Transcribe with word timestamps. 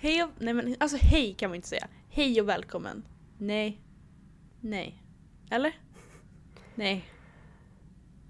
Hej 0.00 0.22
och, 0.22 0.30
nej 0.38 0.54
men 0.54 0.76
alltså 0.80 0.96
hej 1.00 1.34
kan 1.34 1.50
man 1.50 1.56
inte 1.56 1.68
säga. 1.68 1.88
Hej 2.08 2.40
och 2.40 2.48
välkommen. 2.48 3.02
Nej. 3.38 3.80
Nej. 4.60 5.02
Eller? 5.50 5.78
Nej. 6.74 7.04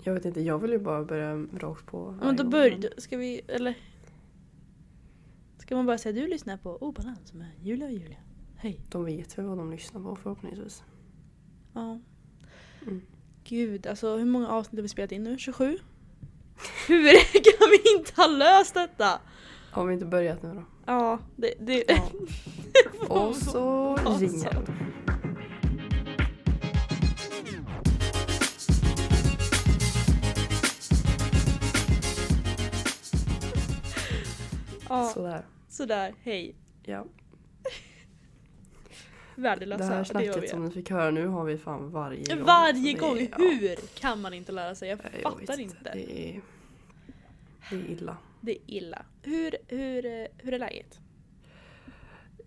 Jag 0.03 0.15
vet 0.15 0.25
inte, 0.25 0.41
jag 0.41 0.59
vill 0.59 0.71
ju 0.71 0.79
bara 0.79 1.05
börja 1.05 1.37
rakt 1.37 1.87
på. 1.87 2.19
Men 2.23 2.37
då 2.37 2.45
börjar, 2.45 3.01
ska 3.01 3.17
vi, 3.17 3.41
eller? 3.49 3.75
Ska 5.59 5.77
man 5.77 5.87
bara 5.87 5.99
säga 5.99 6.13
du 6.13 6.27
lyssnar 6.27 6.57
på 6.57 6.77
Obalans 6.77 7.33
med 7.33 7.51
Julia 7.63 7.87
och 7.87 7.93
Julia. 7.93 8.19
Hej. 8.57 8.81
De 8.89 9.05
vet 9.05 9.39
väl 9.39 9.47
vad 9.47 9.59
de 9.59 9.71
lyssnar 9.71 10.01
på 10.01 10.17
förhoppningsvis. 10.17 10.83
Ja. 11.75 12.01
Mm. 12.83 13.03
Gud, 13.45 13.87
alltså 13.87 14.17
hur 14.17 14.25
många 14.25 14.49
avsnitt 14.49 14.79
har 14.79 14.83
vi 14.83 14.89
spelat 14.89 15.13
in 15.13 15.23
nu? 15.23 15.39
27? 15.39 15.79
Hur 16.89 17.13
kan 17.33 17.71
vi 17.71 17.99
inte 17.99 18.13
ha 18.17 18.27
löst 18.27 18.75
detta? 18.75 19.21
Har 19.71 19.87
vi 19.87 19.95
inte 19.95 20.07
börjat 20.07 20.43
nu 20.43 20.55
då? 20.55 20.63
Ja, 20.87 21.19
det... 21.37 21.55
det 21.59 21.85
Ja. 21.89 22.11
Och 23.09 23.37
så 23.37 23.97
ringer 23.97 24.65
ja, 34.89 35.11
Sådär. 35.15 35.43
sådär, 35.69 36.15
hej. 36.23 36.55
Ja. 36.83 37.05
Värdelösa. 39.35 39.85
Det 39.85 39.95
här 39.95 40.05
snacket 40.05 40.43
vi. 40.43 40.49
som 40.49 40.65
ni 40.65 40.71
fick 40.71 40.91
höra 40.91 41.11
nu 41.11 41.27
har 41.27 41.45
vi 41.45 41.59
fan 41.59 41.91
varje 41.91 42.35
gång. 42.35 42.45
Varje 42.45 42.93
det- 42.93 42.99
gång! 42.99 43.19
ja. 43.31 43.37
Hur 43.39 43.77
kan 43.95 44.21
man 44.21 44.35
inte 44.35 44.53
lära 44.53 44.75
sig? 44.75 44.89
Jag 44.89 44.99
Jag 45.23 45.33
fattar 45.33 45.61
inte. 45.61 45.77
Det 45.83 46.29
är, 46.29 46.41
det 47.71 47.77
är 47.77 47.91
illa. 47.91 48.17
Det 48.41 48.53
är 48.53 48.59
illa. 48.67 49.03
Hur, 49.23 49.57
hur, 49.69 50.29
hur 50.39 50.55
är 50.55 50.59
läget? 50.59 50.99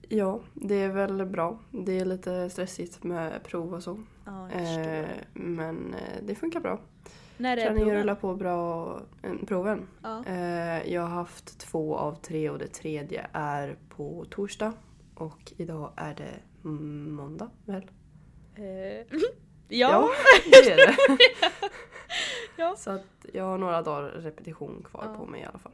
Ja, 0.09 0.41
det 0.53 0.75
är 0.75 0.89
väl 0.89 1.25
bra. 1.25 1.59
Det 1.71 1.99
är 1.99 2.05
lite 2.05 2.49
stressigt 2.49 3.03
med 3.03 3.43
prov 3.43 3.73
och 3.73 3.83
så. 3.83 3.99
Ja. 4.25 4.49
Eh, 4.51 5.05
men 5.33 5.93
eh, 5.93 6.23
det 6.23 6.35
funkar 6.35 6.59
bra. 6.59 6.79
När 7.37 7.57
är 7.57 7.61
Träningen 7.65 7.83
proven? 7.87 7.99
rullar 8.01 8.15
på 8.15 8.35
bra. 8.35 9.01
Eh, 9.23 9.31
proven. 9.47 9.87
Ja. 10.03 10.25
Eh, 10.25 10.93
jag 10.93 11.01
har 11.01 11.07
haft 11.09 11.59
två 11.59 11.95
av 11.97 12.15
tre 12.15 12.49
och 12.49 12.57
det 12.59 12.67
tredje 12.67 13.27
är 13.33 13.77
på 13.89 14.25
torsdag. 14.29 14.73
Och 15.15 15.53
idag 15.57 15.91
är 15.95 16.15
det 16.15 16.59
måndag 17.09 17.49
väl? 17.65 17.91
Eh, 18.55 18.63
ja. 19.67 20.09
det 20.51 20.71
är 20.71 20.77
det. 20.77 20.95
Ja. 22.57 22.75
Så 22.77 22.91
att 22.91 23.25
jag 23.33 23.43
har 23.43 23.57
några 23.57 23.81
dagar 23.81 24.09
repetition 24.09 24.85
kvar 24.89 25.03
Ja. 25.05 25.17
på 25.17 25.25
mig 25.25 25.41
i 25.41 25.45
alla 25.45 25.59
fall. 25.59 25.71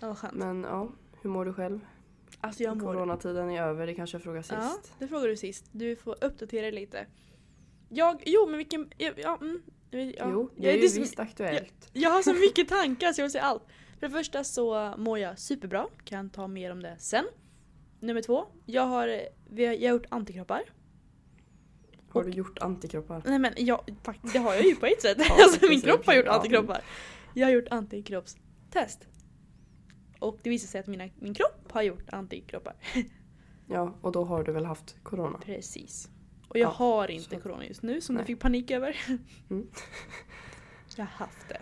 Ja, 0.00 0.14
skönt. 0.14 0.34
Men 0.34 0.62
ja, 0.62 0.88
hur 1.22 1.30
mår 1.30 1.44
du 1.44 1.52
själv? 1.52 1.80
Alltså 2.40 2.62
jag 2.62 2.76
mår... 2.82 2.92
Coronatiden 2.94 3.50
är 3.50 3.62
över, 3.62 3.86
det 3.86 3.94
kanske 3.94 4.14
jag 4.14 4.22
frågade 4.22 4.44
Ja, 4.50 4.68
sist. 4.68 4.94
det 4.98 5.08
frågade 5.08 5.28
du 5.28 5.36
sist. 5.36 5.64
Du 5.72 5.96
får 5.96 6.24
uppdatera 6.24 6.62
dig 6.62 6.72
lite. 6.72 7.06
Jag, 7.88 8.22
jo 8.26 8.46
men 8.46 8.56
vilken, 8.58 8.90
ja, 8.98 9.10
ja, 9.16 9.38
mm, 9.40 9.62
ja, 9.90 9.98
Jo, 10.32 10.50
det 10.56 10.62
jag, 10.66 10.74
är 10.74 10.78
ju 10.78 10.86
det 10.88 10.98
visst 11.00 11.18
aktuellt. 11.20 11.90
jag 11.92 12.10
har 12.10 12.22
så 12.22 12.34
mycket 12.34 12.68
tankar 12.68 13.12
så 13.12 13.20
jag 13.20 13.24
vill 13.24 13.32
säga 13.32 13.44
allt. 13.44 13.62
För 14.00 14.08
det 14.08 14.10
första 14.14 14.44
så 14.44 14.94
mår 14.98 15.18
jag 15.18 15.38
superbra, 15.38 15.86
kan 16.04 16.30
ta 16.30 16.48
mer 16.48 16.72
om 16.72 16.82
det 16.82 16.96
sen. 16.98 17.24
Nummer 18.00 18.22
två, 18.22 18.46
jag 18.66 18.82
har, 18.82 19.20
vi 19.50 19.66
har, 19.66 19.74
jag 19.74 19.90
har 19.90 19.94
gjort 19.98 20.06
antikroppar. 20.08 20.62
Har 22.08 22.24
du 22.24 22.30
gjort 22.30 22.58
antikroppar? 22.58 23.22
Nej 23.26 23.38
men 23.38 23.52
jag, 23.56 23.96
det 24.32 24.38
har 24.38 24.54
jag 24.54 24.64
ju 24.64 24.76
på 24.76 24.86
ett 24.86 25.02
sätt. 25.02 25.18
Ja, 25.28 25.42
alltså 25.44 25.66
min 25.68 25.80
kropp 25.80 26.06
har 26.06 26.14
gjort 26.14 26.26
Ja. 26.26 26.32
antikroppar. 26.32 26.80
Jag 27.34 27.46
har 27.46 27.52
gjort 27.52 27.68
antikroppstest. 27.70 29.06
Och 30.20 30.38
det 30.42 30.50
visar 30.50 30.68
sig 30.68 30.80
att 30.80 30.86
mina, 30.86 31.08
min 31.18 31.34
kropp 31.34 31.72
har 31.72 31.82
gjort 31.82 32.08
antikroppar. 32.12 32.74
Ja, 33.72 33.94
och 34.00 34.12
då 34.12 34.24
har 34.24 34.44
du 34.44 34.52
väl 34.52 34.64
haft 34.64 34.96
corona? 35.02 35.38
Precis. 35.38 36.10
Och 36.48 36.58
jag 36.58 36.66
Ja, 36.68 36.72
har 36.72 37.10
inte 37.10 37.36
så- 37.36 37.40
corona 37.42 37.66
just 37.66 37.82
nu 37.82 38.00
som 38.00 38.14
Nej. 38.14 38.22
du 38.22 38.26
fick 38.26 38.40
panik 38.40 38.70
över. 38.70 38.96
Mm. 39.50 39.66
jag 40.96 41.04
har 41.04 41.10
haft 41.26 41.48
det. 41.48 41.60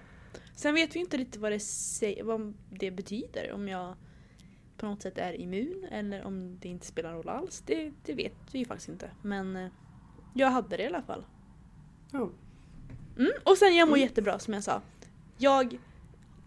Sen 0.54 0.74
vet 0.74 0.96
vi 0.96 1.00
inte 1.00 1.16
riktigt 1.16 1.40
vad 1.40 1.52
det, 1.52 2.22
vad 2.22 2.54
det 2.70 2.90
betyder. 2.90 3.52
Om 3.52 3.68
jag 3.68 3.94
på 4.76 4.86
något 4.86 5.02
sätt 5.02 5.18
är 5.18 5.32
immun 5.40 5.86
eller 5.90 6.24
om 6.24 6.58
det 6.58 6.68
inte 6.68 6.86
spelar 6.86 7.12
roll 7.14 7.28
alls. 7.28 7.62
Det, 7.66 7.92
det 8.04 8.14
vet 8.14 8.34
vi 8.52 8.64
faktiskt 8.64 8.88
inte. 8.88 9.10
Men 9.22 9.56
eh, 9.56 9.68
jag 10.34 10.50
hade 10.50 10.76
det 10.76 10.82
i 10.82 10.86
alla 10.86 11.02
fall. 11.02 11.24
Ja. 12.12 12.30
Mm, 13.18 13.30
och 13.44 13.56
sen 13.58 13.76
jag 13.76 13.88
mår 13.88 13.96
Mm. 13.96 14.08
jättebra 14.08 14.38
som 14.38 14.54
jag 14.54 14.64
sa. 14.64 14.82
Jag, 15.38 15.78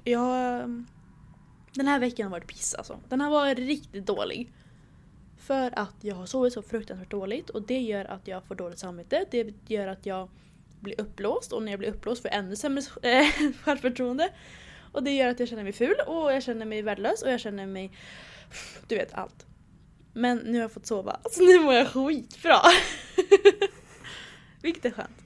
jag... 0.03 0.85
Den 1.73 1.87
här 1.87 1.99
veckan 1.99 2.23
har 2.23 2.31
varit 2.31 2.47
piss 2.47 2.75
alltså. 2.75 2.99
Den 3.09 3.21
har 3.21 3.29
varit 3.29 3.57
riktigt 3.57 4.05
dålig. 4.05 4.53
För 5.37 5.79
att 5.79 5.95
jag 6.01 6.15
har 6.15 6.25
sovit 6.25 6.53
så 6.53 6.61
fruktansvärt 6.61 7.11
dåligt 7.11 7.49
och 7.49 7.61
det 7.61 7.79
gör 7.79 8.05
att 8.05 8.27
jag 8.27 8.43
får 8.43 8.55
dåligt 8.55 8.79
samvete. 8.79 9.25
Det 9.31 9.53
gör 9.67 9.87
att 9.87 10.05
jag 10.05 10.29
blir 10.79 11.01
uppblåst 11.01 11.53
och 11.53 11.63
när 11.63 11.71
jag 11.71 11.79
blir 11.79 11.89
uppblåst 11.89 12.21
får 12.21 12.31
jag 12.31 12.39
ännu 12.39 12.55
sämre 12.55 12.81
eh, 13.01 13.53
självförtroende. 13.63 14.29
Och 14.91 15.03
det 15.03 15.11
gör 15.11 15.27
att 15.27 15.39
jag 15.39 15.49
känner 15.49 15.63
mig 15.63 15.73
ful 15.73 15.95
och 16.07 16.33
jag 16.33 16.43
känner 16.43 16.65
mig 16.65 16.81
värdelös 16.81 17.21
och 17.21 17.31
jag 17.31 17.39
känner 17.39 17.65
mig... 17.65 17.91
Du 18.87 18.95
vet 18.95 19.13
allt. 19.13 19.45
Men 20.13 20.37
nu 20.37 20.53
har 20.53 20.61
jag 20.61 20.71
fått 20.71 20.85
sova, 20.85 21.19
så 21.31 21.43
nu 21.43 21.59
mår 21.59 21.73
jag 21.73 21.87
skitbra. 21.87 22.57
Vilket 24.61 24.85
är 24.85 24.91
skönt. 24.91 25.21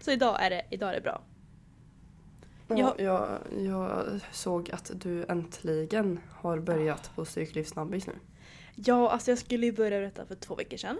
Så 0.00 0.10
idag 0.10 0.42
är 0.42 0.50
det, 0.50 0.62
idag 0.70 0.90
är 0.90 0.94
det 0.94 1.00
bra. 1.00 1.22
Ja, 2.78 2.94
jag, 2.98 3.38
jag 3.58 4.20
såg 4.32 4.70
att 4.70 4.90
du 4.94 5.24
äntligen 5.28 6.20
har 6.30 6.58
börjat 6.58 7.10
på 7.14 7.24
Stryklivssnabbis 7.24 8.06
nu. 8.06 8.12
Ja, 8.74 9.10
alltså 9.10 9.30
jag 9.30 9.38
skulle 9.38 9.66
ju 9.66 9.72
börja 9.72 10.00
detta 10.00 10.26
för 10.26 10.34
två 10.34 10.54
veckor 10.54 10.76
sedan. 10.76 10.98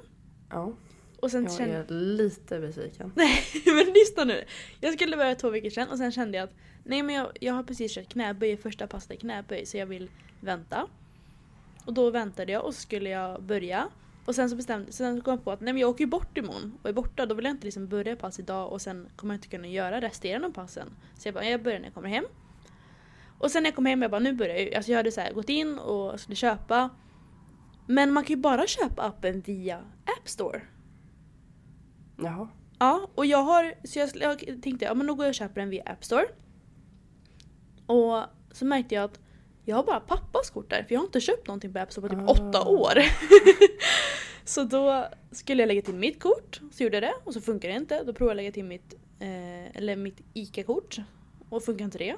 Ja, 0.50 0.72
Och 1.20 1.30
sen 1.30 1.42
jag 1.44 1.52
kände... 1.52 1.76
är 1.76 1.86
lite 1.88 2.60
besviken. 2.60 3.12
Nej, 3.16 3.44
men 3.66 3.86
lyssna 3.86 4.24
nu. 4.24 4.44
Jag 4.80 4.94
skulle 4.94 5.16
börja 5.16 5.34
två 5.34 5.50
veckor 5.50 5.70
sedan 5.70 5.88
och 5.88 5.98
sen 5.98 6.12
kände 6.12 6.38
jag 6.38 6.44
att 6.44 6.54
nej 6.84 7.02
men 7.02 7.14
jag, 7.14 7.28
jag 7.40 7.54
har 7.54 7.62
precis 7.62 7.94
kört 7.94 8.08
knäböj 8.08 8.56
första 8.56 8.86
passet 8.86 9.10
i 9.10 9.16
knäböj 9.16 9.66
så 9.66 9.76
jag 9.76 9.86
vill 9.86 10.10
vänta. 10.40 10.86
Och 11.84 11.94
då 11.94 12.10
väntade 12.10 12.52
jag 12.52 12.64
och 12.64 12.74
så 12.74 12.80
skulle 12.80 13.10
jag 13.10 13.42
börja. 13.42 13.88
Och 14.24 14.34
sen 14.34 14.50
så 14.50 14.56
bestämde 14.56 14.92
sen 14.92 15.20
kom 15.20 15.30
jag 15.30 15.44
på 15.44 15.50
att 15.50 15.60
nej 15.60 15.72
men 15.72 15.80
jag 15.80 15.90
åker 15.90 16.04
ju 16.04 16.10
bort 16.10 16.38
imorgon 16.38 16.78
och 16.82 16.88
är 16.88 16.92
borta 16.92 17.26
då 17.26 17.34
vill 17.34 17.44
jag 17.44 17.54
inte 17.54 17.64
liksom 17.64 17.88
börja 17.88 18.16
pass 18.16 18.38
idag 18.38 18.72
och 18.72 18.82
sen 18.82 19.08
kommer 19.16 19.34
jag 19.34 19.38
inte 19.38 19.48
kunna 19.48 19.66
göra 19.66 20.00
resterande 20.00 20.46
av 20.46 20.52
passen. 20.52 20.88
Så 21.18 21.28
jag 21.28 21.34
bara, 21.34 21.44
jag 21.44 21.62
börjar 21.62 21.78
när 21.78 21.86
jag 21.86 21.94
kommer 21.94 22.08
hem. 22.08 22.24
Och 23.38 23.50
sen 23.50 23.62
när 23.62 23.70
jag 23.70 23.76
kom 23.76 23.86
hem 23.86 24.02
jag 24.02 24.10
bara 24.10 24.20
nu 24.20 24.32
börjar 24.32 24.56
jag. 24.56 24.74
Alltså 24.74 24.92
jag 24.92 24.96
hade 24.96 25.12
så 25.12 25.20
här, 25.20 25.32
gått 25.32 25.48
in 25.48 25.78
och 25.78 26.20
skulle 26.20 26.36
köpa. 26.36 26.90
Men 27.86 28.12
man 28.12 28.24
kan 28.24 28.36
ju 28.36 28.42
bara 28.42 28.66
köpa 28.66 29.02
appen 29.02 29.40
via 29.40 29.78
App 30.04 30.28
Store. 30.28 30.62
Jaha. 32.16 32.48
Ja, 32.78 33.10
och 33.14 33.26
jag 33.26 33.42
har, 33.42 33.74
så 33.84 33.98
jag, 33.98 34.10
jag 34.14 34.62
tänkte 34.62 34.84
ja 34.84 34.94
men 34.94 35.06
då 35.06 35.14
går 35.14 35.24
jag 35.24 35.30
och 35.30 35.34
köper 35.34 35.60
den 35.60 35.70
via 35.70 35.82
App 35.82 36.04
Store. 36.04 36.26
Och 37.86 38.22
så 38.52 38.64
märkte 38.64 38.94
jag 38.94 39.04
att 39.04 39.20
jag 39.64 39.76
har 39.76 39.82
bara 39.84 40.00
pappas 40.00 40.50
kort 40.50 40.70
där 40.70 40.82
för 40.82 40.94
jag 40.94 41.00
har 41.00 41.04
inte 41.06 41.20
köpt 41.20 41.46
någonting 41.46 41.72
på 41.72 41.78
App 41.78 41.92
Store 41.92 42.08
på 42.08 42.14
typ 42.14 42.28
Ah. 42.28 42.32
åtta 42.32 42.64
år. 42.64 42.92
så 44.44 44.64
då 44.64 45.08
skulle 45.32 45.62
jag 45.62 45.68
lägga 45.68 45.82
till 45.82 45.94
mitt 45.94 46.22
kort, 46.22 46.60
så 46.72 46.82
gjorde 46.82 46.96
jag 46.96 47.02
det 47.02 47.14
och 47.24 47.32
så 47.34 47.40
funkar 47.40 47.68
det 47.68 47.74
inte. 47.74 48.02
Då 48.04 48.12
provade 48.12 48.30
jag 48.30 48.36
lägga 48.36 48.52
till 48.52 48.64
mitt, 48.64 48.94
eh, 49.20 49.76
eller 49.76 49.96
mitt 49.96 50.20
ICA-kort 50.34 50.96
och 51.48 51.64
funkar 51.64 51.84
inte 51.84 51.98
det. 51.98 52.16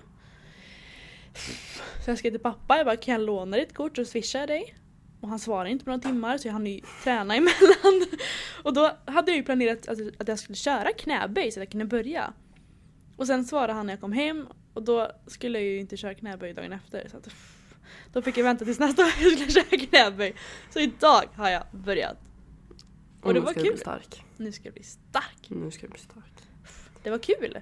Så 2.04 2.10
jag 2.10 2.19
skrev 2.19 2.30
till 2.30 2.40
pappa, 2.40 2.76
jag 2.76 2.86
bara 2.86 2.96
kan 2.96 3.12
jag 3.12 3.20
låna 3.20 3.56
ditt 3.56 3.74
kort 3.74 3.98
och 3.98 4.06
swishar 4.06 4.40
jag 4.40 4.48
dig? 4.48 4.74
Och 5.20 5.28
han 5.28 5.38
svarade 5.38 5.70
inte 5.70 5.84
på 5.84 5.90
några 5.90 6.02
timmar 6.02 6.38
så 6.38 6.48
jag 6.48 6.52
hann 6.52 6.66
ju 6.66 6.80
träna 7.04 7.34
emellan. 7.36 8.06
Och 8.62 8.74
då 8.74 8.90
hade 9.04 9.30
jag 9.30 9.36
ju 9.36 9.42
planerat 9.42 9.88
att, 9.88 9.98
att 10.19 10.28
jag 10.28 10.38
skulle 10.38 10.56
köra 10.56 10.92
knäböj 10.92 11.50
så 11.50 11.60
att 11.60 11.64
jag 11.64 11.70
kunde 11.70 11.84
börja. 11.86 12.32
Och 13.16 13.26
sen 13.26 13.44
svarade 13.44 13.72
han 13.72 13.86
när 13.86 13.92
jag 13.92 14.00
kom 14.00 14.12
hem 14.12 14.46
och 14.74 14.82
då 14.82 15.10
skulle 15.26 15.58
jag 15.60 15.68
ju 15.68 15.80
inte 15.80 15.96
köra 15.96 16.14
knäböj 16.14 16.52
dagen 16.54 16.72
efter. 16.72 17.08
Så 17.08 17.16
att, 17.16 17.28
då 18.12 18.22
fick 18.22 18.36
jag 18.36 18.44
vänta 18.44 18.64
tills 18.64 18.78
nästa 18.78 19.02
gång 19.02 19.12
jag 19.20 19.32
skulle 19.32 19.50
köra 19.50 19.86
knäböj. 19.86 20.34
Så 20.70 20.80
idag 20.80 21.24
har 21.34 21.50
jag 21.50 21.64
börjat. 21.72 22.16
Och, 23.20 23.26
Och 23.26 23.34
det 23.34 23.40
nu 23.40 23.44
var 23.44 23.52
ska 23.52 23.60
du 23.60 23.66
kul. 23.66 23.74
bli 23.74 23.80
stark. 23.80 24.24
Nu 24.36 24.52
ska 24.52 24.64
jag 24.64 24.74
bli 24.74 24.82
stark. 24.82 25.50
Nu 25.50 25.70
ska 25.70 25.86
du 25.86 25.90
bli 25.90 26.00
stark. 26.00 26.32
Det 27.02 27.10
var 27.10 27.18
kul. 27.18 27.58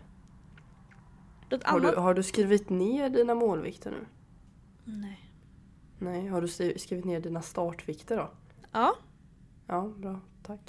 Något 1.50 1.64
Har 1.64 1.80
du, 1.80 1.88
har 1.96 2.14
du 2.14 2.22
skrivit 2.22 2.70
ner 2.70 3.08
dina 3.10 3.34
målvikter 3.34 3.90
nu? 3.90 4.06
Nej. 4.84 5.30
Nej, 5.98 6.26
har 6.26 6.40
du 6.40 6.48
skrivit 6.78 7.04
ner 7.04 7.20
dina 7.20 7.42
startvikter 7.42 8.16
då? 8.16 8.30
Ja. 8.72 8.96
Ja, 9.66 9.92
bra. 9.96 10.20
Tack. 10.42 10.60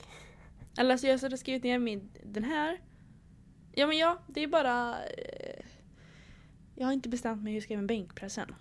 Eller 0.77 0.91
alltså 0.91 1.07
jag 1.07 1.19
har 1.19 1.37
skrivit 1.37 1.63
ner 1.63 1.79
min, 1.79 2.09
den 2.23 2.43
här. 2.43 2.81
Ja 3.75 3.87
men 3.87 3.97
ja, 3.97 4.17
det 4.27 4.43
är 4.43 4.47
bara... 4.47 5.03
Eh, 5.03 5.62
jag 6.75 6.85
har 6.85 6.93
inte 6.93 7.09
bestämt 7.09 7.43
mig 7.43 7.51
hur 7.53 7.57
jag 7.57 7.63
ska 7.63 7.73
göra 7.73 7.81
med 7.81 7.87
bänkpressen. 7.87 8.55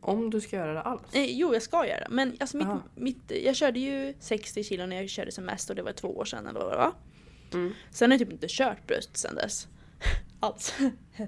Om 0.00 0.30
du 0.30 0.40
ska 0.40 0.56
göra 0.56 0.72
det 0.72 0.82
alls? 0.82 1.02
Eh, 1.14 1.24
jo, 1.24 1.52
jag 1.54 1.62
ska 1.62 1.86
göra 1.86 2.00
det. 2.00 2.06
Men 2.10 2.36
alltså 2.40 2.56
mitt, 2.56 2.66
Aha. 2.66 2.82
mitt, 2.94 3.32
jag 3.44 3.56
körde 3.56 3.78
ju 3.80 4.14
60 4.20 4.64
kilo 4.64 4.86
när 4.86 4.96
jag 4.96 5.08
körde 5.10 5.32
som 5.32 5.44
mest 5.44 5.70
och 5.70 5.76
det 5.76 5.82
var 5.82 5.92
två 5.92 6.08
år 6.16 6.24
sedan 6.24 6.46
eller 6.46 6.60
vad 6.60 6.72
det 6.72 6.76
var. 6.76 6.92
Mm. 7.54 7.72
Sen 7.90 8.10
har 8.10 8.18
jag 8.18 8.26
typ 8.26 8.32
inte 8.32 8.46
kört 8.50 8.86
bröst 8.86 9.16
sen 9.16 9.34
dess. 9.34 9.68
Alls. 10.40 10.74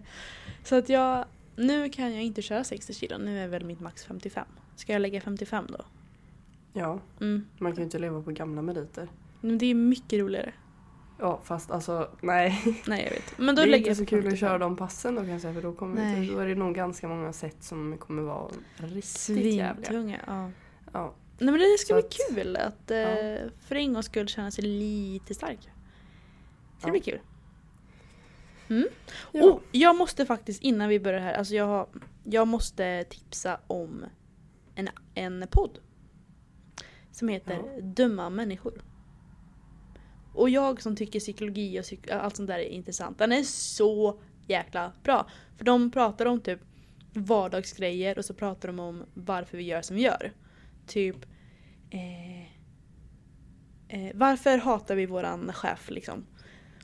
Så 0.64 0.74
att 0.76 0.88
jag... 0.88 1.24
Nu 1.56 1.88
kan 1.88 2.12
jag 2.14 2.22
inte 2.22 2.42
köra 2.42 2.64
60 2.64 2.94
kilo, 2.94 3.18
nu 3.18 3.38
är 3.38 3.48
väl 3.48 3.64
mitt 3.64 3.80
max 3.80 4.04
55. 4.04 4.46
Ska 4.76 4.92
jag 4.92 5.02
lägga 5.02 5.20
55 5.20 5.66
då? 5.68 5.84
Ja, 6.72 7.00
Mm. 7.20 7.46
man 7.58 7.72
kan 7.72 7.78
ju 7.78 7.84
inte 7.84 7.98
leva 7.98 8.22
på 8.22 8.30
gamla 8.30 8.62
meriter. 8.62 9.08
Men 9.40 9.58
det 9.58 9.66
är 9.66 9.74
mycket 9.74 10.18
roligare. 10.20 10.52
Ja, 11.20 11.40
fast 11.44 11.70
alltså 11.70 12.10
nej. 12.20 12.78
Nej 12.86 13.04
jag 13.04 13.10
vet. 13.10 13.38
Men 13.38 13.54
då 13.54 13.62
det 13.64 13.68
är 13.74 13.76
inte 13.76 13.94
så 13.94 14.06
kul 14.06 14.18
att 14.18 14.24
55. 14.24 14.36
köra 14.48 14.58
de 14.58 14.76
passen 14.76 15.14
då 15.14 15.20
kan 15.20 15.30
jag 15.30 15.40
säga 15.40 15.54
för 15.54 15.62
då, 15.62 15.72
kommer 15.72 15.94
Nej. 15.94 16.26
då 16.28 16.38
är 16.38 16.46
det 16.46 16.54
nog 16.54 16.74
ganska 16.74 17.08
många 17.08 17.32
sätt 17.32 17.56
som 17.60 17.98
kommer 17.98 18.22
vara 18.22 18.50
riktigt 18.76 19.54
jävliga. 19.54 20.20
Ja. 20.26 20.50
Ja, 20.92 21.14
Nej 21.38 21.52
men 21.52 21.58
det 21.60 21.78
ska 21.78 21.94
Så 21.94 21.94
bli 21.94 22.06
att- 22.06 22.36
kul 22.36 22.56
att 22.56 22.90
eh, 22.90 22.98
Ja. 22.98 23.38
för 23.66 23.74
en 23.74 23.92
gångs 23.92 24.06
skull 24.06 24.28
känna 24.28 24.50
sig 24.50 24.64
lite 24.64 25.34
stark. 25.34 25.58
Så 25.62 25.68
det 26.80 26.86
Ja. 26.86 26.90
blir 26.90 27.00
kul. 27.00 27.20
Mm. 28.68 28.88
ja. 29.32 29.44
Och 29.44 29.62
jag 29.72 29.96
måste 29.96 30.26
faktiskt 30.26 30.62
innan 30.62 30.88
vi 30.88 31.00
börjar 31.00 31.20
här, 31.20 31.34
alltså 31.34 31.54
jag, 31.54 31.66
har, 31.66 31.86
jag 32.24 32.48
måste 32.48 33.04
tipsa 33.04 33.60
om 33.66 34.04
en, 34.74 34.88
en 35.14 35.46
podd. 35.50 35.78
Som 37.12 37.28
heter 37.28 37.54
Ja. 37.54 37.80
Dumma 37.82 38.30
människor. 38.30 38.82
Och 40.38 40.50
jag 40.50 40.82
som 40.82 40.96
tycker 40.96 41.20
psykologi 41.20 41.80
och 41.80 41.84
psyk- 41.84 42.10
äh, 42.10 42.24
allt 42.24 42.36
sånt 42.36 42.48
där 42.48 42.58
är 42.58 42.68
intressant, 42.68 43.18
den 43.18 43.32
är 43.32 43.42
så 43.42 44.20
jäkla 44.46 44.92
bra. 45.02 45.30
För 45.56 45.64
de 45.64 45.90
pratar 45.90 46.26
om 46.26 46.40
typ 46.40 46.60
vardagsgrejer 47.12 48.18
och 48.18 48.24
så 48.24 48.34
pratar 48.34 48.68
de 48.68 48.80
om 48.80 49.04
varför 49.14 49.56
vi 49.58 49.64
gör 49.64 49.82
som 49.82 49.96
vi 49.96 50.02
gör. 50.02 50.32
Typ 50.86 51.16
eh, 51.90 52.42
eh, 53.88 54.12
Varför 54.14 54.58
hatar 54.58 54.94
vi 54.94 55.06
våran 55.06 55.52
chef 55.52 55.90
liksom? 55.90 56.26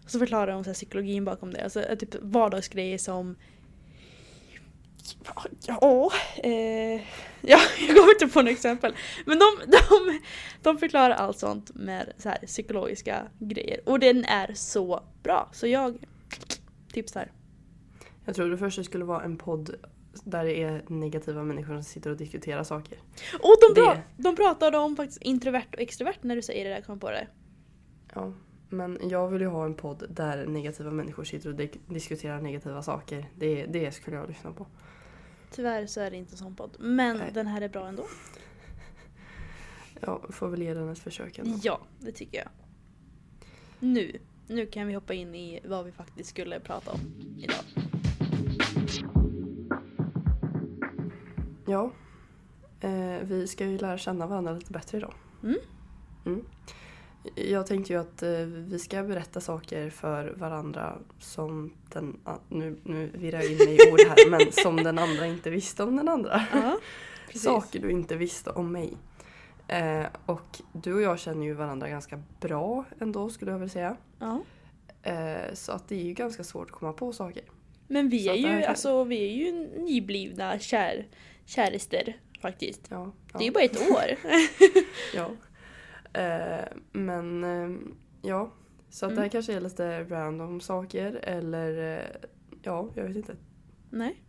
Och 0.04 0.10
så 0.10 0.18
förklarar 0.18 0.52
de 0.52 0.64
så 0.64 0.70
här 0.70 0.74
psykologin 0.74 1.24
bakom 1.24 1.52
det. 1.52 1.64
Alltså 1.64 1.82
eh, 1.82 1.98
typ 1.98 2.14
vardagsgrejer 2.20 2.98
som 2.98 3.36
Ja, 5.66 6.10
eh, 6.36 6.52
ja, 7.40 7.60
jag 7.86 7.96
kommer 7.96 8.12
inte 8.12 8.28
på 8.32 8.42
något 8.42 8.52
exempel. 8.52 8.94
Men 9.26 9.38
de, 9.38 9.46
de, 9.66 10.20
de 10.64 10.78
förklarar 10.78 11.14
allt 11.14 11.38
sånt 11.38 11.70
med 11.74 12.12
så 12.18 12.28
här 12.28 12.38
psykologiska 12.46 13.22
grejer. 13.38 13.80
Och 13.88 13.98
den 14.00 14.24
är 14.24 14.54
så 14.54 15.02
bra. 15.22 15.48
Så 15.52 15.66
jag 15.66 15.98
tipsar. 16.92 17.32
Jag 18.24 18.34
trodde 18.34 18.58
först 18.58 18.76
det 18.78 18.84
skulle 18.84 19.04
vara 19.04 19.22
en 19.24 19.36
podd 19.36 19.74
där 20.24 20.44
det 20.44 20.62
är 20.62 20.84
negativa 20.88 21.42
människor 21.42 21.74
som 21.74 21.82
sitter 21.82 22.10
och 22.10 22.16
diskuterar 22.16 22.62
saker. 22.64 22.98
Och 23.42 23.54
de, 23.74 23.80
pra- 23.80 23.94
Det- 24.16 24.22
de 24.22 24.36
pratade 24.36 24.78
om 24.78 24.96
faktiskt 24.96 25.22
introvert 25.22 25.66
och 25.72 25.80
extrovert 25.80 26.18
när 26.22 26.36
du 26.36 26.42
säger 26.42 26.64
det 26.68 26.74
där, 26.74 26.82
kom 26.82 27.00
på 27.00 27.10
det. 27.10 27.26
Ja, 28.14 28.32
men 28.68 28.98
jag 29.02 29.28
vill 29.28 29.40
ju 29.40 29.46
ha 29.48 29.64
en 29.64 29.74
podd 29.74 30.04
där 30.10 30.46
negativa 30.46 30.90
människor 30.90 31.24
sitter 31.24 31.48
och 31.48 31.54
di- 31.54 31.80
diskuterar 31.86 32.40
negativa 32.40 32.82
saker. 32.82 33.26
Det, 33.38 33.66
det 33.66 33.90
skulle 33.92 34.16
jag 34.16 34.28
lyssna 34.28 34.52
på. 34.52 34.66
Tyvärr 35.50 35.86
så 35.86 36.00
är 36.00 36.10
det 36.10 36.16
inte 36.16 36.32
en 36.32 36.36
sån 36.38 36.54
podd. 36.56 36.76
Men 36.78 37.16
Nej. 37.16 37.30
den 37.34 37.46
här 37.46 37.60
är 37.62 37.68
bra 37.68 37.86
ändå. 37.88 38.04
Ja, 40.06 40.20
får 40.30 40.48
väl 40.48 40.62
ge 40.62 40.74
den 40.74 40.88
ett 40.88 40.98
försök 40.98 41.38
ändå. 41.38 41.58
Ja, 41.62 41.80
det 42.00 42.12
tycker 42.12 42.38
jag. 42.38 42.48
Nu, 43.78 44.18
nu 44.46 44.66
kan 44.66 44.86
vi 44.86 44.94
hoppa 44.94 45.14
in 45.14 45.34
i 45.34 45.60
vad 45.64 45.84
vi 45.84 45.92
faktiskt 45.92 46.30
skulle 46.30 46.60
prata 46.60 46.92
om 46.92 47.00
idag. 47.38 47.64
Ja. 51.66 51.90
Eh, 52.80 53.18
vi 53.22 53.46
ska 53.48 53.66
ju 53.66 53.78
lära 53.78 53.98
känna 53.98 54.26
varandra 54.26 54.52
lite 54.52 54.72
bättre 54.72 54.98
idag. 54.98 55.14
Mm. 55.42 55.56
Mm. 56.26 56.44
Jag 57.34 57.66
tänkte 57.66 57.92
ju 57.92 58.00
att 58.00 58.22
eh, 58.22 58.30
vi 58.46 58.78
ska 58.78 59.02
berätta 59.02 59.40
saker 59.40 59.90
för 59.90 60.34
varandra 60.36 60.98
som 61.18 61.72
den... 61.92 62.20
ah, 62.24 62.36
Nu, 62.48 62.78
nu 62.82 63.10
virrar 63.14 63.42
jag 63.42 63.50
in 63.50 63.58
mig 63.58 63.74
i 63.74 63.92
ord 63.92 64.00
här, 64.00 64.30
men 64.30 64.52
som 64.52 64.76
den 64.76 64.98
andra 64.98 65.26
inte 65.26 65.50
visste 65.50 65.82
om 65.82 65.96
den 65.96 66.08
andra. 66.08 66.42
Ja. 66.52 66.78
Saker 67.34 67.80
du 67.80 67.90
inte 67.90 68.16
visste 68.16 68.50
om 68.50 68.72
mig. 68.72 68.96
Eh, 69.74 70.06
och 70.26 70.60
du 70.72 70.94
och 70.94 71.02
jag 71.02 71.18
känner 71.18 71.46
ju 71.46 71.54
varandra 71.54 71.88
ganska 71.88 72.22
bra 72.40 72.84
ändå 73.00 73.30
skulle 73.30 73.50
jag 73.50 73.58
vilja 73.58 73.72
säga. 73.72 73.96
Ja. 74.18 74.40
Eh, 75.02 75.54
så 75.54 75.72
att 75.72 75.88
det 75.88 75.94
är 75.94 76.04
ju 76.04 76.12
ganska 76.12 76.44
svårt 76.44 76.70
att 76.70 76.76
komma 76.76 76.92
på 76.92 77.12
saker. 77.12 77.42
Men 77.88 78.08
vi 78.08 78.24
Så 78.24 78.30
är 78.30 78.36
ju, 78.36 78.64
alltså, 78.64 79.04
vi 79.04 79.24
är 79.30 79.32
ju 79.32 79.52
nyblivna 79.84 80.58
kär, 80.58 81.06
kärister 81.44 82.16
faktiskt. 82.40 82.80
Ja, 82.90 83.12
ja. 83.32 83.38
Det 83.38 83.44
är 83.44 83.46
ju 83.46 83.52
bara 83.52 83.64
ett 83.64 83.90
år. 83.90 84.18
Ja. 85.14 85.30
Eh, 86.20 86.64
men 86.92 87.44
eh, 87.44 87.78
ja, 88.22 88.52
så 88.90 89.06
att 89.06 89.10
det 89.10 89.16
här 89.16 89.22
Mm. 89.22 89.30
kanske 89.30 89.54
är 89.54 89.60
lite 89.60 90.04
random 90.04 90.60
saker 90.60 91.12
eller 91.22 91.98
eh, 91.98 92.28
ja, 92.62 92.88
jag 92.94 93.04
vet 93.04 93.16
inte. 93.16 93.36
Nej. 93.90 94.22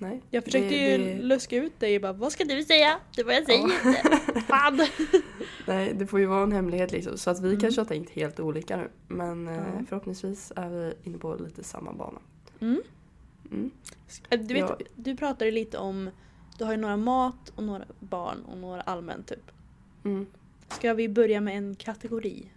Nej. 0.00 0.22
Jag 0.30 0.44
försökte 0.44 0.68
Det- 0.68 0.90
ju 0.98 0.98
det- 0.98 1.22
luska 1.22 1.56
ut 1.56 1.80
dig 1.80 1.96
och 1.96 2.02
bara 2.02 2.12
vad 2.12 2.32
ska 2.32 2.44
du 2.44 2.62
säga? 2.64 2.98
Det 3.16 3.22
var 3.22 3.32
jag 3.32 3.46
säger 3.46 3.60
Ja. 3.60 3.88
inte. 3.88 4.40
Fan! 4.48 4.80
Nej, 5.66 5.94
det 5.94 6.06
får 6.06 6.20
ju 6.20 6.26
vara 6.26 6.42
en 6.42 6.52
hemlighet 6.52 6.92
liksom. 6.92 7.18
Så 7.18 7.30
att 7.30 7.40
vi 7.40 7.48
Mm. 7.48 7.60
kanske 7.60 7.80
har 7.80 7.86
tänkt 7.86 8.10
helt 8.10 8.40
olika 8.40 8.76
nu. 8.76 8.88
Men 9.08 9.46
Ja. 9.46 9.62
förhoppningsvis 9.88 10.52
är 10.56 10.68
vi 10.68 10.94
inne 11.04 11.18
på 11.18 11.34
lite 11.34 11.64
samma 11.64 11.92
bana. 11.92 12.18
Mm. 12.60 12.82
Mm. 13.50 13.70
Du, 14.30 14.54
vet, 14.54 14.56
Ja. 14.56 14.78
du 14.96 15.16
pratade 15.16 15.50
lite 15.50 15.78
om, 15.78 16.10
du 16.58 16.64
har 16.64 16.72
ju 16.72 16.78
några 16.78 16.96
mat 16.96 17.52
och 17.56 17.62
några 17.62 17.84
barn 18.00 18.44
och 18.44 18.58
några 18.58 18.80
allmänt 18.80 19.26
typ. 19.28 19.50
Mm. 20.04 20.26
Ska 20.68 20.94
vi 20.94 21.08
börja 21.08 21.40
med 21.40 21.56
en 21.56 21.74
kategori? 21.76 22.50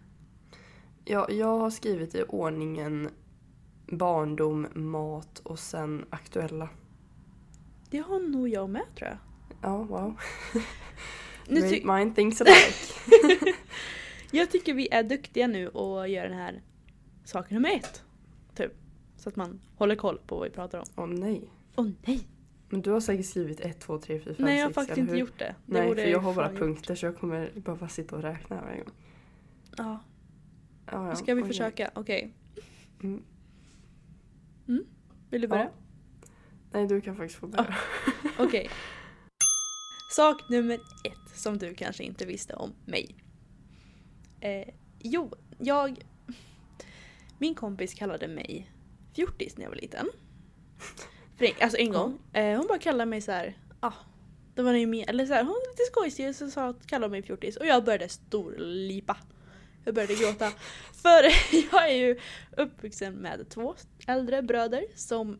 Ja, 1.05 1.27
jag 1.31 1.57
har 1.57 1.69
skrivit 1.69 2.15
i 2.15 2.23
ordningen 2.27 3.09
barndom, 3.87 4.67
mat 4.73 5.39
och 5.43 5.59
sen 5.59 6.05
aktuella. 6.09 6.69
Det 7.93 7.99
har 7.99 8.19
nog 8.19 8.49
jag 8.49 8.69
med 8.69 8.83
tror 8.95 9.09
jag. 9.09 9.17
Ja, 9.61 9.77
wow. 9.83 10.19
Nu 11.47 11.59
Great 11.59 11.83
mind 11.97 12.15
thinks 12.15 12.41
alike. 12.41 13.53
jag 14.31 14.51
tycker 14.51 14.73
vi 14.73 14.87
är 14.91 15.03
duktiga 15.03 15.47
nu 15.47 15.67
och 15.67 16.09
gör 16.09 16.23
den 16.23 16.37
här 16.37 16.61
saken 17.23 17.55
nummer 17.55 17.75
ett. 17.75 18.03
Typ. 18.55 18.71
Så 19.17 19.29
att 19.29 19.35
man 19.35 19.61
håller 19.75 19.95
koll 19.95 20.17
på 20.27 20.35
vad 20.35 20.43
vi 20.49 20.55
pratar 20.55 20.79
om. 20.79 20.85
Åh 20.95 21.07
nej. 21.07 21.41
Åh 21.75 21.89
nej! 22.05 22.27
Men 22.69 22.81
du 22.81 22.91
har 22.91 22.99
säkert 22.99 23.25
skrivit 23.25 23.59
1, 23.59 23.79
2, 23.79 23.97
3, 23.97 24.19
4, 24.19 24.35
5, 24.35 24.45
Nej 24.45 24.57
jag 24.57 24.65
har 24.65 24.69
6, 24.69 24.75
faktiskt 24.75 24.97
inte 24.97 25.15
gjort 25.15 25.39
det. 25.39 25.55
det 25.65 25.79
Nej, 25.79 25.95
för 25.95 26.07
jag 26.07 26.19
har 26.19 26.33
bara 26.33 26.45
fan 26.45 26.55
gjort. 26.55 26.59
punkter 26.59 26.95
så 26.95 27.05
jag 27.05 27.17
kommer 27.17 27.51
behöva 27.55 27.87
sitta 27.87 28.15
och 28.15 28.21
räkna 28.21 28.61
varje 28.61 28.77
gång. 28.83 28.93
Ja, 29.77 29.99
Ja, 30.91 31.07
ja. 31.07 31.15
ska 31.15 31.35
vi 31.35 31.43
Oj, 31.43 31.47
försöka? 31.47 31.91
Okej. 31.95 32.33
Mm. 33.03 33.23
Vill 35.29 35.41
du 35.41 35.47
börja? 35.47 35.63
Ja. 35.63 35.82
Nej, 36.73 36.87
du 36.87 37.01
kan 37.01 37.15
faktiskt 37.15 37.39
få 37.39 37.47
börja. 37.47 37.75
Okej. 38.39 38.69
Sak 40.09 40.49
nummer 40.49 40.75
ett 41.03 41.37
som 41.37 41.57
du 41.57 41.73
kanske 41.73 42.03
inte 42.03 42.25
visste 42.25 42.53
om 42.53 42.73
mig. 42.85 43.15
Eh, 44.41 44.67
jo, 44.99 45.31
jag... 45.57 46.05
Min 47.37 47.55
kompis 47.55 47.93
kallade 47.93 48.27
mig 48.27 48.71
fjortis 49.15 49.57
när 49.57 49.63
jag 49.63 49.69
var 49.69 49.77
liten. 49.77 50.09
För 51.37 51.45
en, 51.45 51.51
alltså 51.61 51.77
en 51.77 51.91
gång. 51.91 52.19
Eh, 52.33 52.57
hon 52.57 52.67
bara 52.67 52.79
kallade 52.79 53.05
mig 53.05 53.21
så 53.21 53.31
här. 53.31 53.57
Ah, 53.79 53.93
det 54.55 54.61
var 54.61 54.73
ju 54.73 54.87
med, 54.87 55.09
eller 55.09 55.25
så 55.25 55.33
här, 55.33 55.43
hon 55.43 55.53
var 55.53 55.71
lite 55.71 55.83
skojsig 55.91 56.35
så 56.35 56.51
sa 56.51 56.67
att 56.67 56.87
kallade 56.87 57.11
mig 57.11 57.23
fjortis 57.23 57.57
och 57.57 57.65
jag 57.65 57.83
började 57.83 58.09
storlipa. 58.09 59.17
Jag 59.85 59.95
började 59.95 60.15
gråta. 60.15 60.51
För 60.93 61.23
jag 61.71 61.89
är 61.89 61.95
ju 61.95 62.19
uppvuxen 62.57 63.13
med 63.13 63.49
två 63.49 63.75
äldre 64.07 64.41
bröder 64.41 64.85
som 64.95 65.39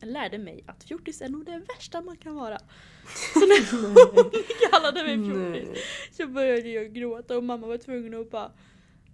lärde 0.00 0.38
mig 0.38 0.64
att 0.66 0.84
fjortis 0.84 1.22
är 1.22 1.28
nog 1.28 1.46
det 1.46 1.62
värsta 1.74 2.02
man 2.02 2.16
kan 2.16 2.34
vara. 2.34 2.58
Så 3.34 3.40
när 3.40 3.72
hon 3.72 4.32
kallade 4.70 5.02
mig 5.02 5.24
fjortis 5.24 5.84
så 6.10 6.26
började 6.26 6.68
jag 6.68 6.92
gråta 6.92 7.36
och 7.36 7.44
mamma 7.44 7.66
var 7.66 7.78
tvungen 7.78 8.14
att 8.14 8.30
bara 8.30 8.52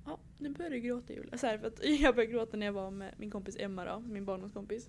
Ja, 0.07 0.19
nu 0.39 0.49
börjar 0.49 0.71
du 0.71 0.81
gråta 0.81 1.13
Julia. 1.13 1.39
Så 1.39 1.47
här, 1.47 1.59
för 1.59 1.67
att 1.67 1.85
jag 2.01 2.15
började 2.15 2.33
gråta 2.33 2.57
när 2.57 2.67
jag 2.67 2.73
var 2.73 2.91
med 2.91 3.15
min 3.19 3.31
kompis 3.31 3.57
Emma 3.59 3.85
då, 3.85 4.01
min 4.01 4.25
barndomskompis. 4.25 4.89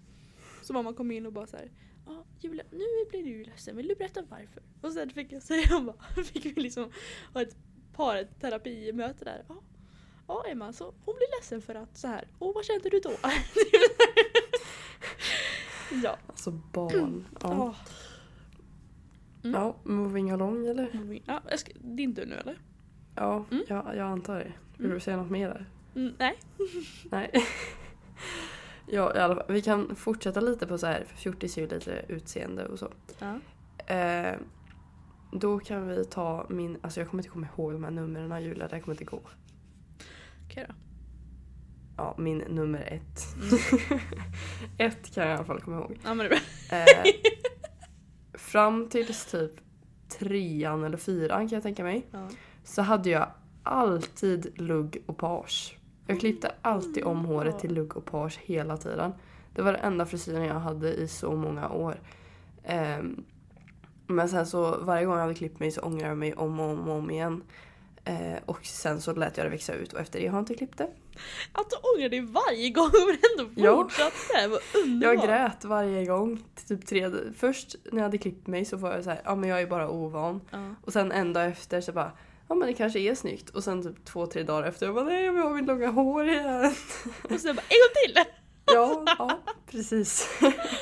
Så 0.61 0.73
mamma 0.73 0.93
kom 0.93 1.11
in 1.11 1.25
och 1.25 1.33
bara 1.33 1.47
så 1.47 1.57
här. 1.57 1.71
Ja 2.05 2.25
Julia, 2.39 2.63
nu 2.71 2.85
blir 3.09 3.23
du 3.23 3.43
ledsen, 3.43 3.77
vill 3.77 3.87
du 3.87 3.95
berätta 3.95 4.21
varför? 4.21 4.63
Och 4.81 4.91
sen 4.91 5.09
fick 5.09 5.31
jag 5.31 5.43
säga, 5.51 5.79
bara, 5.79 6.23
fick 6.23 6.45
vi 6.45 6.61
liksom 6.61 6.91
ha 7.33 7.41
ett 7.41 7.55
parterapimöte 7.93 9.25
där. 9.25 9.45
Ja, 9.47 9.63
ja 10.27 10.45
Emma, 10.47 10.73
så 10.73 10.85
hon 10.85 11.15
blir 11.15 11.39
ledsen 11.39 11.61
för 11.61 11.75
att 11.75 11.97
så 11.97 12.07
här. 12.07 12.27
Och 12.39 12.53
vad 12.53 12.65
kände 12.65 12.89
du 12.89 12.99
då? 12.99 13.11
Ja. 16.03 16.17
Alltså 16.27 16.51
barn. 16.51 17.25
Ja. 17.41 17.75
Mm. 19.43 19.55
Ja, 19.61 19.75
moving 19.83 20.31
along 20.31 20.65
eller? 20.67 21.21
Ja, 21.25 21.41
jag 21.49 21.59
ska, 21.59 21.71
din 21.81 22.15
tur 22.15 22.25
nu 22.25 22.35
eller? 22.35 22.57
Ja, 23.15 23.45
Mm. 23.51 23.63
ja 23.67 23.95
jag 23.95 24.07
antar 24.07 24.35
det. 24.35 24.51
Vill 24.77 24.85
Mm. 24.85 24.93
du 24.93 24.99
säga 24.99 25.17
något 25.17 25.29
mer 25.31 25.47
där? 25.49 25.65
Mm, 25.95 26.13
nej. 26.19 26.37
Nej. 27.11 27.31
ja, 28.87 29.15
i 29.15 29.19
alla 29.19 29.35
fall. 29.35 29.45
Vi 29.47 29.61
kan 29.61 29.95
fortsätta 29.95 30.39
lite 30.39 30.67
på 30.67 30.77
så 30.77 30.87
här, 30.87 31.03
för 31.07 31.17
fjortis 31.17 31.57
är 31.57 31.61
ju 31.61 31.67
lite 31.67 32.05
utseende 32.07 32.65
och 32.67 32.79
så. 32.79 32.91
Ja. 33.19 33.39
Eh, 33.95 34.35
då 35.31 35.59
kan 35.59 35.87
vi 35.87 36.05
ta 36.05 36.45
min, 36.49 36.77
alltså 36.81 36.99
jag 36.99 37.09
kommer 37.09 37.23
inte 37.23 37.29
komma 37.29 37.47
ihåg 37.57 37.73
de 37.73 37.83
här 37.83 37.91
numren 37.91 38.43
Julia, 38.43 38.67
det 38.67 38.75
här 38.75 38.81
kommer 38.81 38.93
inte 38.95 39.05
gå. 39.05 39.21
Okej 40.45 40.65
då. 40.67 40.73
Ja, 41.97 42.15
min 42.17 42.37
nummer 42.37 42.81
ett. 42.81 43.35
Mm. 43.35 43.99
ett 44.77 45.13
kan 45.13 45.23
jag 45.23 45.33
i 45.33 45.35
alla 45.35 45.45
fall 45.45 45.61
komma 45.61 45.77
ihåg. 45.77 45.97
Ja 46.03 46.13
men 46.13 46.17
det 46.17 46.25
är 46.25 46.29
bra. 46.29 46.77
Eh, 46.77 47.13
fram 48.33 48.89
tills 48.89 49.25
typ 49.25 49.51
trean 50.19 50.83
eller 50.83 50.97
fyran 50.97 51.49
kan 51.49 51.55
jag 51.55 51.63
tänka 51.63 51.83
mig. 51.83 52.07
Ja. 52.11 52.29
Så 52.63 52.81
hade 52.81 53.09
jag 53.09 53.27
alltid 53.63 54.61
lugg 54.61 55.03
och 55.05 55.17
page. 55.17 55.77
Jag 56.07 56.19
klippte 56.19 56.51
alltid 56.61 57.03
om 57.03 57.25
håret 57.25 57.59
till 57.59 57.73
lugg 57.73 57.97
och 57.97 58.05
page 58.05 58.39
hela 58.43 58.77
tiden. 58.77 59.13
Det 59.55 59.61
var 59.61 59.73
den 59.73 59.81
enda 59.81 60.05
frisyren 60.05 60.43
jag 60.43 60.59
hade 60.59 60.93
i 60.93 61.07
så 61.07 61.35
många 61.35 61.69
år. 61.69 61.99
Ehm, 62.63 63.23
men 64.07 64.29
sen 64.29 64.45
så 64.45 64.77
varje 64.81 65.05
gång 65.05 65.15
jag 65.15 65.21
hade 65.21 65.33
klippt 65.33 65.59
mig 65.59 65.71
så 65.71 65.81
ångrade 65.81 66.07
jag 66.07 66.17
mig 66.17 66.33
om 66.33 66.59
och 66.59 66.69
om, 66.69 66.89
och 66.89 66.95
om 66.95 67.11
igen. 67.11 67.43
Eh, 68.05 68.37
och 68.45 68.65
sen 68.65 69.01
så 69.01 69.13
lät 69.13 69.37
jag 69.37 69.45
det 69.45 69.49
växa 69.49 69.73
ut 69.73 69.93
och 69.93 69.99
efter 69.99 70.19
det 70.19 70.27
har 70.27 70.37
jag 70.37 70.41
inte 70.41 70.55
klippt 70.55 70.77
det. 70.77 70.89
Att 71.51 71.69
du 71.69 71.75
ångrar 71.75 72.09
dig 72.09 72.21
varje 72.21 72.69
gång 72.69 72.89
men 73.07 73.17
ändå 73.39 73.61
Ja. 73.61 73.75
fortsatte. 73.83 74.47
Vad 74.47 74.59
underbart. 74.83 75.13
Jag 75.13 75.27
grät 75.27 75.65
varje 75.65 76.05
gång. 76.05 76.43
Typ 76.67 76.85
tre, 76.85 77.11
först 77.37 77.75
när 77.85 77.97
jag 77.97 78.03
hade 78.03 78.17
klippt 78.17 78.47
mig 78.47 78.65
så 78.65 78.77
var 78.77 78.93
jag 78.93 79.03
så 79.03 79.09
här, 79.09 79.21
ja 79.25 79.35
men 79.35 79.49
jag 79.49 79.61
är 79.61 79.67
bara 79.67 79.89
ovan. 79.89 80.41
Ja. 80.51 80.75
Och 80.85 80.93
sen 80.93 81.11
en 81.11 81.33
dag 81.33 81.45
efter 81.45 81.81
så 81.81 81.91
bara, 81.91 82.11
ja 82.47 82.55
men 82.55 82.67
det 82.67 82.73
kanske 82.73 82.99
är 82.99 83.15
snyggt. 83.15 83.49
Och 83.49 83.63
sen 83.63 83.83
typ 83.83 84.05
två, 84.05 84.25
tre 84.25 84.43
dagar 84.43 84.67
efter, 84.67 84.85
jag 84.85 84.95
bara 84.95 85.05
nej 85.05 85.25
jag 85.25 85.33
vill 85.33 85.43
ha 85.43 85.49
mitt 85.49 85.65
långa 85.65 85.87
hår 85.91 86.29
igen. 86.29 86.73
Och 87.23 87.39
sen 87.39 87.55
bara 87.55 87.63
en 87.69 87.77
gång 87.79 87.93
till! 88.23 88.33
Ja, 88.73 89.03
ja 89.17 89.39
precis. 89.67 90.29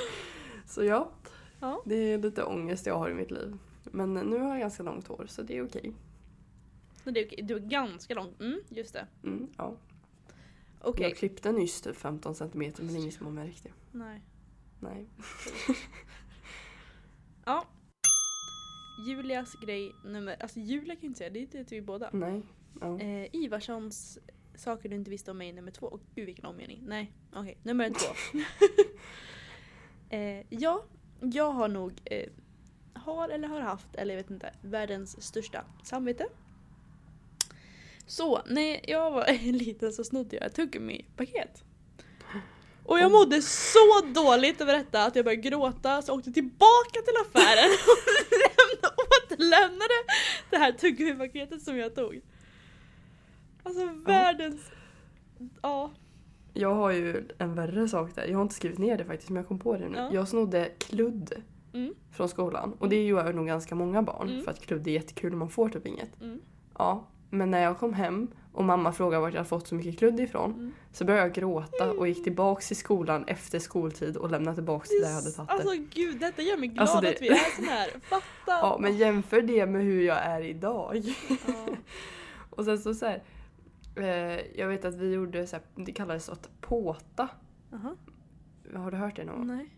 så 0.68 0.84
ja, 0.84 1.12
Ja. 1.60 1.82
det 1.86 1.96
är 1.96 2.18
lite 2.18 2.44
ångest 2.44 2.86
jag 2.86 2.98
har 2.98 3.10
i 3.10 3.14
mitt 3.14 3.32
liv. 3.32 3.58
Men 3.84 4.14
nu 4.14 4.40
har 4.40 4.50
jag 4.50 4.60
ganska 4.60 4.84
långt 4.84 5.08
hår 5.08 5.26
så 5.30 5.42
det 5.42 5.58
är 5.58 5.66
okej. 5.66 5.94
Men 7.14 7.26
okej, 7.26 7.44
du 7.44 7.56
är 7.56 7.60
ganska 7.60 8.14
lång. 8.14 8.34
Mm, 8.40 8.62
just 8.70 8.94
det. 8.94 9.08
Mm, 9.24 9.50
ja. 9.58 9.78
Okej. 10.82 11.04
Jag 11.08 11.18
klippte 11.18 11.52
nyss 11.52 11.82
typ 11.82 11.96
15 11.96 12.36
cm 12.36 12.74
men 12.78 12.96
ingen 12.96 13.12
som 13.12 13.26
har 13.26 13.34
märkt 13.34 13.64
det. 13.64 13.72
Nej. 13.92 14.22
Nej. 14.80 15.08
Ja. 17.46 17.66
Julias 19.08 19.56
grej 19.56 19.96
nummer... 20.06 20.36
Alltså 20.40 20.60
Julia 20.60 20.96
kan 20.96 21.02
jag 21.02 21.10
inte 21.10 21.18
säga, 21.18 21.30
det 21.30 21.56
är 21.56 21.66
vi 21.70 21.82
båda. 21.82 22.10
Nej. 22.14 22.42
Ja. 22.82 23.00
Eh, 23.00 23.36
Ivarssons 23.36 24.20
saker 24.56 24.90
du 24.90 24.96
inte 24.96 25.12
visste 25.12 25.32
om 25.32 25.38
mig 25.38 25.54
nummer 25.54 25.72
två. 25.72 25.88
Och 25.88 26.02
gud 26.16 26.26
vilken 26.26 26.46
omgivning. 26.46 26.84
Nej, 26.88 27.14
okej. 27.34 27.58
Nummer 27.64 27.90
två. 27.90 28.40
eh, 30.16 30.46
ja, 30.50 30.86
jag 31.20 31.52
har 31.52 31.68
nog... 31.68 32.02
Eh, 32.06 32.30
har 32.94 33.30
eller 33.30 33.48
har 33.48 33.62
haft, 33.62 33.96
eller 33.96 34.14
jag 34.14 34.24
vet 34.24 34.32
inte, 34.32 34.54
världens 34.62 35.22
största 35.22 35.66
samvete. 35.84 36.26
Så 38.10 38.42
när 38.46 38.90
jag 38.90 39.12
var 39.12 39.52
liten 39.52 39.94
så 39.94 40.04
snodde 40.04 40.36
jag 40.36 40.46
ett 40.46 40.56
tuggummi-paket. 40.56 41.64
Och 42.86 43.00
jag 43.00 43.12
mådde 43.12 43.42
så 43.42 44.02
dåligt 44.14 44.62
över 44.62 44.74
detta 44.74 45.06
att 45.06 45.16
jag 45.16 45.26
började 45.26 45.42
gråta 45.50 46.02
så 46.02 46.12
jag 46.12 46.18
åkte 46.18 46.32
tillbaka 46.32 47.00
till 47.06 47.16
affären 47.26 47.70
och 47.92 47.98
lämnade, 48.44 48.96
återlämnade 49.26 49.94
det 50.50 50.58
här 50.58 50.72
tuggummi-paketet 50.72 51.62
som 51.62 51.78
jag 51.78 51.96
tog. 51.96 52.22
Alltså 53.64 53.86
världens... 54.06 54.72
Ja. 55.62 55.92
Jag 56.54 56.76
har 56.76 56.92
ju 56.92 57.28
en 57.38 57.56
värre 57.56 57.88
sak 57.88 58.16
där. 58.16 58.26
Jag 58.28 58.38
har 58.38 58.42
inte 58.42 58.56
skrivit 58.56 58.80
ner 58.80 58.98
det 58.98 59.06
faktiskt 59.06 59.30
men 59.30 59.36
jag 59.38 59.48
kom 59.48 59.60
på 59.60 59.78
det 59.78 59.90
nu. 59.90 59.98
Ja. 59.98 60.10
Jag 60.14 60.28
snodde 60.28 60.70
kludd 60.78 61.34
Mm, 61.74 61.94
från 62.12 62.30
skolan. 62.30 62.74
Och 62.80 62.90
det 62.90 63.04
gör 63.06 63.34
nog 63.34 63.48
ganska 63.48 63.76
många 63.76 64.02
barn 64.02 64.30
Mm. 64.30 64.44
för 64.44 64.52
att 64.52 64.60
kludd 64.62 64.88
är 64.88 64.92
jättekul 64.92 65.32
och 65.32 65.38
man 65.38 65.50
får 65.50 65.70
typ 65.70 65.88
inget. 65.88 66.22
mm, 66.22 66.42
Ja, 66.78 67.08
men 67.30 67.52
när 67.52 67.64
jag 67.64 67.78
kom 67.78 67.94
hem 67.94 68.28
och 68.54 68.64
mamma 68.64 68.92
frågade 68.92 69.22
vart 69.22 69.34
jag 69.34 69.48
fått 69.48 69.68
så 69.68 69.76
mycket 69.76 69.98
kludd 70.00 70.20
ifrån 70.20 70.54
mm. 70.54 70.74
så 70.92 71.06
började 71.06 71.26
jag 71.26 71.34
gråta 71.34 71.92
och 71.92 72.08
gick 72.08 72.24
tillbaks 72.24 72.68
till 72.68 72.78
skolan 72.78 73.24
efter 73.28 73.60
skoltid 73.60 74.18
och 74.18 74.32
lämnade 74.32 74.56
tillbaks 74.56 74.90
där 74.90 75.10
jag 75.10 75.16
hade 75.16 75.32
tagit 75.32 75.50
det. 75.50 75.54
Alltså 75.54 75.74
gud, 75.94 76.20
detta 76.20 76.42
gör 76.42 76.58
mig 76.58 76.70
glad 76.70 76.82
Alltså, 76.82 77.02
det- 77.02 77.16
att 77.16 77.22
vi 77.22 77.28
är 77.28 77.56
sån 77.56 77.66
här. 77.66 77.90
Fatta! 78.02 78.24
Ja, 78.48 78.78
men 78.80 78.98
jämför 78.98 79.42
det 79.42 79.66
med 79.66 79.84
hur 79.84 80.02
jag 80.02 80.18
är 80.18 80.42
idag. 80.42 81.02
Ja. 81.28 81.68
Och 82.50 82.66
sen 82.66 82.80
så, 82.80 82.94
så 82.94 83.06
här, 83.06 83.24
eh, 83.96 84.60
jag 84.60 84.68
vet 84.68 84.86
att 84.86 84.96
vi 84.96 85.14
gjorde 85.14 85.48
så 85.48 85.56
här, 85.56 85.66
det 85.76 85.92
kallades 85.92 86.30
att 86.30 86.50
påta. 86.62 87.30
Aha. 87.74 87.96
Har 88.76 88.92
du 88.92 88.98
hört 88.98 89.16
det 89.16 89.26
någon 89.26 89.38
gång? 89.38 89.48
Nej. 89.48 89.70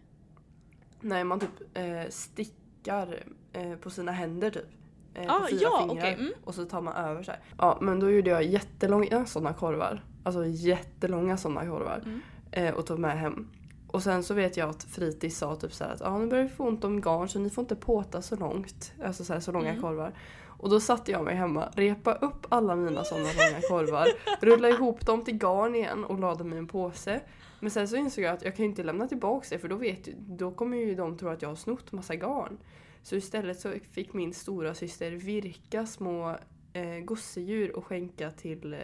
Nej, 1.01 1.23
man 1.23 1.39
typ 1.39 1.77
eh, 1.77 2.09
stickar 2.09 3.23
eh, 3.53 3.75
på 3.75 3.89
sina 3.89 4.11
händer 4.11 4.49
typ. 4.51 4.67
Eh, 5.13 5.35
Ah, 5.35 5.39
på 5.39 5.47
fyra 5.47 5.59
ja, 5.61 5.77
fingrar. 5.79 5.95
okej, 6.03 6.13
mm. 6.19 6.31
Och 6.43 6.55
så 6.55 6.65
tar 6.65 6.81
man 6.81 6.93
över 6.95 7.23
så 7.23 7.31
här. 7.31 7.39
Ja, 7.57 7.77
men 7.81 7.99
då 7.99 8.09
gjorde 8.09 8.29
jag 8.29 8.43
jättelånga 8.43 9.25
sådana 9.25 9.53
korvar. 9.53 10.03
Alltså 10.23 10.45
jättelånga 10.45 11.37
sådana 11.37 11.61
korvar. 11.65 12.01
Mm. 12.05 12.21
Eh, 12.51 12.73
och 12.73 12.85
tog 12.85 12.99
med 12.99 13.19
hem. 13.19 13.47
Och 13.87 14.03
sen 14.03 14.23
så 14.23 14.33
vet 14.33 14.57
jag 14.57 14.69
att 14.69 14.83
fritids 14.83 15.37
sa 15.37 15.55
typ 15.55 15.73
så 15.73 15.83
här 15.83 15.91
att 15.93 16.01
ah, 16.01 16.17
nu 16.17 16.27
börjar 16.27 16.43
vi 16.43 16.49
få 16.49 16.67
ont 16.67 16.83
om 16.83 17.01
garn 17.01 17.29
så 17.29 17.39
ni 17.39 17.49
får 17.49 17.61
inte 17.61 17.75
påta 17.75 18.21
så 18.21 18.35
långt. 18.35 18.93
Alltså 19.05 19.23
så, 19.23 19.33
här, 19.33 19.39
så 19.39 19.51
långa 19.51 19.69
Mm. 19.69 19.81
korvar. 19.81 20.13
Och 20.47 20.69
då 20.69 20.79
satte 20.79 21.11
jag 21.11 21.23
mig 21.23 21.35
hemma, 21.35 21.69
repa 21.73 22.13
upp 22.13 22.45
alla 22.49 22.75
mina 22.75 23.03
sådana 23.03 23.25
långa 23.25 23.61
korvar, 23.69 24.07
rulla 24.41 24.69
ihop 24.69 25.05
dem 25.05 25.23
till 25.23 25.37
garn 25.37 25.75
igen 25.75 26.05
och 26.05 26.19
la 26.19 26.35
dem 26.35 26.53
i 26.53 26.57
en 26.57 26.67
påse. 26.67 27.21
Men 27.59 27.71
sen 27.71 27.87
så 27.87 27.95
insåg 27.95 28.23
jag 28.23 28.33
att 28.33 28.41
jag 28.45 28.55
kan 28.55 28.65
ju 28.65 28.69
inte 28.69 28.83
lämna 28.83 29.07
tillbaka 29.07 29.47
det 29.49 29.57
för 29.59 29.67
då, 29.67 29.75
vet, 29.75 30.05
då 30.17 30.51
kommer 30.51 30.77
ju 30.77 30.95
de 30.95 31.17
tro 31.17 31.29
att 31.29 31.41
jag 31.41 31.49
har 31.49 31.55
snott 31.55 31.91
massa 31.91 32.15
garn. 32.15 32.57
Så 33.03 33.15
istället 33.15 33.59
så 33.59 33.73
fick 33.91 34.13
min 34.13 34.33
stora 34.33 34.75
syster 34.75 35.11
virka 35.11 35.85
små 35.85 36.37
eh, 36.73 36.99
gosedjur 36.99 37.75
och 37.75 37.85
skänka 37.85 38.31
till 38.31 38.73
eh, 38.73 38.79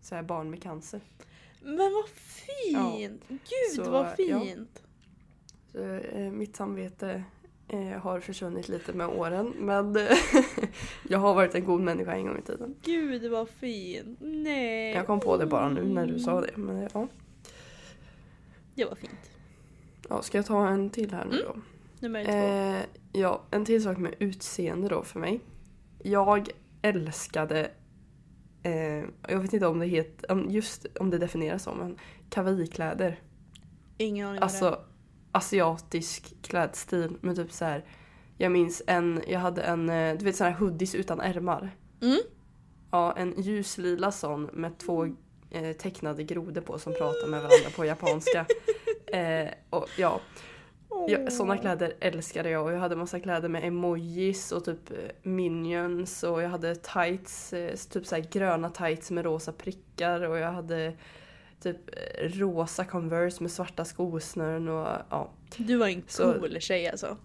så 0.00 0.14
här 0.14 0.22
barn 0.22 0.50
med 0.50 0.62
cancer. 0.62 1.00
Men 1.62 1.76
vad 1.76 2.08
fint! 2.08 3.24
Gud 3.28 3.84
Så, 3.84 3.90
vad 3.90 4.06
ja. 4.18 4.40
fint! 4.40 4.82
Så, 5.72 5.78
eh, 5.94 6.30
mitt 6.30 6.56
samvete 6.56 7.24
eh, 7.68 7.80
har 7.80 8.20
försvunnit 8.20 8.68
lite 8.68 8.92
med 8.92 9.06
åren 9.06 9.54
men 9.58 9.98
jag 11.08 11.18
har 11.18 11.34
varit 11.34 11.54
en 11.54 11.64
god 11.64 11.80
människa 11.80 12.12
en 12.12 12.26
gång 12.26 12.38
i 12.38 12.42
tiden. 12.42 12.74
Gud 12.82 13.30
vad 13.30 13.48
fint! 13.48 14.18
Nej! 14.20 14.94
Jag 14.94 15.06
kom 15.06 15.20
på 15.20 15.36
det 15.36 15.46
bara 15.46 15.68
nu 15.68 15.84
när 15.84 16.06
du 16.06 16.18
sa 16.18 16.40
det. 16.40 16.56
Men, 16.56 16.88
ja. 16.92 17.08
Det 18.74 18.84
var 18.84 18.94
fint. 18.94 19.30
Ja, 20.08 20.22
ska 20.22 20.38
jag 20.38 20.46
ta 20.46 20.68
en 20.68 20.90
till 20.90 21.10
här 21.10 21.24
nu 21.24 21.42
Mm. 21.42 21.62
Nummer 22.00 22.24
två. 22.24 22.32
Eh, 22.32 22.84
ja, 23.22 23.42
en 23.50 23.64
till 23.64 23.82
sak 23.82 23.98
med 23.98 24.14
utseende 24.18 24.88
då 24.88 25.02
för 25.02 25.20
mig. 25.20 25.40
Jag 26.02 26.48
älskade, 26.82 27.70
eh, 28.62 29.04
jag 29.28 29.38
vet 29.38 29.52
inte 29.52 29.66
om 29.66 29.78
det 29.78 29.86
heter, 29.86 30.32
om- 30.32 30.50
just 30.50 30.86
om 31.00 31.10
det 31.10 31.18
definieras 31.18 31.62
som, 31.62 31.78
men 31.78 31.98
kavaikläder. 32.30 33.20
Ingen 33.98 34.28
aning. 34.28 34.42
Alltså 34.42 34.80
asiatisk 35.32 36.34
klädstil 36.42 37.16
med 37.20 37.36
typ 37.36 37.52
så 37.52 37.64
här. 37.64 37.84
Jag 38.36 38.52
minns 38.52 38.82
en, 38.86 39.22
jag 39.28 39.40
hade 39.40 39.62
en, 39.62 39.88
eh, 39.90 40.18
du 40.18 40.24
vet 40.24 40.36
sån 40.36 40.46
här 40.46 40.54
hoodies 40.54 40.94
utan 40.94 41.20
ärmar. 41.20 41.76
Mm. 42.02 42.18
Ja, 42.90 43.12
en 43.16 43.34
ljuslila 43.42 44.12
sån 44.12 44.42
med 44.52 44.78
två 44.78 45.04
eh, 45.50 45.72
tecknade 45.76 46.24
grodor 46.24 46.60
på 46.60 46.78
som 46.78 46.92
pratar 46.92 47.28
med 47.28 47.38
varandra 47.42 47.70
på 47.76 47.84
japanska. 47.84 48.46
Eh, 49.12 49.48
och 49.70 49.86
ja, 49.98 50.20
Ja, 51.08 51.30
sådana 51.30 51.56
kläder 51.58 51.92
älskade 52.00 52.50
jag 52.50 52.64
och 52.64 52.72
jag 52.72 52.78
hade 52.78 52.96
massa 52.96 53.20
kläder 53.20 53.48
med 53.48 53.64
emojis 53.64 54.52
och 54.52 54.64
typ 54.64 54.90
eh, 54.90 54.96
minions 55.22 56.22
och 56.22 56.42
jag 56.42 56.48
hade 56.48 56.74
tights, 56.74 57.52
eh, 57.52 57.74
typ 57.90 58.06
så 58.06 58.14
här 58.14 58.22
gröna 58.32 58.70
tights 58.70 59.10
med 59.10 59.24
rosa 59.24 59.52
prickar 59.52 60.20
och 60.28 60.38
jag 60.38 60.52
hade 60.52 60.92
typ 61.62 61.76
eh, 61.88 62.28
rosa 62.28 62.84
Converse 62.84 63.42
med 63.42 63.50
svarta 63.50 63.84
skosnören 63.84 64.68
och 64.68 64.86
ja. 65.10 65.30
Du 65.56 65.76
var 65.76 65.88
en 65.88 66.02
Så- 66.06 66.32
cool 66.32 66.56
tjej 66.60 66.88
alltså. 66.88 67.16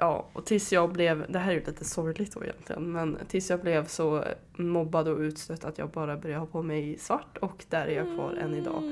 Ja, 0.00 0.28
och 0.32 0.46
tills 0.46 0.72
jag 0.72 0.92
blev, 0.92 1.26
det 1.32 1.38
här 1.38 1.50
är 1.50 1.54
ju 1.54 1.64
lite 1.64 1.84
sorgligt 1.84 2.34
då 2.34 2.44
egentligen, 2.44 2.92
men 2.92 3.18
tills 3.28 3.50
jag 3.50 3.60
blev 3.60 3.86
så 3.86 4.24
mobbad 4.56 5.08
och 5.08 5.18
utstött 5.18 5.64
att 5.64 5.78
jag 5.78 5.90
bara 5.90 6.16
började 6.16 6.40
ha 6.40 6.46
på 6.46 6.62
mig 6.62 6.98
svart 6.98 7.38
och 7.40 7.64
där 7.68 7.86
är 7.86 7.96
jag 7.96 8.14
kvar 8.14 8.32
än 8.34 8.54
idag. 8.54 8.82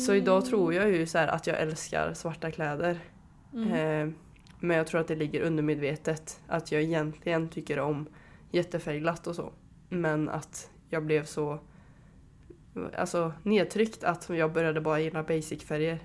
Så 0.00 0.14
idag 0.14 0.44
tror 0.46 0.74
jag 0.74 0.90
ju 0.90 1.06
så 1.06 1.18
att 1.18 1.46
jag 1.46 1.60
älskar 1.60 2.14
svarta 2.14 2.50
kläder. 2.50 2.98
Mm. 3.54 3.72
Eh, 3.72 4.14
men 4.60 4.76
jag 4.76 4.86
tror 4.86 5.00
att 5.00 5.08
det 5.08 5.16
ligger 5.16 5.40
undermedvetet 5.40 6.40
att 6.46 6.72
jag 6.72 6.82
egentligen 6.82 7.48
tycker 7.48 7.78
om 7.78 8.06
jättefärgglatt 8.50 9.26
och 9.26 9.34
så. 9.36 9.52
Men 9.88 10.28
att 10.28 10.70
jag 10.88 11.04
blev 11.06 11.24
så 11.24 11.58
alltså, 12.96 13.32
nedtryckt 13.42 14.04
att 14.04 14.28
jag 14.28 14.52
började 14.52 14.80
bara 14.80 15.00
gilla 15.00 15.22
basic-färger. 15.22 15.98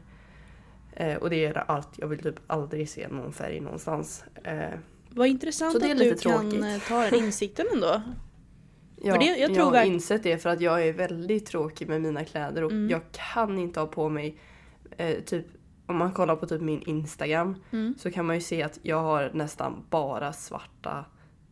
Eh, 0.94 1.16
och 1.18 1.30
det 1.30 1.46
är 1.46 1.72
allt. 1.72 1.90
Jag 1.98 2.08
vill 2.08 2.20
typ 2.20 2.40
aldrig 2.48 2.90
se 2.90 3.08
någon 3.08 3.34
färg 3.34 3.60
någonstans. 3.60 4.24
Eh, 4.44 4.70
Vad 5.10 5.28
intressant 5.28 5.76
att 5.76 5.82
du 5.98 6.10
kan 6.10 6.18
tråkigt. 6.18 6.64
eh, 6.64 6.78
ta 6.88 7.02
den 7.10 7.16
insikten 7.26 7.66
ändå. 7.74 8.02
Ja, 9.04 9.18
det- 9.18 9.26
jag 9.38 9.54
tror 9.56 9.76
jag 9.76 9.82
har 9.82 9.86
insett 9.86 10.24
det 10.24 10.38
för 10.38 10.50
att 10.50 10.62
jag 10.62 10.88
är 10.88 10.94
väldigt 10.94 11.46
tråkig 11.46 11.88
med 11.88 12.02
mina 12.02 12.26
kläder 12.26 12.64
och 12.64 12.72
Mm. 12.72 12.90
jag 12.90 13.02
kan 13.12 13.60
inte 13.60 13.80
ha 13.80 13.88
på 13.88 14.10
mig 14.10 14.38
eh, 14.98 15.16
typ 15.20 15.46
om 15.90 15.98
man 15.98 16.12
kollar 16.14 16.36
på 16.36 16.46
typ 16.48 16.62
min 16.62 16.82
Instagram 16.82 17.56
Mm. 17.72 17.96
så 17.98 18.12
kan 18.12 18.26
man 18.26 18.36
ju 18.36 18.42
se 18.42 18.64
att 18.64 18.80
jag 18.82 19.00
har 19.02 19.32
nästan 19.34 19.86
bara 19.90 20.34
svarta 20.34 21.06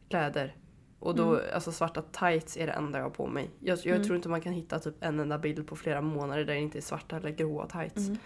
kläder. 0.10 0.56
Och 1.00 1.15
då, 1.15 1.29
Mm. 1.34 1.46
alltså 1.53 1.72
svarta 1.72 2.01
tights 2.01 2.58
är 2.58 2.67
det 2.67 2.74
enda 2.74 3.00
jag 3.00 3.06
har 3.06 3.10
på 3.10 3.27
mig. 3.27 3.50
Jag, 3.60 3.77
jag 3.84 3.88
Mm. 3.96 4.03
tror 4.03 4.15
inte 4.15 4.29
man 4.29 4.41
kan 4.41 4.53
hitta 4.53 4.79
typ 4.79 4.96
en 5.00 5.20
enda 5.20 5.38
bild 5.38 5.67
på 5.67 5.75
flera 5.75 6.01
månader 6.01 6.46
där 6.46 6.53
det 6.53 6.60
inte 6.60 6.79
är 6.79 6.82
svarta 6.82 7.17
eller 7.17 7.29
gråa 7.29 7.65
tights. 7.67 8.08
Mm. 8.08 8.17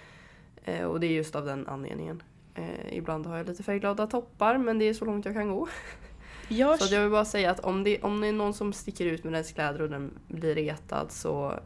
Eh, 0.63 0.85
och 0.85 0.99
det 0.99 1.07
är 1.07 1.11
just 1.11 1.35
av 1.35 1.45
den 1.45 1.67
anledningen. 1.67 2.23
Eh, 2.55 2.97
ibland 2.97 3.25
har 3.25 3.37
jag 3.37 3.47
lite 3.47 3.63
färgglada 3.63 4.07
toppar 4.07 4.57
men 4.57 4.79
det 4.79 4.85
är 4.85 4.93
så 4.93 5.05
långt 5.05 5.25
jag 5.25 5.33
kan 5.35 5.49
gå. 5.51 5.67
Jag, 6.47 6.79
Så 6.81 6.95
jag 6.95 7.01
vill 7.01 7.11
bara 7.11 7.25
säga 7.25 7.51
att 7.51 7.59
om 7.59 7.83
det, 7.83 8.01
om 8.01 8.21
det 8.21 8.27
är 8.27 8.33
någon 8.33 8.53
som 8.53 8.73
sticker 8.73 9.05
ut 9.05 9.23
med 9.23 9.33
dess 9.33 9.51
kläder 9.51 9.81
och 9.81 9.89
den 9.89 10.11
blir 10.27 10.55
retad 10.55 11.11
så 11.11 11.59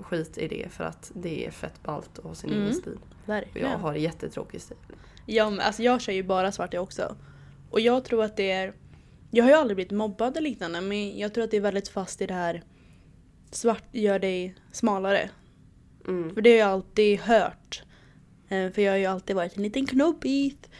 skit 0.00 0.38
i 0.38 0.48
det 0.48 0.68
för 0.72 0.84
att 0.84 1.12
det 1.14 1.46
är 1.46 1.50
fett 1.50 1.82
ballt 1.82 2.18
att 2.18 2.24
ha 2.24 2.34
sin 2.34 2.50
Mm. 2.50 2.62
egen 2.62 2.74
stil. 2.74 2.98
Verkligen. 3.30 3.70
jag 3.70 3.78
har 3.78 3.94
jättetråkig 3.94 4.60
stil. 4.60 4.76
Ja, 5.26 5.50
men 5.50 5.60
alltså 5.60 5.82
jag 5.82 6.00
kör 6.00 6.12
ju 6.12 6.22
bara 6.22 6.52
svart 6.52 6.74
jag 6.74 6.82
också. 6.82 7.16
Och 7.70 7.80
jag 7.80 8.04
tror 8.04 8.24
att 8.24 8.36
det 8.36 8.50
är... 8.50 8.72
Jag 9.30 9.44
har 9.44 9.50
ju 9.50 9.56
aldrig 9.56 9.76
blivit 9.76 9.92
mobbad 9.92 10.36
eller 10.36 10.50
liknande 10.50 10.80
men 10.80 11.18
jag 11.18 11.34
tror 11.34 11.44
att 11.44 11.50
det 11.50 11.56
är 11.56 11.60
väldigt 11.60 11.88
fast 11.88 12.20
i 12.22 12.26
det 12.26 12.34
här 12.34 12.62
svart 13.50 13.84
gör 13.92 14.18
dig 14.18 14.54
smalare. 14.72 15.30
Mm. 16.08 16.34
För 16.34 16.40
det 16.42 16.50
har 16.50 16.58
jag 16.58 16.68
alltid 16.68 17.18
hört. 17.20 17.82
Eh, 18.48 18.70
För 18.70 18.82
jag 18.82 18.92
har 18.92 18.96
ju 18.98 19.06
alltid 19.06 19.36
varit 19.36 19.56
en 19.56 19.62
liten 19.62 19.86
knobbit. 19.86 20.70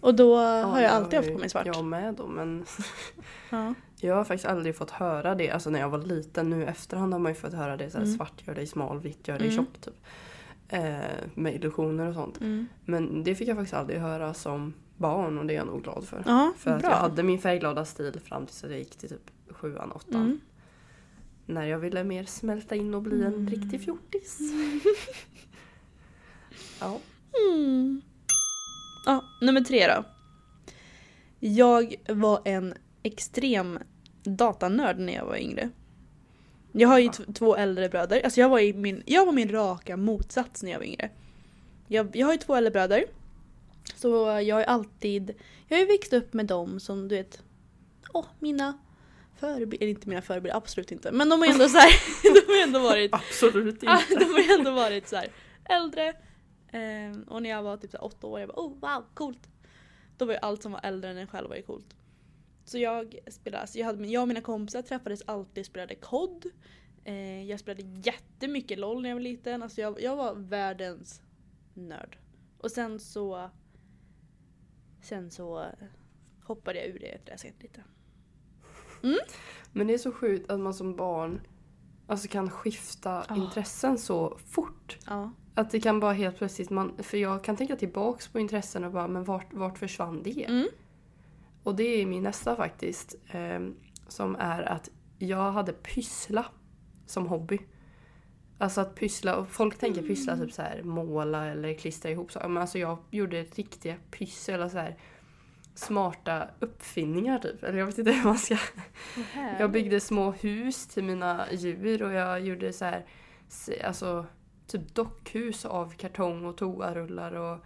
Och 0.00 0.14
då 0.14 0.36
har 0.38 0.80
jag 0.80 0.90
alltid 0.92 1.16
haft 1.18 1.32
på 1.32 1.38
mig 1.38 1.48
svart. 1.48 1.66
Jag 1.66 1.84
med 1.84 2.14
då 2.14 2.26
men 2.26 2.64
Ja. 3.50 3.74
jag 4.00 4.14
har 4.14 4.24
faktiskt 4.24 4.46
aldrig 4.46 4.76
fått 4.76 4.90
höra 4.90 5.34
det. 5.34 5.50
Alltså 5.50 5.70
när 5.70 5.80
jag 5.80 5.88
var 5.88 5.98
liten 5.98 6.50
nu 6.50 6.66
efterhand 6.66 7.12
har 7.12 7.20
man 7.20 7.32
ju 7.32 7.36
fått 7.36 7.52
höra 7.54 7.76
det. 7.76 7.90
Så 7.90 7.98
här, 7.98 8.04
Mm. 8.04 8.16
Svart 8.16 8.42
gör 8.46 8.54
dig 8.54 8.66
smal, 8.66 9.00
vitt 9.00 9.28
gör 9.28 9.38
dig 9.38 9.48
Mm. 9.48 9.56
tjock. 9.64 9.80
Typ. 9.80 9.94
Eh, 10.74 11.28
med 11.34 11.54
illusioner 11.54 12.08
och 12.08 12.14
sånt. 12.14 12.40
Mm. 12.40 12.66
Men 12.84 13.24
det 13.24 13.34
fick 13.34 13.48
jag 13.48 13.56
faktiskt 13.56 13.74
aldrig 13.74 14.00
höra 14.00 14.34
som 14.34 14.74
barn 14.96 15.38
och 15.38 15.46
det 15.46 15.52
är 15.54 15.56
jag 15.56 15.66
nog 15.66 15.82
glad 15.82 16.04
för. 16.08 16.22
Ja, 16.26 16.52
För 16.56 16.70
att 16.70 16.80
bra. 16.82 16.90
jag 16.90 16.96
hade 16.96 17.22
min 17.22 17.38
färgglada 17.38 17.84
stil 17.84 18.20
fram 18.24 18.46
tills 18.46 18.62
jag 18.62 18.78
gick 18.78 18.96
till 18.96 19.08
typ 19.08 19.30
sjuan, 19.50 19.92
åttan. 19.92 20.14
Mm. 20.22 20.40
När 21.46 21.64
jag 21.66 21.78
ville 21.78 22.04
mer 22.04 22.24
smälta 22.24 22.74
in 22.74 22.94
och 22.94 23.02
bli 23.02 23.22
en 23.22 23.34
Mm. 23.34 23.48
riktig 23.48 23.80
fjortis. 23.84 24.38
ja. 26.80 26.98
Mm. 27.52 28.02
Ja, 29.06 29.24
nummer 29.40 29.60
tre 29.60 29.86
då. 29.86 30.04
Jag 31.40 31.94
var 32.08 32.40
en 32.44 32.74
extrem 33.02 33.78
datanörd 34.24 34.98
när 34.98 35.12
jag 35.14 35.26
var 35.26 35.36
yngre. 35.36 35.70
Jag 36.76 36.88
har 36.88 36.98
ju 36.98 37.08
t- 37.08 37.22
två 37.34 37.56
äldre 37.56 37.88
bröder. 37.88 38.20
Alltså 38.24 38.40
jag 38.40 38.48
var, 38.48 38.58
i 38.60 38.72
min, 38.72 39.02
jag 39.06 39.26
var 39.26 39.32
min 39.32 39.48
raka 39.52 39.96
motsats 39.96 40.62
när 40.62 40.70
jag 40.70 40.78
var 40.78 40.86
yngre. 40.86 41.10
Jag, 41.88 42.16
jag 42.16 42.26
har 42.26 42.32
ju 42.32 42.38
två 42.38 42.54
äldre 42.54 42.70
bröder. 42.70 43.04
Så 43.96 44.40
jag 44.44 44.56
har 44.56 44.62
alltid... 44.62 45.34
Jag 45.68 45.76
har 45.76 45.80
ju 45.80 45.86
växt 45.86 46.12
upp 46.12 46.32
med 46.32 46.46
dem 46.46 46.80
som 46.80 47.08
du 47.08 47.16
vet... 47.16 47.42
Åh, 48.12 48.24
mina 48.38 48.78
förebilder. 49.40 49.86
Inte 49.86 50.08
mina 50.08 50.22
förebilder, 50.22 50.56
absolut 50.56 50.92
inte. 50.92 51.12
Men 51.12 51.28
de 51.28 51.40
har 51.40 51.48
ändå 51.48 51.68
så 51.68 51.78
här, 51.78 51.90
De 52.46 52.52
har 52.52 52.62
ändå 52.62 52.78
varit 52.78 53.14
Absolut 53.14 53.74
inte. 53.82 54.02
de 54.18 54.24
har 54.24 54.58
ändå 54.58 54.70
varit 54.70 55.08
så 55.08 55.16
här 55.16 55.28
äldre. 55.64 56.12
Ehm, 56.72 57.22
och 57.22 57.42
när 57.42 57.50
jag 57.50 57.62
var 57.62 57.76
typ 57.76 57.90
så 57.90 57.98
åtta 57.98 58.26
år, 58.26 58.40
jag 58.40 58.48
bara 58.48 58.60
oh 58.66 58.72
wow, 58.80 59.04
coolt. 59.14 59.48
Då 60.18 60.24
var 60.24 60.32
ju 60.32 60.38
allt 60.42 60.62
som 60.62 60.72
var 60.72 60.80
äldre 60.82 61.10
än 61.10 61.16
en 61.18 61.26
själv 61.26 61.48
var 61.48 61.56
ju 61.56 61.62
coolt. 61.62 61.86
Så 62.64 62.78
jag 62.78 63.18
spelade, 63.28 63.60
alltså 63.60 63.78
jag, 63.78 63.86
hade, 63.86 64.06
jag 64.06 64.22
och 64.22 64.28
mina 64.28 64.40
kompisar 64.40 64.82
träffades 64.82 65.22
alltid 65.26 65.62
och 65.62 65.66
spelade 65.66 65.94
kod. 65.94 66.44
Eh, 67.04 67.42
jag 67.44 67.60
spelade 67.60 67.82
jättemycket 68.02 68.78
LOL 68.78 69.02
när 69.02 69.08
jag 69.08 69.16
var 69.16 69.22
liten. 69.22 69.62
Alltså 69.62 69.80
jag, 69.80 70.02
jag 70.02 70.16
var 70.16 70.34
världens 70.34 71.22
nörd. 71.74 72.18
Och 72.58 72.70
sen 72.70 73.00
så 73.00 73.50
Sen 75.02 75.30
så 75.30 75.66
hoppade 76.44 76.78
jag 76.78 76.88
ur 76.88 76.98
det 76.98 77.06
efter 77.06 77.36
sett 77.36 77.62
lite. 77.62 77.84
Men 79.72 79.86
det 79.86 79.94
är 79.94 79.98
så 79.98 80.12
sjukt 80.12 80.50
att 80.50 80.60
man 80.60 80.74
som 80.74 80.96
barn 80.96 81.40
alltså 82.06 82.28
kan 82.28 82.50
skifta 82.50 83.24
Ja. 83.28 83.36
intressen 83.36 83.98
så 83.98 84.38
fort. 84.46 84.98
Ja. 85.06 85.30
Att 85.54 85.70
det 85.70 85.80
kan 85.80 86.00
bara 86.00 86.12
helt 86.12 86.36
plötsligt, 86.36 86.70
man, 86.70 87.02
för 87.02 87.16
jag 87.18 87.44
kan 87.44 87.56
tänka 87.56 87.76
tillbaks 87.76 88.28
på 88.28 88.40
intressen 88.40 88.84
och 88.84 88.92
bara 88.92 89.08
men 89.08 89.24
vart, 89.24 89.52
vart 89.52 89.78
försvann 89.78 90.22
det? 90.22 90.44
Mm. 90.44 90.68
Och 91.64 91.74
det 91.74 92.02
är 92.02 92.06
min 92.06 92.22
nästa 92.22 92.56
faktiskt. 92.56 93.16
Eh, 93.30 93.60
som 94.08 94.36
är 94.36 94.62
att 94.62 94.90
jag 95.18 95.52
hade 95.52 95.72
pyssla 95.72 96.46
som 97.06 97.26
hobby. 97.26 97.58
Alltså 98.58 98.80
att 98.80 98.94
pyssla, 98.94 99.36
och 99.36 99.48
folk 99.48 99.78
tänker 99.78 100.02
pyssla 100.02 100.36
typ 100.36 100.52
så 100.52 100.62
här 100.62 100.82
måla 100.82 101.46
eller 101.46 101.74
klistra 101.74 102.10
ihop 102.10 102.32
saker. 102.32 102.48
Men 102.48 102.60
alltså 102.60 102.78
jag 102.78 102.98
gjorde 103.10 103.42
riktiga 103.42 103.96
pyssel 104.10 104.60
och 104.60 104.70
så 104.70 104.78
här 104.78 104.96
smarta 105.74 106.48
uppfinningar 106.60 107.38
typ. 107.38 107.62
Eller 107.64 107.78
jag 107.78 107.86
vet 107.86 107.98
inte 107.98 108.12
hur 108.12 108.24
man 108.24 108.38
ska... 108.38 108.56
Jag 109.58 109.70
byggde 109.70 110.00
små 110.00 110.30
hus 110.30 110.86
till 110.86 111.04
mina 111.04 111.52
djur 111.52 112.02
och 112.02 112.12
jag 112.12 112.40
gjorde 112.40 112.72
så 112.72 112.84
här, 112.84 113.06
alltså 113.84 114.26
typ 114.66 114.94
dockhus 114.94 115.64
av 115.64 115.94
kartong 115.96 116.44
och 116.44 116.56
toarullar 116.56 117.32
och 117.32 117.58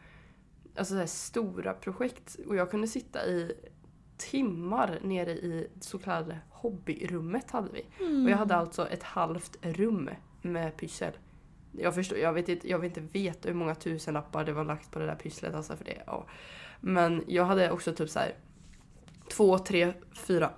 alltså 0.77 0.95
så 0.95 0.99
här 0.99 1.07
stora 1.07 1.75
projekt. 1.75 2.37
Och 2.47 2.57
jag 2.57 2.71
kunde 2.71 2.89
sitta 2.89 3.27
i 3.27 3.53
timmar 4.19 4.99
nere 5.03 5.31
i 5.31 5.69
så 5.81 5.99
kallade 5.99 6.39
hobbyrummet 6.51 7.51
hade 7.51 7.69
vi. 7.73 7.81
Och 8.25 8.31
jag 8.31 8.37
hade 8.37 8.57
alltså 8.57 8.89
ett 8.89 9.03
halvt 9.03 9.57
rum 9.63 10.11
med 10.43 10.77
pyssel. 10.77 11.13
Jag 11.73 11.95
förstår, 11.95 12.19
jag 12.19 12.33
vet 12.33 12.49
inte, 12.49 12.69
jag 12.69 12.79
vet 12.79 12.97
inte 12.97 13.19
veta 13.19 13.49
hur 13.49 13.55
många 13.55 13.75
tusenlappar 13.75 14.45
det 14.45 14.53
var 14.53 14.65
lagt 14.65 14.91
på 14.91 14.99
det 14.99 15.07
där 15.07 15.15
pysslet 15.15 15.55
alltså 15.55 15.77
för 15.77 15.85
det. 15.85 16.03
Ja. 16.07 16.27
Men 16.81 17.25
jag 17.27 17.45
hade 17.45 17.71
också 17.71 17.93
typ 17.93 18.11
så 18.11 18.19
här 18.19 18.35
två, 19.31 19.59
tre, 19.59 19.93
fyra 20.13 20.51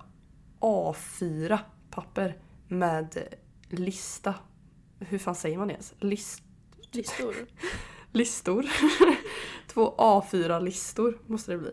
A4 0.59 1.59
papper 1.89 2.37
med 2.67 3.17
lista. 3.69 4.35
Hur 4.99 5.17
fan 5.17 5.35
säger 5.35 5.57
man 5.57 5.67
det 5.67 5.73
ens? 5.73 5.93
List, 5.99 6.43
Listor. 6.91 7.35
listor. 8.11 8.65
Två 9.67 9.95
A4-listor 9.97 11.19
måste 11.27 11.51
det 11.51 11.57
bli. 11.57 11.71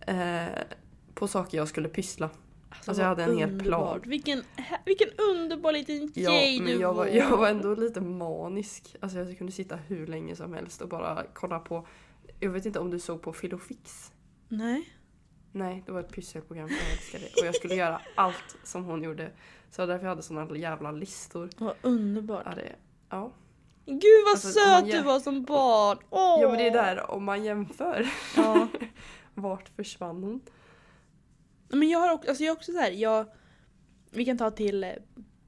Eh, 0.00 0.62
på 1.18 1.28
saker 1.28 1.58
jag 1.58 1.68
skulle 1.68 1.88
pyssla. 1.88 2.30
Alltså, 2.86 3.02
jag 3.02 3.08
hade 3.08 3.24
en 3.24 3.38
hel 3.38 3.60
plan. 3.60 4.02
Vilken, 4.06 4.42
vilken 4.84 5.08
underbar 5.18 5.72
liten 5.72 6.12
Ja, 6.14 6.30
men 6.30 6.64
du 6.64 6.80
jag 6.80 6.94
var, 6.94 7.06
jag 7.06 7.36
var 7.36 7.48
ändå 7.48 7.74
lite 7.74 8.00
manisk. 8.00 8.96
Alltså 9.00 9.18
jag 9.18 9.38
kunde 9.38 9.52
sitta 9.52 9.76
hur 9.76 10.06
länge 10.06 10.36
som 10.36 10.54
helst 10.54 10.82
och 10.82 10.88
bara 10.88 11.24
kolla 11.34 11.58
på. 11.58 11.86
Jag 12.40 12.50
vet 12.50 12.66
inte 12.66 12.78
om 12.78 12.90
du 12.90 12.98
såg 12.98 13.22
på 13.22 13.32
Filofix? 13.32 14.12
Nej. 14.48 14.88
Nej, 15.52 15.82
det 15.86 15.92
var 15.92 16.00
ett 16.00 16.12
pysselprogram. 16.12 16.68
Jag 16.68 16.92
älskade 16.92 17.24
det. 17.24 17.40
Och 17.40 17.46
jag 17.46 17.54
skulle 17.54 17.74
göra 17.74 18.00
allt 18.14 18.56
som 18.64 18.84
hon 18.84 19.02
gjorde. 19.02 19.30
Så 19.70 19.86
därför 19.86 20.04
jag 20.04 20.10
hade 20.10 20.22
såna 20.22 20.56
jävla 20.56 20.92
listor. 20.92 21.50
Vad 21.58 21.74
underbart. 21.82 22.42
Ja, 22.46 22.54
det, 22.54 22.76
ja. 23.10 23.32
Gud 23.86 24.24
vad 24.24 24.32
Alltså, 24.32 24.48
söt 24.48 24.90
du 24.90 25.02
var 25.02 25.20
som 25.20 25.44
barn! 25.44 25.98
Åh. 26.10 26.38
ja, 26.42 26.48
men 26.48 26.58
det 26.58 26.66
är 26.66 26.70
där 26.70 27.10
om 27.10 27.24
man 27.24 27.44
jämför. 27.44 28.08
Ja. 28.36 28.68
Vart 29.34 29.68
försvann 29.68 30.22
hon? 30.22 30.40
Men 31.68 31.88
jag 31.88 31.98
har 31.98 32.12
också, 32.12 32.28
alltså 32.28 32.44
jag 32.44 32.52
också 32.56 32.72
så 32.72 32.78
här, 32.78 32.90
jag, 32.90 33.26
vi 34.10 34.24
kan 34.24 34.38
ta 34.38 34.50
till 34.50 34.84
eh, 34.84 34.90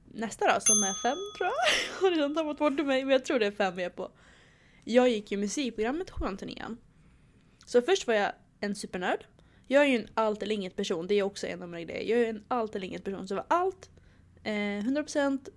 nästa 0.04 0.54
då 0.54 0.60
som 0.60 0.82
är 0.82 1.02
fem 1.02 1.18
tror 1.36 1.48
jag. 1.48 1.54
Jag 2.02 2.10
har 2.10 2.16
redan 2.16 2.34
tappat 2.34 2.58
bort 2.58 2.86
mig 2.86 3.04
men 3.04 3.12
jag 3.12 3.24
tror 3.24 3.38
det 3.38 3.46
är 3.46 3.50
fem 3.50 3.76
vi 3.76 3.82
är 3.82 3.90
på. 3.90 4.10
Jag 4.84 5.08
gick 5.08 5.30
ju 5.30 5.36
musikprogrammet 5.36 6.10
sjuan 6.10 6.36
till 6.36 6.46
nian. 6.46 6.76
Så 7.66 7.82
först 7.82 8.06
var 8.06 8.14
jag 8.14 8.32
en 8.60 8.74
supernörd. 8.74 9.24
Jag 9.66 9.82
är 9.82 9.86
ju 9.86 9.96
en 9.96 10.08
allt 10.14 10.42
eller 10.42 10.54
inget 10.54 10.76
person, 10.76 11.06
det 11.06 11.14
är 11.14 11.22
också 11.22 11.46
en 11.46 11.62
av 11.62 11.68
mina 11.68 11.82
grejer. 11.82 12.16
Jag 12.16 12.26
är 12.26 12.30
en 12.30 12.44
allt 12.48 12.76
eller 12.76 12.86
inget 12.86 13.04
person, 13.04 13.28
så 13.28 13.34
jag 13.34 13.36
var 13.36 13.56
allt, 13.56 13.90
eh, 14.42 14.52
100% 14.52 15.48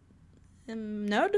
eh, 0.68 0.76
nörd. 0.76 1.32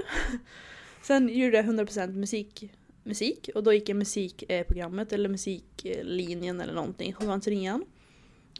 Sen 1.03 1.29
gjorde 1.29 1.57
jag 1.57 1.65
100% 1.65 2.13
musik, 2.13 2.71
musik 3.03 3.49
och 3.55 3.63
då 3.63 3.73
gick 3.73 3.89
jag 3.89 3.95
musikprogrammet 3.97 5.13
eller 5.13 5.29
musiklinjen 5.29 6.61
eller 6.61 6.73
någonting, 6.73 7.13
sjuan 7.13 7.41
till 7.41 7.53
nian. 7.53 7.85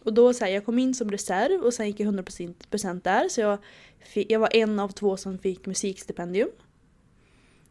Och 0.06 0.14
då 0.14 0.34
så 0.34 0.46
här, 0.46 0.52
jag 0.52 0.66
kom 0.66 0.80
in 0.80 0.94
som 0.94 1.12
reserv 1.12 1.62
och 1.62 1.74
sen 1.74 1.88
gick 1.88 2.00
jag 2.00 2.14
100% 2.14 3.02
där 3.04 3.30
så 3.30 3.42
jag, 3.42 3.58
jag 4.14 4.40
var 4.40 4.56
en 4.56 4.80
av 4.80 4.90
två 4.90 5.18
som 5.18 5.38
fick 5.38 5.66
musikstipendium. 5.66 6.50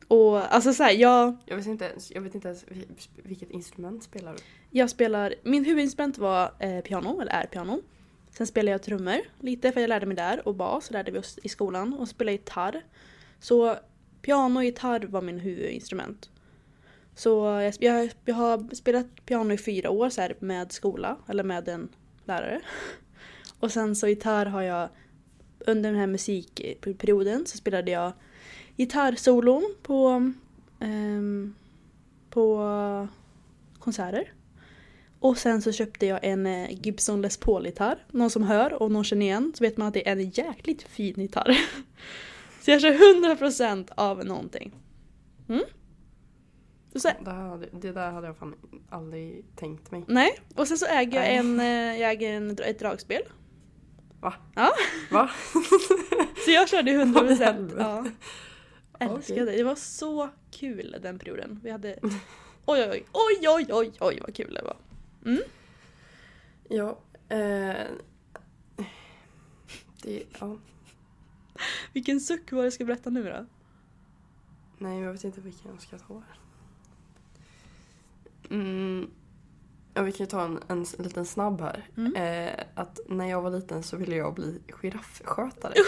Och 0.09 0.55
alltså 0.55 0.73
så 0.73 0.83
här, 0.83 0.93
jag, 0.93 1.37
Jag 1.47 1.57
vet 1.57 1.67
inte 1.67 1.85
ens, 1.85 2.11
jag 2.11 2.21
vet 2.21 2.35
inte 2.35 2.49
ens 2.49 2.65
vil- 2.65 3.09
vilket 3.23 3.51
instrument 3.51 4.03
spelar 4.03 4.33
du? 4.33 4.39
jag 4.71 4.91
spelar, 4.91 5.35
min 5.43 5.65
huvudinstrument 5.65 6.19
var 6.19 6.53
eh, 6.59 6.81
piano, 6.81 7.21
eller 7.21 7.33
är 7.33 7.47
piano. 7.47 7.81
Sen 8.31 8.47
spelade 8.47 8.71
jag 8.73 8.83
trummor 8.83 9.21
lite 9.41 9.73
för 9.73 9.81
jag 9.81 9.89
lärde 9.89 10.07
mig 10.07 10.17
där 10.17 10.49
och 10.49 10.55
bas 10.55 10.91
lärde 10.91 11.11
vi 11.11 11.19
oss 11.19 11.39
i 11.43 11.49
skolan 11.49 11.93
och 11.93 12.09
spelade 12.09 12.33
gitarr. 12.33 12.83
Så 13.41 13.77
piano 14.23 14.59
och 14.61 14.65
gitarr 14.65 15.01
var 15.07 15.23
min 15.23 15.41
huvudinstrument. 15.41 16.31
Så 17.15 17.45
jag, 17.45 17.75
jag, 17.81 18.11
jag 18.25 18.35
har 18.35 18.75
spelat 18.75 19.07
piano 19.27 19.55
i 19.55 19.59
fyra 19.59 19.91
år 19.91 20.09
så 20.11 20.21
här, 20.21 20.37
med 20.41 20.73
skola, 20.73 21.17
eller 21.29 21.45
med 21.45 21.69
en 21.69 21.89
lärare. 22.25 22.61
Och 23.61 23.73
sen 23.73 23.97
så 23.97 24.09
gitarr 24.09 24.47
har 24.47 24.63
jag 24.63 24.89
under 25.59 25.91
den 25.91 26.01
här 26.01 26.07
musikperioden 26.07 27.47
så 27.47 27.57
spelade 27.57 27.91
jag 27.91 28.13
gitarrsolon 28.77 29.75
på, 29.83 30.33
um, 30.81 31.55
på 32.31 33.09
konserter. 33.79 34.33
Och 35.21 35.39
sen 35.39 35.63
så 35.63 35.73
köpte 35.73 36.07
jag 36.07 36.21
en 36.23 36.47
eh, 36.47 36.87
Gibson 36.87 37.23
Les 37.23 37.37
Paul-gitarr. 37.37 37.99
Någon 38.11 38.31
som 38.31 38.43
hör 38.43 38.83
och 38.83 38.91
någon 38.91 39.05
känner 39.05 39.27
igen 39.27 39.53
så 39.57 39.65
vet 39.65 39.77
man 39.77 39.89
att 39.89 39.95
det 39.95 40.09
är 40.09 40.13
en 40.13 40.31
jäkligt 40.31 40.83
fin 40.83 41.15
gitarr. 41.17 41.59
Så 42.61 42.71
jag 42.71 42.81
kör 42.81 42.93
100% 43.37 43.89
av 43.95 44.25
någonting. 44.25 44.73
Mm? 45.49 45.65
Så, 46.97 47.11
Det, 47.25 47.31
här, 47.31 47.69
det 47.73 47.93
där 47.93 48.11
hade 48.11 48.27
jag 48.27 48.37
fan 48.37 48.55
aldrig 48.91 49.45
tänkt 49.57 49.91
mig. 49.91 50.05
nej, 50.09 50.41
och 50.57 50.69
sen 50.69 50.79
så 50.79 50.87
äger 50.87 51.21
jag, 51.21 51.35
en, 51.35 51.61
eh, 51.61 51.67
jag 52.01 52.11
äger 52.11 52.33
en, 52.33 52.51
ett 52.51 52.79
dragspel. 52.79 53.23
Va? 54.21 54.35
Ja, 54.55 54.73
Va? 55.11 55.31
så 56.45 56.51
jag 56.51 56.69
körde 56.69 57.05
Vad 57.07 57.31
i 57.31 57.35
100%. 57.35 57.45
helvete? 57.45 57.75
Ja. 57.79 58.05
Älskade 58.99 59.43
Okej. 59.43 59.53
det. 59.53 59.57
Det 59.57 59.65
var 59.65 59.75
så 59.75 60.29
kul 60.51 60.97
den 61.03 61.19
perioden. 61.19 61.61
Vi 61.63 61.71
hade... 61.71 61.99
Oj, 62.67 62.89
oj, 62.91 63.05
oj, 63.13 63.49
oj, 63.49 63.67
oj, 63.71 63.93
oj 64.01 64.19
vad 64.21 64.35
kul 64.35 64.55
det 64.55 64.63
var. 64.63 64.77
Ja. 66.69 66.99
Eh, 67.29 67.87
det, 70.03 70.23
ja. 70.41 70.57
Vilken 71.93 72.21
suck 72.21 72.53
var 72.53 72.59
det 72.59 72.67
jag 72.67 72.73
ska 72.73 72.85
berätta 72.85 73.11
nu 73.11 73.23
då? 73.25 73.47
Nej, 74.79 75.01
jag 75.01 75.13
vet 75.13 75.25
inte 75.25 75.41
vilken 75.41 75.71
jag 75.71 75.83
ska 75.83 75.99
ta. 75.99 76.23
Mm. 78.51 79.11
Ja, 79.95 80.03
vi 80.03 80.13
kan 80.13 80.25
ju 80.27 80.31
ta 80.31 80.45
en, 80.45 80.61
en 80.69 80.83
s- 80.83 80.97
liten 80.99 81.27
snabb 81.27 81.61
här. 81.61 81.89
Mm. 81.97 82.17
Eh, 82.17 82.65
att 82.75 83.01
när 83.09 83.31
jag 83.31 83.43
var 83.43 83.51
liten 83.51 83.83
så 83.83 83.97
ville 83.97 84.17
jag 84.17 84.35
bli 84.35 84.61
giraffskötare. 84.83 85.75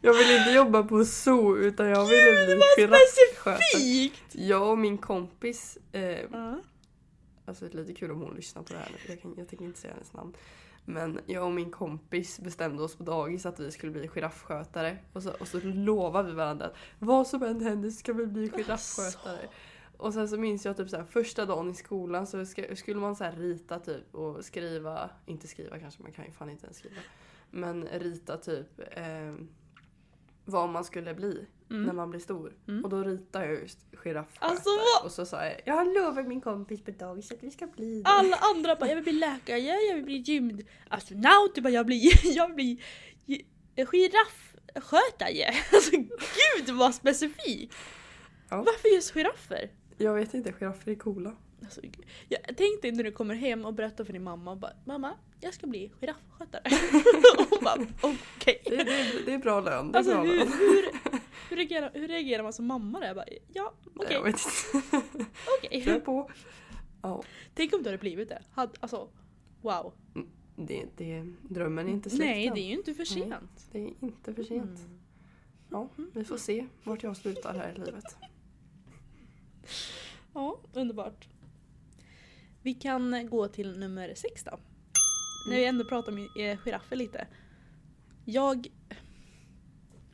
jag 0.00 0.14
ville 0.14 0.38
inte 0.38 0.50
jobba 0.50 0.82
på 0.82 1.04
zoo 1.04 1.56
utan 1.56 1.86
jag 1.88 2.04
ville 2.06 2.46
bli 2.46 2.60
giraffskötare. 2.76 3.58
Fikt! 3.78 4.22
Jag 4.34 4.70
och 4.70 4.78
min 4.78 4.98
kompis, 4.98 5.78
eh, 5.92 6.02
Ja. 6.32 6.60
alltså 7.46 7.64
det 7.64 7.74
är 7.74 7.76
lite 7.76 7.92
kul 8.00 8.10
om 8.10 8.20
hon 8.20 8.34
lyssnar 8.34 8.62
på 8.62 8.72
det 8.72 8.78
här 8.78 8.88
nu. 8.92 8.98
Jag, 9.14 9.22
kan, 9.22 9.34
jag 9.38 9.48
tänker 9.48 9.64
inte 9.64 9.80
säga 9.80 9.94
hennes 9.94 10.12
namn. 10.12 10.32
Men 10.84 11.20
jag 11.26 11.44
och 11.44 11.52
min 11.52 11.70
kompis 11.70 12.40
bestämde 12.40 12.82
oss 12.82 12.96
på 12.96 13.02
dagis 13.02 13.46
att 13.46 13.60
vi 13.60 13.70
skulle 13.70 13.92
bli 13.92 14.08
giraffskötare. 14.08 14.98
Och 15.12 15.22
så, 15.22 15.32
och 15.40 15.48
så 15.48 15.60
lovade 15.60 16.28
vi 16.28 16.34
varandra 16.34 16.66
att 16.66 16.76
vad 16.98 17.26
som 17.26 17.42
än 17.42 17.60
händer 17.60 17.90
ska 17.90 18.12
vi 18.12 18.26
bli 18.26 18.48
giraffskötare. 18.48 19.48
Och 19.96 20.14
sen 20.14 20.28
så 20.28 20.36
minns 20.36 20.64
jag 20.64 20.76
typ 20.76 20.88
så 20.88 20.96
här, 20.96 21.04
första 21.04 21.46
dagen 21.46 21.70
i 21.70 21.74
skolan 21.74 22.26
så 22.26 22.46
ska, 22.46 22.76
skulle 22.76 23.00
man 23.00 23.16
så 23.16 23.24
rita 23.36 23.78
typ 23.78 24.14
och 24.14 24.44
skriva, 24.44 25.10
inte 25.26 25.48
skriva 25.48 25.78
kanske, 25.78 26.02
man 26.02 26.12
kan 26.12 26.24
ju 26.24 26.30
fan 26.30 26.50
inte 26.50 26.66
ens 26.66 26.78
skriva. 26.78 27.00
Men 27.50 27.84
rita 27.84 28.36
typ 28.36 28.80
eh, 28.90 29.34
vad 30.44 30.68
man 30.68 30.84
skulle 30.84 31.14
bli 31.14 31.46
Mm. 31.70 31.82
när 31.82 31.92
man 31.92 32.10
blir 32.10 32.20
stor. 32.20 32.52
Mm. 32.68 32.84
Och 32.84 32.90
då 32.90 33.02
ritade 33.02 33.46
jag 33.46 33.54
just 33.54 33.78
giraffskötare. 34.04 34.50
Alltså, 34.50 34.70
och 35.04 35.12
så 35.12 35.26
sa 35.26 35.44
jag, 35.44 35.60
jag 35.64 35.74
har 35.74 35.84
lovat 36.04 36.26
min 36.26 36.40
kompis 36.40 36.82
på 36.84 36.90
dagis 36.90 37.32
att 37.32 37.42
vi 37.42 37.50
ska 37.50 37.66
bli 37.66 38.02
det. 38.02 38.08
Alla 38.10 38.36
andra 38.36 38.76
bara 38.76 38.88
jag 38.88 38.94
vill 38.94 39.04
bli 39.04 39.12
läkare, 39.12 39.58
jag 39.58 39.94
vill 39.94 40.04
bli 40.04 40.16
gym, 40.16 40.60
astronaut, 40.88 41.50
jag 41.54 41.62
bara 41.62 41.70
jag 41.70 41.86
blir, 41.86 42.12
jag 42.36 42.54
blir 42.54 42.76
gi- 43.26 43.44
giraffskötare. 43.76 45.54
Alltså 45.72 45.90
gud 45.96 46.76
vad 46.76 46.94
specifikt! 46.94 47.74
Ja. 48.48 48.56
Varför 48.56 48.88
just 48.94 49.10
giraffer? 49.14 49.70
Jag 49.98 50.14
vet 50.14 50.34
inte, 50.34 50.52
giraffer 50.52 50.90
är 50.90 50.94
coola. 50.94 51.34
Alltså, 51.62 51.80
jag 52.28 52.40
tänk 52.56 52.82
dig 52.82 52.92
när 52.92 53.04
du 53.04 53.12
kommer 53.12 53.34
hem 53.34 53.64
och 53.64 53.74
berättar 53.74 54.04
för 54.04 54.12
din 54.12 54.22
mamma 54.22 54.50
och 54.50 54.56
bara 54.56 54.72
Mamma, 54.86 55.14
jag 55.40 55.54
ska 55.54 55.66
bli 55.66 55.92
giraffskötare. 56.00 56.62
hon 57.50 57.58
bara 57.64 57.86
okej. 58.00 58.62
Det, 58.64 58.76
det, 58.76 59.22
det 59.26 59.32
är 59.34 59.38
bra 59.38 59.60
lön. 59.60 59.92
Det 59.92 59.96
är 59.96 59.98
Alltså 59.98 60.12
bra 60.14 60.22
hur, 60.22 60.38
lön. 60.38 60.48
hur, 60.58 61.19
hur, 61.48 61.56
reagerar, 61.56 61.90
hur 61.94 62.08
reagerar 62.08 62.42
man 62.42 62.52
som 62.52 62.66
mamma 62.66 63.00
där? 63.00 63.06
Jag 63.06 63.16
bara, 63.16 63.26
ja 63.52 63.74
okej, 63.94 64.16
inte. 64.26 64.38
okej. 65.58 65.82
Kör 65.82 66.00
på. 66.00 66.30
Ja, 67.02 67.22
Tänk 67.54 67.74
om 67.74 67.82
du 67.82 67.88
hade 67.88 67.98
blivit 67.98 68.28
det. 68.28 68.42
Had, 68.50 68.76
alltså, 68.80 69.08
wow. 69.62 69.92
det, 70.56 70.86
det, 70.96 71.24
drömmen 71.42 71.88
är 71.88 71.92
inte 71.92 72.10
slut 72.10 72.20
Nej, 72.20 72.50
det 72.54 72.60
är 72.60 72.66
ju 72.66 72.74
inte 72.74 72.94
för 72.94 73.14
Nej. 73.14 73.22
sent. 73.22 73.68
Det 73.72 73.78
är 73.78 73.94
inte 74.00 74.34
för 74.34 74.42
sent. 74.42 74.78
Mm. 74.80 75.00
Ja, 75.70 75.88
vi 76.14 76.24
får 76.24 76.36
se 76.36 76.66
vart 76.84 77.02
jag 77.02 77.16
slutar 77.16 77.54
här 77.54 77.72
i 77.72 77.78
livet. 77.78 78.04
Ja, 80.34 80.60
underbart. 80.72 81.28
Vi 82.62 82.74
kan 82.74 83.28
gå 83.30 83.48
till 83.48 83.78
nummer 83.78 84.14
sex 84.14 84.44
då. 84.44 84.58
När 85.48 85.56
vi 85.56 85.64
ändå 85.64 85.84
pratar 85.84 86.12
om 86.12 86.18
eh, 86.18 86.58
giraffer 86.58 86.96
lite. 86.96 87.26
Jag... 88.24 88.66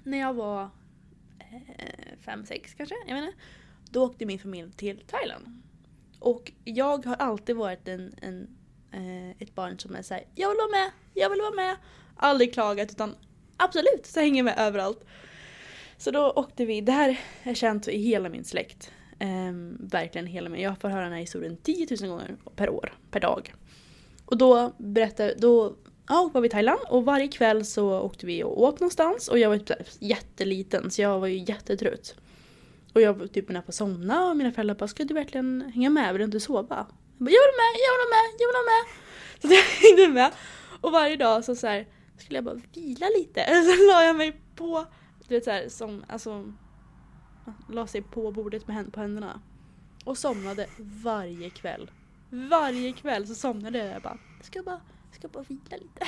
När 0.05 0.19
jag 0.19 0.35
var 0.35 0.71
Eh, 1.53 2.19
fem, 2.21 2.45
sex 2.45 2.75
kanske, 2.75 2.95
jag 3.07 3.15
vet 3.15 3.25
inte. 3.25 3.39
Då 3.91 4.05
åkte 4.05 4.27
min 4.27 4.39
familj 4.39 4.73
till 4.73 5.03
Thailand. 5.07 5.63
Och 6.19 6.53
jag 6.65 7.07
har 7.07 7.15
alltid 7.15 7.57
varit 7.57 7.89
en, 7.89 8.15
en, 8.23 8.49
eh, 8.93 9.31
ett 9.43 9.55
barn 9.55 9.79
som 9.79 9.95
är 9.95 10.03
såhär, 10.03 10.25
jag 10.35 10.49
vill 10.49 10.59
vara 10.59 10.83
med, 10.83 10.91
jag 11.15 11.31
vill 11.31 11.41
vara 11.41 11.55
med. 11.55 11.77
Aldrig 12.17 12.55
klagat 12.55 12.91
utan 12.91 13.15
absolut, 13.57 14.07
så 14.07 14.21
hänger 14.21 14.37
jag 14.37 14.45
med 14.45 14.59
överallt. 14.59 15.05
Så 15.97 16.11
då 16.11 16.31
åkte 16.31 16.65
vi, 16.65 16.81
det 16.81 16.93
här 16.93 17.21
är 17.43 17.55
känt 17.55 17.89
i 17.89 17.99
hela 17.99 18.29
min 18.29 18.45
släkt. 18.45 18.93
Ehm, 19.19 19.77
verkligen 19.81 20.27
hela 20.27 20.49
min, 20.49 20.61
jag 20.61 20.79
får 20.79 20.89
höra 20.89 21.03
den 21.03 21.13
här 21.13 21.21
historien 21.21 21.57
10 21.57 21.87
000 22.01 22.11
gånger 22.11 22.37
per 22.57 22.71
år, 22.71 22.95
per 23.11 23.21
dag. 23.21 23.55
Och 24.25 24.39
då 24.39 24.73
berättar, 24.79 25.35
då 25.39 25.77
ja, 26.09 26.31
var 26.35 26.41
vi 26.41 26.47
i 26.47 26.51
Thailand 26.51 26.81
och 26.89 27.05
varje 27.05 27.29
kväll 27.29 27.65
så 27.65 28.01
åkte 28.01 28.27
vi 28.27 28.45
och 28.45 28.63
åt 28.63 28.81
någonstans 28.81 29.29
och 29.29 29.39
jag 29.39 29.49
var 29.49 29.59
typ 29.59 29.89
jätteliten 29.99 30.91
så 30.91 31.03
jag 31.03 31.21
var 31.21 31.27
ju 31.27 31.39
jättetrött. 31.39 32.15
Och 32.93 33.01
jag 33.01 33.15
var 33.15 33.27
typ 33.27 33.49
nära 33.49 33.63
på 33.63 33.69
att 33.69 33.75
somna 33.75 34.31
och 34.31 34.37
mina 34.37 34.53
föräldrar 34.53 34.75
bara 34.75 34.89
“Ska 34.89 35.05
du 35.05 35.15
verkligen 35.15 35.73
hänga 35.75 35.91
med? 35.91 36.13
Vill 36.13 36.19
du 36.19 36.25
inte 36.25 36.41
sova?” 36.41 36.59
Jag 36.59 36.67
bara 36.69 36.87
“Jag 37.19 37.25
vill 37.27 37.57
med, 37.57 37.73
jag 37.85 37.93
vill 37.93 38.03
vara 38.03 38.17
med, 38.17 38.35
jag 38.39 38.49
vill 38.49 38.55
vara 38.55 38.73
med!” 38.73 39.07
Så 39.41 39.49
jag 39.49 39.63
hängde 39.99 40.15
med. 40.15 40.33
Och 40.81 40.93
varje 40.93 41.17
dag 41.17 41.45
så, 41.45 41.57
så 41.57 41.67
här, 41.67 41.87
skulle 42.19 42.37
jag 42.37 42.45
bara 42.45 42.61
vila 42.75 43.07
lite. 43.09 43.45
Så 43.65 43.93
la 43.93 44.05
jag 44.05 44.17
mig 44.17 44.41
på, 44.57 44.87
du 45.29 45.35
vet 45.35 45.45
så 45.45 45.51
här, 45.51 45.69
som, 45.69 46.05
alltså 46.09 46.53
la 47.71 47.87
sig 47.87 48.03
på 48.03 48.33
bordet 48.33 48.67
med 48.67 48.77
händ 48.77 48.93
på 48.93 49.01
händerna. 49.01 49.41
Och 50.05 50.19
somnade 50.19 50.67
varje 50.79 51.51
kväll. 51.51 51.91
Varje 52.31 52.93
kväll 52.93 53.27
så 53.27 53.35
somnade 53.35 53.79
jag. 53.79 53.89
bara 53.89 54.01
bara, 54.01 54.19
jag 54.39 54.47
ska 54.47 54.63
bara, 54.63 54.81
jag 55.11 55.17
ska 55.19 55.29
bara 55.29 55.45
vila 55.49 55.77
lite. 55.77 56.07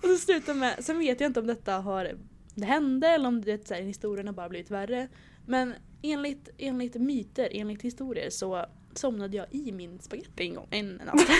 och 0.02 0.08
så 0.08 0.16
slutade 0.18 0.58
med, 0.58 0.84
sen 0.84 0.98
vet 0.98 1.20
jag 1.20 1.28
inte 1.28 1.40
om 1.40 1.46
detta 1.46 1.72
har, 1.72 2.12
det 2.54 2.66
hände 2.66 3.08
eller 3.08 3.28
om 3.28 3.40
det 3.40 3.68
så 3.68 3.74
här, 3.74 3.82
historien 3.82 4.26
har 4.26 4.34
bara 4.34 4.48
blivit 4.48 4.70
värre. 4.70 5.08
Men 5.46 5.74
enligt, 6.02 6.48
enligt 6.58 6.94
myter, 6.94 7.48
enligt 7.52 7.82
historier 7.82 8.30
så 8.30 8.66
somnade 8.94 9.36
jag 9.36 9.46
i 9.50 9.72
min 9.72 9.98
spagetti 10.00 10.42
en 10.42 10.54
gång, 10.54 10.68
en 10.70 10.94
natt. 10.94 11.14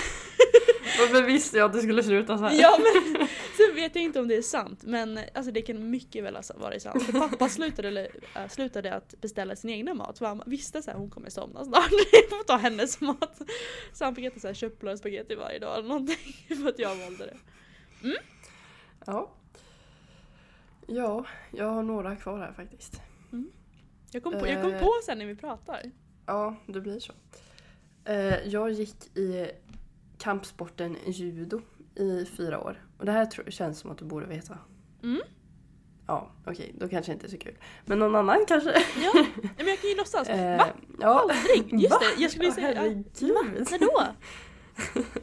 Varför 0.99 1.23
visste 1.23 1.59
jag 1.59 1.67
att 1.67 1.73
det 1.73 1.83
skulle 1.83 2.03
sluta 2.03 2.39
så 2.39 2.45
här? 2.45 2.61
Ja 2.61 2.79
men 2.79 3.15
sen 3.57 3.66
vet 3.77 3.95
jag 3.95 4.05
inte 4.05 4.21
om 4.21 4.29
det 4.29 4.37
är 4.37 4.43
sant 4.43 4.83
men 4.85 5.21
alltså 5.35 5.53
det 5.53 5.63
kan 5.63 5.91
mycket 5.91 6.25
väl 6.25 6.37
ha 6.37 6.43
varit 6.57 6.83
sant. 6.83 7.03
För 7.03 7.13
pappa 7.13 7.49
slutade, 7.49 7.89
eller, 7.89 8.09
äh, 8.37 8.49
slutade 8.49 8.95
att 8.95 9.15
beställa 9.21 9.57
sin 9.57 9.71
egna 9.71 9.95
mat 9.95 10.19
för 10.19 10.27
han 10.27 10.43
visste 10.47 10.79
att 10.79 10.87
hon 10.87 11.11
kommer 11.11 11.31
somna 11.31 11.65
snart. 11.65 11.91
Jag 12.13 12.29
får 12.31 12.45
ta 12.45 12.57
hennes 12.57 13.01
mat. 13.01 13.41
Så 13.93 14.05
han 14.05 14.15
fick 14.15 14.25
äta 14.25 14.41
så 14.41 14.47
här 14.47 14.55
köttbullar 14.55 14.93
och 14.93 14.99
spagetti 14.99 15.35
varje 15.35 15.59
dag 15.59 15.79
eller 15.79 15.89
någonting 15.89 16.17
för 16.63 16.69
att 16.69 16.79
jag 16.79 16.97
valde 16.97 17.27
det. 17.27 17.37
Ja. 19.07 19.33
Ja, 20.87 21.25
jag 21.51 21.71
har 21.71 21.83
några 21.83 22.17
kvar 22.17 22.39
här 22.39 22.53
faktiskt. 22.53 23.01
Jag 24.11 24.23
kom, 24.23 24.33
på, 24.33 24.49
jag 24.49 24.63
kom 24.63 24.73
Eh. 24.73 24.81
på 24.81 24.93
sen 25.05 25.19
när 25.19 25.27
vi 25.27 25.37
pratar. 25.37 25.83
Ja, 26.27 26.57
det 26.67 26.81
blir 26.81 27.01
så. 27.01 27.13
Eh, 28.05 28.47
jag 28.49 28.71
gick 28.73 29.17
i 29.17 29.51
kampsporten 30.19 30.97
judo 31.07 31.61
i 31.97 32.27
fyra 32.37 32.61
år. 32.61 32.87
Och 32.99 33.07
det 33.07 33.13
här 33.13 33.51
känns 33.51 33.79
som 33.79 33.91
att 33.91 33.99
du 33.99 34.05
borde 34.05 34.27
veta. 34.27 34.59
Mm. 35.03 35.21
Ja, 36.07 36.31
okej, 36.47 36.75
då 36.79 36.89
kanske 36.89 37.13
inte 37.13 37.27
är 37.27 37.31
så 37.31 37.39
kul. 37.39 37.57
Men 37.85 37.99
någon 37.99 38.15
annan 38.15 38.45
kanske? 38.49 38.83
Ja, 39.03 39.13
men 39.57 39.67
jag 39.67 39.81
kan 39.81 39.91
ju 39.91 39.97
låtsas. 39.97 40.29
Eh, 40.29 40.57
Va? 40.59 40.69
Ja. 41.01 41.21
Aldrig! 41.21 41.81
Just 41.81 41.95
Va? 41.95 41.99
det, 42.17 42.23
jag 42.23 42.31
skulle 42.31 42.47
ju 42.47 42.53
säga... 42.53 42.67
Herregud. 42.67 43.07
när 43.21 43.79
då? 43.79 44.03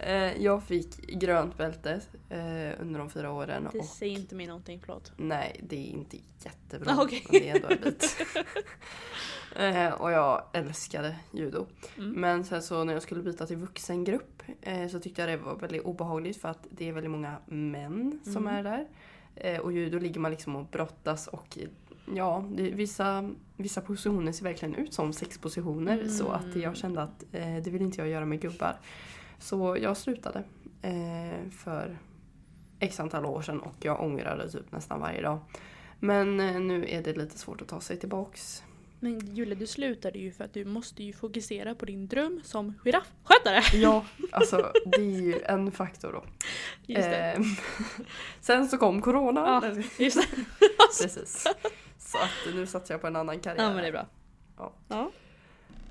Eh, 0.00 0.42
jag 0.42 0.62
fick 0.62 0.96
grönt 1.06 1.56
bälte 1.56 2.00
eh, 2.30 2.80
under 2.80 2.98
de 2.98 3.10
fyra 3.10 3.32
åren. 3.32 3.68
Det 3.72 3.78
Och, 3.78 3.84
säger 3.84 4.18
inte 4.18 4.34
mig 4.34 4.46
någonting, 4.46 4.80
förlåt. 4.80 5.12
nej, 5.16 5.60
det 5.68 5.76
är 5.76 5.86
inte 5.90 6.16
jättebra. 6.44 6.92
Ah, 6.92 7.02
okej. 7.04 7.26
Men 7.30 7.40
det 7.40 7.48
är 7.48 7.54
ändå 7.56 7.68
en 7.68 7.80
bit. 7.80 8.16
eh, 9.58 9.92
och 9.92 10.10
jag 10.12 10.42
älskade 10.52 11.16
judo. 11.32 11.66
Mm. 11.98 12.10
Men 12.10 12.44
sen 12.44 12.62
så 12.62 12.84
när 12.84 12.92
jag 12.92 13.02
skulle 13.02 13.22
byta 13.22 13.46
till 13.46 13.56
vuxengrupp 13.56 14.42
eh, 14.62 14.88
så 14.88 15.00
tyckte 15.00 15.22
jag 15.22 15.28
det 15.30 15.36
var 15.36 15.54
väldigt 15.56 15.82
obehagligt 15.82 16.40
för 16.40 16.48
att 16.48 16.66
det 16.70 16.88
är 16.88 16.92
väldigt 16.92 17.10
många 17.10 17.36
män 17.46 18.20
som 18.24 18.46
Mm. 18.48 18.54
är 18.56 18.62
där. 18.62 18.86
Eh, 19.34 19.60
och 19.60 19.72
judo 19.72 19.98
ligger 19.98 20.20
man 20.20 20.30
liksom 20.30 20.56
och 20.56 20.66
brottas 20.66 21.26
och 21.28 21.58
Ja, 22.14 22.44
det, 22.54 22.62
vissa, 22.70 23.30
vissa 23.56 23.80
positioner 23.80 24.32
ser 24.32 24.44
verkligen 24.44 24.74
ut 24.74 24.94
som 24.94 25.12
sexpositioner 25.12 26.08
så 26.08 26.28
att 26.28 26.44
Mm. 26.44 26.60
jag 26.60 26.76
kände 26.76 27.02
att 27.02 27.24
eh, 27.32 27.56
det 27.56 27.70
vill 27.70 27.82
inte 27.82 28.00
jag 28.00 28.08
göra 28.08 28.24
med 28.24 28.40
gubbar. 28.40 28.76
Så 29.38 29.76
jag 29.80 29.96
slutade 29.96 30.42
eh, 30.82 31.50
för 31.50 31.98
x 32.78 33.00
antal 33.00 33.26
år 33.26 33.42
sedan 33.42 33.60
och 33.60 33.74
jag 33.80 34.00
ångrade 34.00 34.50
typ 34.50 34.72
nästan 34.72 35.00
varje 35.00 35.22
dag. 35.22 35.38
Men 36.00 36.40
eh, 36.40 36.60
nu 36.60 36.86
är 36.88 37.02
det 37.02 37.12
lite 37.18 37.38
svårt 37.38 37.62
att 37.62 37.68
ta 37.68 37.80
sig 37.80 37.96
tillbaks. 37.98 38.62
Men 39.00 39.34
Julia, 39.34 39.54
du 39.54 39.66
slutade 39.66 40.18
ju 40.18 40.32
för 40.32 40.44
att 40.44 40.54
du 40.54 40.64
måste 40.64 41.02
ju 41.02 41.12
fokusera 41.12 41.74
på 41.74 41.84
din 41.84 42.06
dröm 42.06 42.40
som 42.44 42.74
giraffskötare. 42.84 43.62
Ja, 43.72 44.04
alltså 44.32 44.72
det 44.84 45.00
är 45.00 45.20
ju 45.20 45.42
en 45.42 45.72
faktor 45.72 46.12
då. 46.12 46.24
Just 46.86 47.10
det. 47.10 47.32
Eh, 47.32 47.40
sen 48.40 48.68
så 48.68 48.78
kom 48.78 49.02
corona. 49.02 49.60
Ja, 49.62 49.82
just 49.98 50.20
det. 50.20 50.44
Precis. 51.02 51.46
Så 51.98 52.18
att 52.18 52.54
nu 52.54 52.66
satsar 52.66 52.94
jag 52.94 53.00
på 53.00 53.06
en 53.06 53.16
annan 53.16 53.40
karriär. 53.40 53.62
Ja 53.62 53.68
men 53.68 53.82
det 53.82 53.88
är 53.88 53.92
bra. 53.92 54.06
Ja. 54.56 54.72
Ja. 54.88 55.10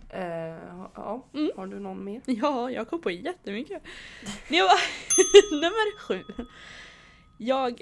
Eh, 0.10 0.58
ja. 0.96 1.26
Mm. 1.34 1.52
Har 1.56 1.68
du 1.68 1.80
någon 1.80 2.04
mer? 2.04 2.22
Ja, 2.26 2.72
jag 2.72 2.90
kom 2.90 3.02
på 3.02 3.12
jättemycket. 3.12 3.84
Nummer 5.52 6.00
sju. 6.00 6.24
Jag, 7.38 7.82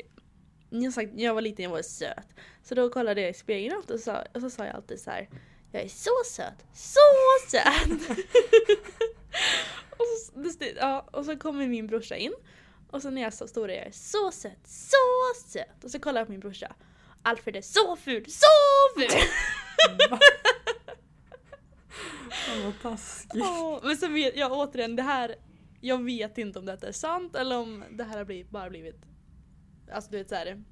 jag, 0.82 0.94
sagt, 0.94 1.12
jag 1.16 1.34
var 1.34 1.42
liten 1.42 1.64
jag 1.64 1.72
var 1.72 1.82
söt. 1.82 2.28
Så 2.64 2.76
då 2.76 2.90
kollade 2.90 3.22
jag 3.22 3.30
i 3.30 3.34
spegeln 3.34 3.82
och 3.92 4.00
så, 4.00 4.18
och 4.34 4.42
så 4.42 4.50
sa 4.50 4.66
jag 4.66 4.76
alltid 4.76 5.00
så 5.00 5.12
här. 5.12 5.30
Jag 5.72 5.84
är 5.84 5.88
så 5.88 6.12
söt, 6.26 6.66
så 6.74 7.00
söt! 7.50 8.18
och, 9.90 10.52
så, 10.52 10.66
ja, 10.76 11.08
och 11.12 11.26
så 11.26 11.38
kommer 11.38 11.68
min 11.68 11.88
brorsa 11.88 12.16
in. 12.16 12.34
Och 12.92 13.02
så 13.02 13.10
när 13.10 13.22
jag 13.22 13.34
så 13.34 13.48
stod 13.48 13.70
där, 13.70 13.76
jag 13.76 13.88
är 13.88 13.92
så 13.92 14.32
söt, 14.32 14.68
så 14.68 15.34
söt! 15.48 15.84
Och 15.84 15.92
så 15.92 16.00
kollar 16.00 16.22
jag 16.22 16.28
på 16.28 16.32
min 16.32 16.40
brorsa. 16.40 16.76
Alfred 17.24 17.56
är 17.56 17.62
så 17.62 17.96
ful, 17.96 18.26
så 18.32 18.48
ful! 18.96 19.10
Fan 22.30 22.64
vad 22.64 22.82
taskigt. 22.82 23.44
Åh, 23.44 23.80
men 23.84 23.98
sen 23.98 24.14
vet 24.14 24.36
jag 24.36 24.52
återigen, 24.52 24.96
det 24.96 25.04
här, 25.04 25.36
jag 25.82 26.04
vet 26.04 26.38
inte 26.38 26.60
om 26.60 26.66
detta 26.66 26.88
är 26.88 26.92
sant 26.92 27.36
eller 27.36 27.58
om 27.58 27.84
det 27.92 28.04
här 28.04 28.18
har 28.18 28.26
blivit, 28.26 28.50
bara 28.50 28.70
blivit, 28.70 29.02
alltså 29.94 30.12
du 30.12 30.18
vet 30.18 30.30
såhär, 30.30 30.64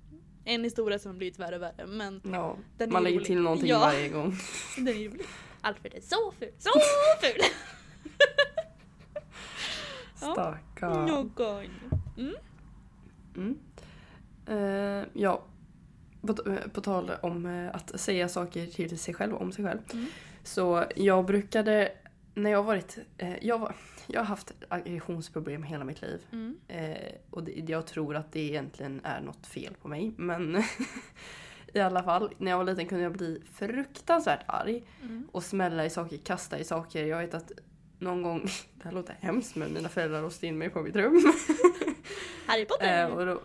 en 0.46 0.64
historia 0.64 1.00
som 1.00 1.12
har 1.12 1.18
blivit 1.18 1.40
värre 1.40 1.56
och 1.56 1.62
värre 1.62 1.86
men 1.88 2.22
Ja, 2.24 2.58
Den 2.78 2.92
man 2.94 3.04
lägger 3.04 3.18
rolig. 3.18 3.28
till 3.28 3.42
någonting 3.42 3.70
Ja. 3.70 3.80
varje 3.80 4.10
gång. 4.10 4.36
den 4.78 4.88
är 4.88 4.94
rolig. 4.94 5.26
Alfred 5.62 5.94
är 5.94 6.02
så 6.02 6.34
ful, 6.40 6.52
så 6.58 6.70
ful! 7.22 7.42
Stackarn. 10.16 11.06
Någon. 11.06 11.66
Mm. 12.18 12.36
Mm. 13.36 13.58
Eh, 14.48 15.08
ja, 15.14 15.44
på, 16.22 16.36
på 16.74 16.82
tal 16.82 17.12
om 17.22 17.46
eh, 17.46 17.76
att 17.76 18.00
säga 18.00 18.30
saker 18.30 18.66
till 18.68 19.00
sig 19.00 19.14
själv 19.14 19.36
om 19.36 19.52
sig 19.52 19.66
själv. 19.66 19.80
Mm. 19.94 20.06
Så 20.44 20.84
jag 20.96 21.26
brukade, 21.26 21.92
när 22.34 22.52
jag 22.52 22.58
har 22.58 22.64
varit, 22.64 22.98
eh, 23.18 23.46
jag, 23.46 23.60
var, 23.60 23.76
jag 24.08 24.20
har 24.20 24.26
haft 24.26 24.52
aggressionsproblem 24.70 25.64
hela 25.64 25.84
mitt 25.84 26.02
liv. 26.02 26.26
Mm. 26.32 26.58
Eh, 26.68 27.12
och 27.30 27.44
det, 27.44 27.52
jag 27.52 27.88
tror 27.88 28.16
att 28.16 28.32
det 28.32 28.40
egentligen 28.40 29.02
är 29.04 29.22
något 29.22 29.48
fel 29.48 29.74
på 29.82 29.88
mig. 29.88 30.14
Men 30.18 30.64
i 31.74 31.80
alla 31.80 32.04
fall, 32.04 32.34
när 32.38 32.52
jag 32.52 32.58
var 32.58 32.66
liten 32.66 32.86
kunde 32.88 33.04
jag 33.04 33.14
bli 33.14 33.42
fruktansvärt 33.54 34.44
arg. 34.46 34.84
Mm. 35.02 35.28
Och 35.32 35.44
smälla 35.44 35.86
i 35.86 35.90
saker, 35.90 36.18
kasta 36.18 36.60
i 36.60 36.64
saker. 36.64 37.06
Jag 37.06 37.18
vet 37.20 37.34
att 37.34 37.52
någon 38.00 38.22
gång, 38.22 38.42
det 38.76 38.84
här 38.84 38.92
låter 38.92 39.18
hemskt 39.20 39.56
men 39.56 39.74
mina 39.74 39.90
föräldrar 39.90 40.22
låste 40.22 40.48
in 40.48 40.58
mig 40.58 40.70
på 40.70 40.82
mitt 40.82 40.96
rum. 40.96 41.14
Harry 42.48 42.66
Potter! 42.66 43.04
Eh, 43.04 43.10
och, 43.14 43.26
då, 43.26 43.42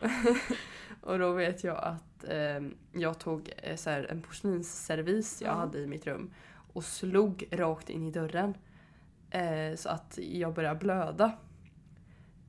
och 1.01 1.19
då 1.19 1.33
vet 1.33 1.65
jag 1.65 1.77
att 1.77 2.25
eh, 2.29 2.61
jag 2.93 3.19
tog 3.19 3.51
eh, 3.57 3.77
så 3.77 3.91
här, 3.91 4.07
en 4.11 4.23
porslinsservis 4.23 5.43
jag 5.43 5.51
Ja. 5.51 5.55
hade 5.55 5.79
i 5.79 5.87
mitt 5.87 6.07
rum 6.07 6.31
och 6.73 6.85
slog 6.85 7.49
rakt 7.51 7.91
in 7.91 8.07
i 8.07 8.11
dörren. 8.11 8.55
Eh, 9.41 9.77
så 9.77 9.89
att 9.89 10.19
jag 10.23 10.55
började 10.55 10.79
blöda. 10.81 11.33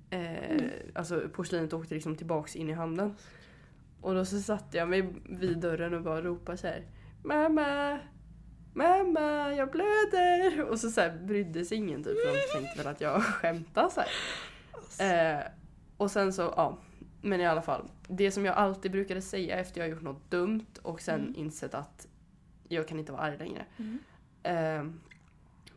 Eh, 0.10 0.64
Alltså 0.96 1.30
porslinet 1.34 1.74
åkte 1.74 1.94
liksom 1.94 2.16
tillbaks 2.16 2.56
in 2.56 2.70
i 2.70 2.74
handen. 2.74 3.16
Och 4.02 4.14
då 4.16 4.26
så 4.26 4.40
satte 4.40 4.78
jag 4.78 4.90
mig 4.90 5.14
vid 5.30 5.58
dörren 5.58 5.94
och 5.94 6.02
bara 6.04 6.22
ropade 6.22 6.58
så 6.58 6.68
här. 6.68 6.86
Mamma! 7.24 8.00
Mamma, 8.74 9.54
jag 9.54 9.72
blöder! 9.72 10.62
Och 10.64 10.80
så, 10.80 10.90
så 10.90 11.02
här, 11.02 11.18
brydde 11.18 11.66
sig 11.66 11.78
ingen 11.78 12.04
typ 12.04 12.18
för 12.26 12.34
de 12.34 12.60
tänkte 12.62 12.78
väl 12.84 12.88
att 12.94 13.02
jag 13.02 13.22
skämtade 13.24 13.90
så 13.92 14.02
här. 15.00 15.38
Eh, 15.40 15.44
och 15.98 16.12
sen 16.12 16.34
så, 16.34 16.42
ja. 16.42 16.78
Men 17.22 17.42
i 17.42 17.46
alla 17.48 17.62
fall. 17.62 17.90
Det 18.08 18.32
som 18.32 18.46
jag 18.46 18.56
alltid 18.56 18.92
brukade 18.92 19.22
säga 19.22 19.58
efter 19.60 19.82
jag 19.82 19.90
gjort 19.90 20.02
något 20.02 20.32
dumt 20.32 20.66
och 20.82 21.02
sen 21.02 21.20
Mm. 21.22 21.34
insett 21.36 21.74
att 21.74 22.08
jag 22.68 22.88
kan 22.88 23.00
inte 23.00 23.12
vara 23.12 23.22
arg 23.22 23.38
längre. 23.38 23.66
Mm. 23.78 24.00
Eh, 24.44 24.94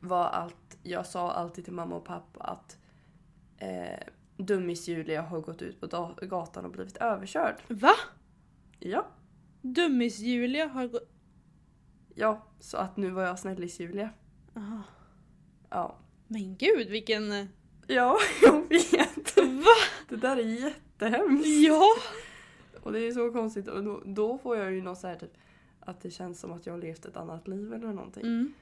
var 0.00 0.24
allt, 0.24 0.78
jag 0.82 1.06
sa 1.06 1.32
alltid 1.32 1.64
till 1.64 1.72
mamma 1.72 1.96
och 1.96 2.04
pappa 2.04 2.40
att 2.44 2.78
eh, 3.56 3.98
Dummis-Julia 4.36 5.22
har 5.22 5.40
gått 5.40 5.62
ut 5.62 5.80
på 5.80 5.86
gatan 6.26 6.64
och 6.64 6.70
blivit 6.70 6.96
överkörd. 6.96 7.56
Va? 7.68 7.92
Ja. 8.78 9.06
Dummis-Julia 9.62 10.66
har 10.66 10.86
gått... 10.86 11.10
Ja, 12.14 12.46
så 12.60 12.76
att 12.76 12.96
nu 12.96 13.10
var 13.10 13.22
jag 13.22 13.38
snällis-Julia. 13.38 14.08
Aha. 14.56 14.82
Ja. 15.70 15.96
Men 16.26 16.56
gud 16.56 16.88
vilken... 16.90 17.32
eh, 17.32 17.46
Ja, 17.86 18.18
jag 18.42 18.68
vet. 18.68 19.36
Va? 19.36 19.76
Det 20.08 20.16
där 20.16 20.36
är 20.36 20.42
jättehemskt. 20.64 21.46
Ja! 21.46 21.84
Och 22.82 22.92
det 22.92 22.98
är 23.00 23.12
så 23.12 23.32
konstigt. 23.32 23.68
Och 23.68 23.84
då, 23.84 24.02
då 24.06 24.38
får 24.38 24.56
jag 24.56 24.72
ju 24.72 24.82
något 24.82 24.98
så 24.98 25.06
här 25.06 25.16
typ 25.16 25.32
att 25.80 26.00
det 26.00 26.10
känns 26.10 26.40
som 26.40 26.52
att 26.52 26.66
jag 26.66 26.72
har 26.72 26.78
levt 26.80 27.04
ett 27.04 27.16
annat 27.16 27.48
liv 27.48 27.72
eller 27.74 27.92
någonting. 27.92 28.22
Mm. 28.22 28.52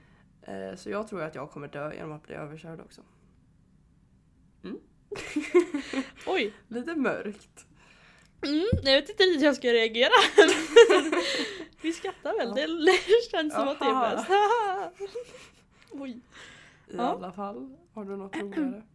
Eh, 0.49 0.77
så 0.77 0.91
jag 0.91 1.09
tror 1.09 1.23
att 1.23 1.35
jag 1.35 1.51
kommer 1.51 1.69
dö 1.69 1.95
genom 1.95 2.13
att 2.13 2.23
bli 2.23 2.35
överkörd 2.35 2.81
också. 2.81 3.03
Oj. 6.27 6.53
Lite 6.69 6.95
mörkt. 6.95 7.67
Mm, 8.47 8.67
jag 8.83 9.01
vet 9.01 9.11
inte 9.11 9.23
hur 9.25 9.43
jag 9.45 9.57
ska 9.57 9.73
reagera. 9.73 10.11
Vi 11.83 11.93
skrattar 11.93 12.37
väl? 12.39 12.49
Ja. 12.49 12.55
Det 12.85 13.31
känns 13.31 13.55
som 13.55 13.69
att 13.69 13.79
det 13.79 13.85
är 13.85 13.89
Aha. 13.91 14.11
bäst. 14.17 14.29
Oj. 15.91 16.11
I 16.11 16.97
Ja. 16.97 17.03
alla 17.03 17.33
fall. 17.33 17.77
Har 17.93 18.05
du 18.05 18.17
något 18.17 18.37
roligare? 18.37 18.83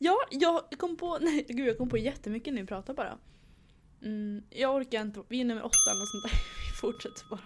Ja, 0.00 0.16
jag 0.30 0.70
kom 0.78 0.96
på, 0.96 1.18
nej 1.20 1.46
gud 1.48 1.68
jag 1.68 1.78
kom 1.78 1.88
på 1.88 1.98
jättemycket 1.98 2.54
när 2.54 2.60
vi 2.60 2.66
pratar 2.66 2.94
bara. 2.94 3.18
Mm, 4.02 4.42
jag 4.50 4.74
orkar 4.74 5.00
inte, 5.02 5.22
vi 5.28 5.40
är 5.40 5.44
nummer 5.44 5.62
åtta 5.62 5.90
och 6.02 6.08
sånt 6.08 6.24
där. 6.24 6.32
Vi 6.70 6.76
fortsätter 6.80 7.26
bara. 7.30 7.40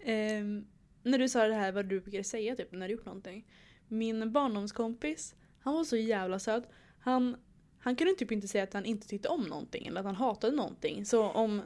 Ehm, 0.00 0.66
när 1.02 1.18
du 1.18 1.28
sa 1.28 1.46
det 1.46 1.54
här 1.54 1.72
vad 1.72 1.86
du 1.86 2.00
brukar 2.00 2.22
säga 2.22 2.56
typ 2.56 2.72
när 2.72 2.88
du 2.88 2.94
gjort 2.94 3.06
någonting. 3.06 3.46
Min 3.88 4.32
barndomskompis, 4.32 5.34
han 5.60 5.74
var 5.74 5.84
så 5.84 5.96
jävla 5.96 6.38
söt. 6.38 6.64
Han, 7.00 7.36
han 7.78 7.96
kunde 7.96 8.14
typ 8.14 8.32
inte 8.32 8.48
säga 8.48 8.64
att 8.64 8.72
han 8.72 8.84
inte 8.84 9.08
tyckte 9.08 9.28
om 9.28 9.42
någonting 9.42 9.86
eller 9.86 10.00
att 10.00 10.06
han 10.06 10.16
hatade 10.16 10.56
någonting. 10.56 11.06
Så 11.06 11.30
om, 11.30 11.62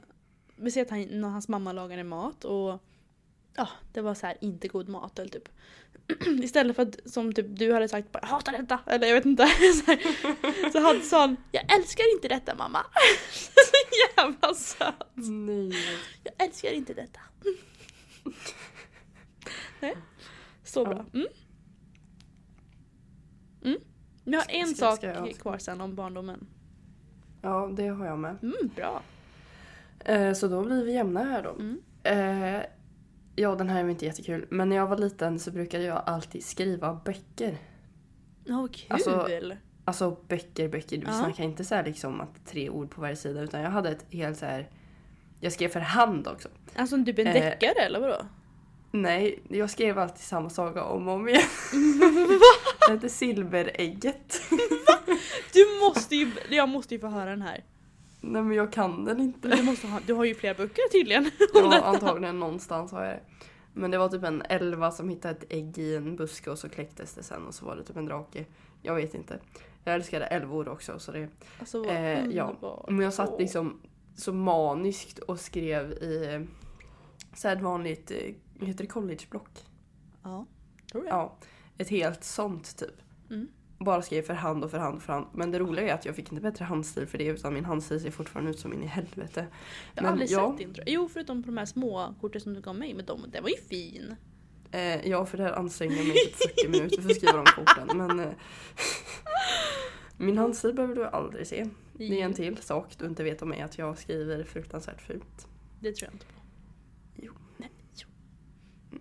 vi 0.56 0.70
säger 0.70 0.84
att 0.84 0.90
han, 0.90 1.20
när 1.20 1.28
hans 1.28 1.48
mamma 1.48 1.72
lagade 1.72 2.04
mat 2.04 2.44
och 2.44 2.82
ja, 3.56 3.68
det 3.92 4.00
var 4.00 4.14
så 4.14 4.26
här 4.26 4.36
inte 4.40 4.68
god 4.68 4.88
mat 4.88 5.18
eller 5.18 5.30
typ. 5.30 5.48
Istället 6.42 6.76
för 6.76 6.82
att 6.82 7.12
som 7.12 7.32
typ 7.32 7.46
du 7.48 7.72
hade 7.72 7.88
sagt 7.88 8.12
bara, 8.12 8.18
jag 8.22 8.28
hatar 8.28 8.52
detta 8.52 8.80
eller 8.86 9.06
jag 9.06 9.14
vet 9.14 9.26
inte. 9.26 9.46
Så, 9.84 9.86
här, 9.86 10.70
så 10.72 10.80
hade 10.80 11.00
sa 11.00 11.20
han 11.20 11.36
jag 11.52 11.74
älskar 11.74 12.14
inte 12.14 12.28
detta 12.28 12.54
mamma. 12.54 12.86
Så 13.32 13.50
jävla 14.16 14.54
söt. 14.54 14.94
Nej. 15.14 15.72
Jag 16.24 16.46
älskar 16.46 16.72
inte 16.72 16.94
detta. 16.94 17.20
Nej. 19.84 19.96
Så 20.64 20.84
bra. 20.84 21.04
Mm. 21.14 21.26
Mm. 23.64 23.78
Jag 24.24 24.38
har 24.40 24.46
en 24.48 24.66
Ska- 24.66 24.76
sak 24.86 24.96
ska 24.96 25.06
jag- 25.06 25.34
kvar 25.36 25.58
sen 25.58 25.80
om 25.80 25.94
barndomen. 25.94 26.46
Ja, 27.42 27.70
det 27.76 27.86
har 27.88 28.06
jag 28.06 28.18
med. 28.18 28.36
Mm, 28.42 28.70
bra. 28.76 29.02
Eh, 30.04 30.32
så 30.32 30.48
då 30.48 30.64
blir 30.64 30.84
vi 30.84 30.92
jämna 30.94 31.24
här 31.24 31.42
då. 31.42 31.50
Mm. 31.50 31.80
Eh, 32.02 32.62
ja, 33.36 33.54
den 33.54 33.68
här 33.68 33.84
är 33.84 33.88
inte 33.88 34.04
jättekul. 34.04 34.46
Men 34.50 34.68
när 34.68 34.76
jag 34.76 34.86
var 34.86 34.96
liten 34.98 35.38
så 35.38 35.50
brukade 35.50 35.84
jag 35.84 36.02
alltid 36.06 36.44
skriva 36.44 37.00
böcker. 37.04 37.58
Åh 38.48 38.66
kul! 38.72 38.86
Alltså, 38.92 39.28
Alltså 39.86 40.16
böcker, 40.28 40.68
böcker. 40.68 40.96
Vi 40.98 41.04
Ja. 41.06 41.12
snackar 41.12 41.44
inte 41.44 41.64
så 41.64 41.74
här 41.74 41.84
liksom 41.84 42.20
att 42.20 42.46
tre 42.46 42.70
ord 42.70 42.90
på 42.90 43.00
varje 43.00 43.16
sida 43.16 43.40
utan 43.40 43.60
jag 43.60 43.70
hade 43.70 43.90
ett 43.90 44.06
helt 44.10 44.38
så 44.38 44.46
här. 44.46 44.70
Jag 45.40 45.52
skrev 45.52 45.68
för 45.68 45.80
hand 45.80 46.28
också. 46.28 46.48
alltså 46.76 47.04
typ 47.04 47.18
en 47.18 47.26
eh, 47.26 47.32
deckare 47.32 47.84
eller 47.86 48.00
vadå? 48.00 48.26
Nej, 48.96 49.42
jag 49.48 49.70
skrev 49.70 49.98
alltid 49.98 50.20
samma 50.24 50.50
saga 50.50 50.84
om 50.84 51.08
och 51.08 51.14
om 51.14 51.28
igen. 51.28 51.42
Det 52.86 52.92
hette 52.92 53.08
Silverägget. 53.08 54.42
Du 55.52 55.80
måste 55.80 56.16
ju, 56.16 56.30
jag 56.50 56.68
måste 56.68 56.94
ju 56.94 57.00
få 57.00 57.06
höra 57.06 57.30
den 57.30 57.42
här. 57.42 57.64
Nej 58.20 58.42
men 58.42 58.56
jag 58.56 58.72
kan 58.72 59.04
den 59.04 59.20
inte. 59.20 59.48
Du, 59.48 59.62
måste 59.62 59.86
ha, 59.86 60.00
du 60.06 60.12
har 60.14 60.24
ju 60.24 60.34
flera 60.34 60.54
böcker 60.54 60.82
tydligen. 60.92 61.24
om 61.24 61.30
Ja, 61.54 61.70
detta. 61.70 61.84
antagligen 61.84 62.40
någonstans 62.40 62.92
har 62.92 63.04
jag 63.04 63.14
det. 63.14 63.20
Men 63.72 63.90
det 63.90 63.98
var 63.98 64.08
typ 64.08 64.24
en 64.24 64.42
elva 64.48 64.90
som 64.90 65.08
hittade 65.08 65.34
ett 65.34 65.44
ägg 65.52 65.78
i 65.78 65.96
en 65.96 66.16
buske 66.16 66.50
och 66.50 66.58
så 66.58 66.68
kläcktes 66.68 67.14
det 67.14 67.22
sen 67.22 67.46
och 67.46 67.54
så 67.54 67.64
var 67.66 67.76
det 67.76 67.84
typ 67.84 67.96
en 67.96 68.06
drake. 68.06 68.44
Jag 68.82 68.94
vet 68.94 69.14
inte. 69.14 69.38
Jag 69.84 69.94
älskade 69.94 70.26
älvor 70.26 70.68
också 70.68 70.98
så 70.98 71.12
det... 71.12 71.28
Alltså 71.58 71.78
vad 71.78 71.96
Eh, 71.96 72.26
ja. 72.26 72.84
Men 72.88 73.00
jag 73.00 73.14
satt 73.14 73.38
liksom 73.38 73.80
så 74.16 74.32
maniskt 74.32 75.18
och 75.18 75.40
skrev 75.40 75.92
i... 75.92 76.46
Så 77.36 77.48
här 77.48 77.56
ett 77.56 77.62
vanligt, 77.62 78.10
eh, 78.10 78.34
heter 78.60 78.84
det, 78.84 78.90
collegeblock. 78.90 79.64
Ja, 80.22 80.46
tror 80.92 81.04
jag. 81.04 81.14
Ja, 81.14 81.36
ett 81.78 81.88
helt 81.88 82.24
sånt 82.24 82.76
typ. 82.76 83.02
Mm. 83.30 83.48
Bara 83.78 84.02
skrev 84.02 84.22
för 84.22 84.34
hand 84.34 84.64
och 84.64 84.70
för 84.70 84.78
hand 84.78 84.96
och 84.96 85.02
för 85.02 85.12
hand. 85.12 85.26
Men 85.32 85.50
det 85.50 85.58
roliga 85.58 85.88
är 85.88 85.94
att 85.94 86.04
jag 86.04 86.16
fick 86.16 86.32
inte 86.32 86.42
bättre 86.42 86.64
handstil 86.64 87.06
för 87.06 87.18
det 87.18 87.24
utan 87.24 87.54
min 87.54 87.64
handstil 87.64 88.00
ser 88.00 88.10
fortfarande 88.10 88.50
ut 88.50 88.58
som 88.58 88.72
in 88.72 88.82
i 88.82 88.86
helvete. 88.86 89.46
Jag 89.94 90.02
har 90.02 90.10
aldrig 90.10 90.30
ja. 90.30 90.50
sett 90.50 90.58
din 90.58 90.74
tror 90.74 90.84
jag. 90.86 90.94
Jo, 90.94 91.08
förutom 91.08 91.42
på 91.42 91.46
de 91.46 91.56
här 91.56 91.66
små 91.66 92.14
korten 92.20 92.40
som 92.40 92.54
du 92.54 92.60
gav 92.60 92.76
mig. 92.76 92.94
Men 92.94 93.06
de, 93.06 93.30
den 93.30 93.42
var 93.42 93.50
ju 93.50 93.56
fin. 93.56 94.16
Eh, 94.70 95.08
ja, 95.08 95.26
för 95.26 95.38
det 95.38 95.44
här 95.44 95.52
ansträngde 95.52 95.96
jag 95.96 96.06
mig 96.06 96.14
typ 96.14 96.34
40 96.34 96.68
minuter 96.68 97.02
för 97.02 97.10
att 97.10 97.16
skriva 97.16 97.36
de 97.36 97.44
korten. 97.44 97.98
Men 97.98 98.20
eh, 98.20 98.32
min 100.16 100.38
handstil 100.38 100.74
behöver 100.74 100.94
du 100.94 101.06
aldrig 101.06 101.46
se. 101.46 101.66
Det 101.92 102.20
är 102.20 102.24
en 102.24 102.34
till 102.34 102.56
sak 102.56 102.98
du 102.98 103.06
inte 103.06 103.24
vet 103.24 103.42
om 103.42 103.48
mig, 103.48 103.60
att 103.60 103.78
jag 103.78 103.98
skriver 103.98 104.44
fruktansvärt 104.44 105.02
fult. 105.02 105.48
Det 105.80 105.92
tror 105.92 106.06
jag 106.06 106.14
inte 106.14 106.26
på. 106.26 106.33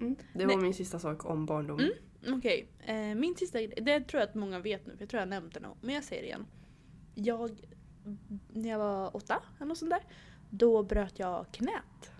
Mm. 0.05 0.15
Det 0.33 0.45
var 0.45 0.53
Nej. 0.55 0.63
min 0.63 0.73
sista 0.73 0.99
sak 0.99 1.25
om 1.25 1.45
barndom. 1.45 1.79
Mm. 1.79 2.37
Okej, 2.37 2.67
eh, 2.85 2.95
min 2.95 3.35
sista 3.35 3.61
grej. 3.61 3.73
Det 3.81 3.99
tror 3.99 4.19
jag 4.21 4.29
att 4.29 4.35
många 4.35 4.59
vet 4.59 4.85
nu, 4.87 4.93
för 4.93 5.01
jag 5.01 5.09
tror 5.09 5.19
jag 5.19 5.29
nämnt 5.29 5.53
det 5.53 5.59
nog. 5.59 5.77
Men 5.81 5.95
jag 5.95 6.03
säger 6.03 6.21
det 6.21 6.27
igen. 6.27 6.45
Jag, 7.15 7.51
när 8.53 8.69
jag 8.69 8.79
var 8.79 9.15
åtta, 9.15 9.43
eller 9.57 9.65
något 9.67 9.77
sånt 9.77 9.91
där. 9.91 10.03
Då 10.49 10.83
bröt 10.83 11.19
jag 11.19 11.45
knät. 11.51 12.11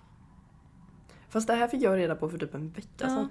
Fast 1.29 1.47
det 1.47 1.53
här 1.53 1.67
fick 1.67 1.81
jag 1.81 1.97
reda 1.97 2.15
på 2.15 2.29
för 2.29 2.37
typ 2.37 2.53
en 2.53 2.69
vecka 2.69 2.87
Ja. 2.99 3.07
sedan. 3.07 3.29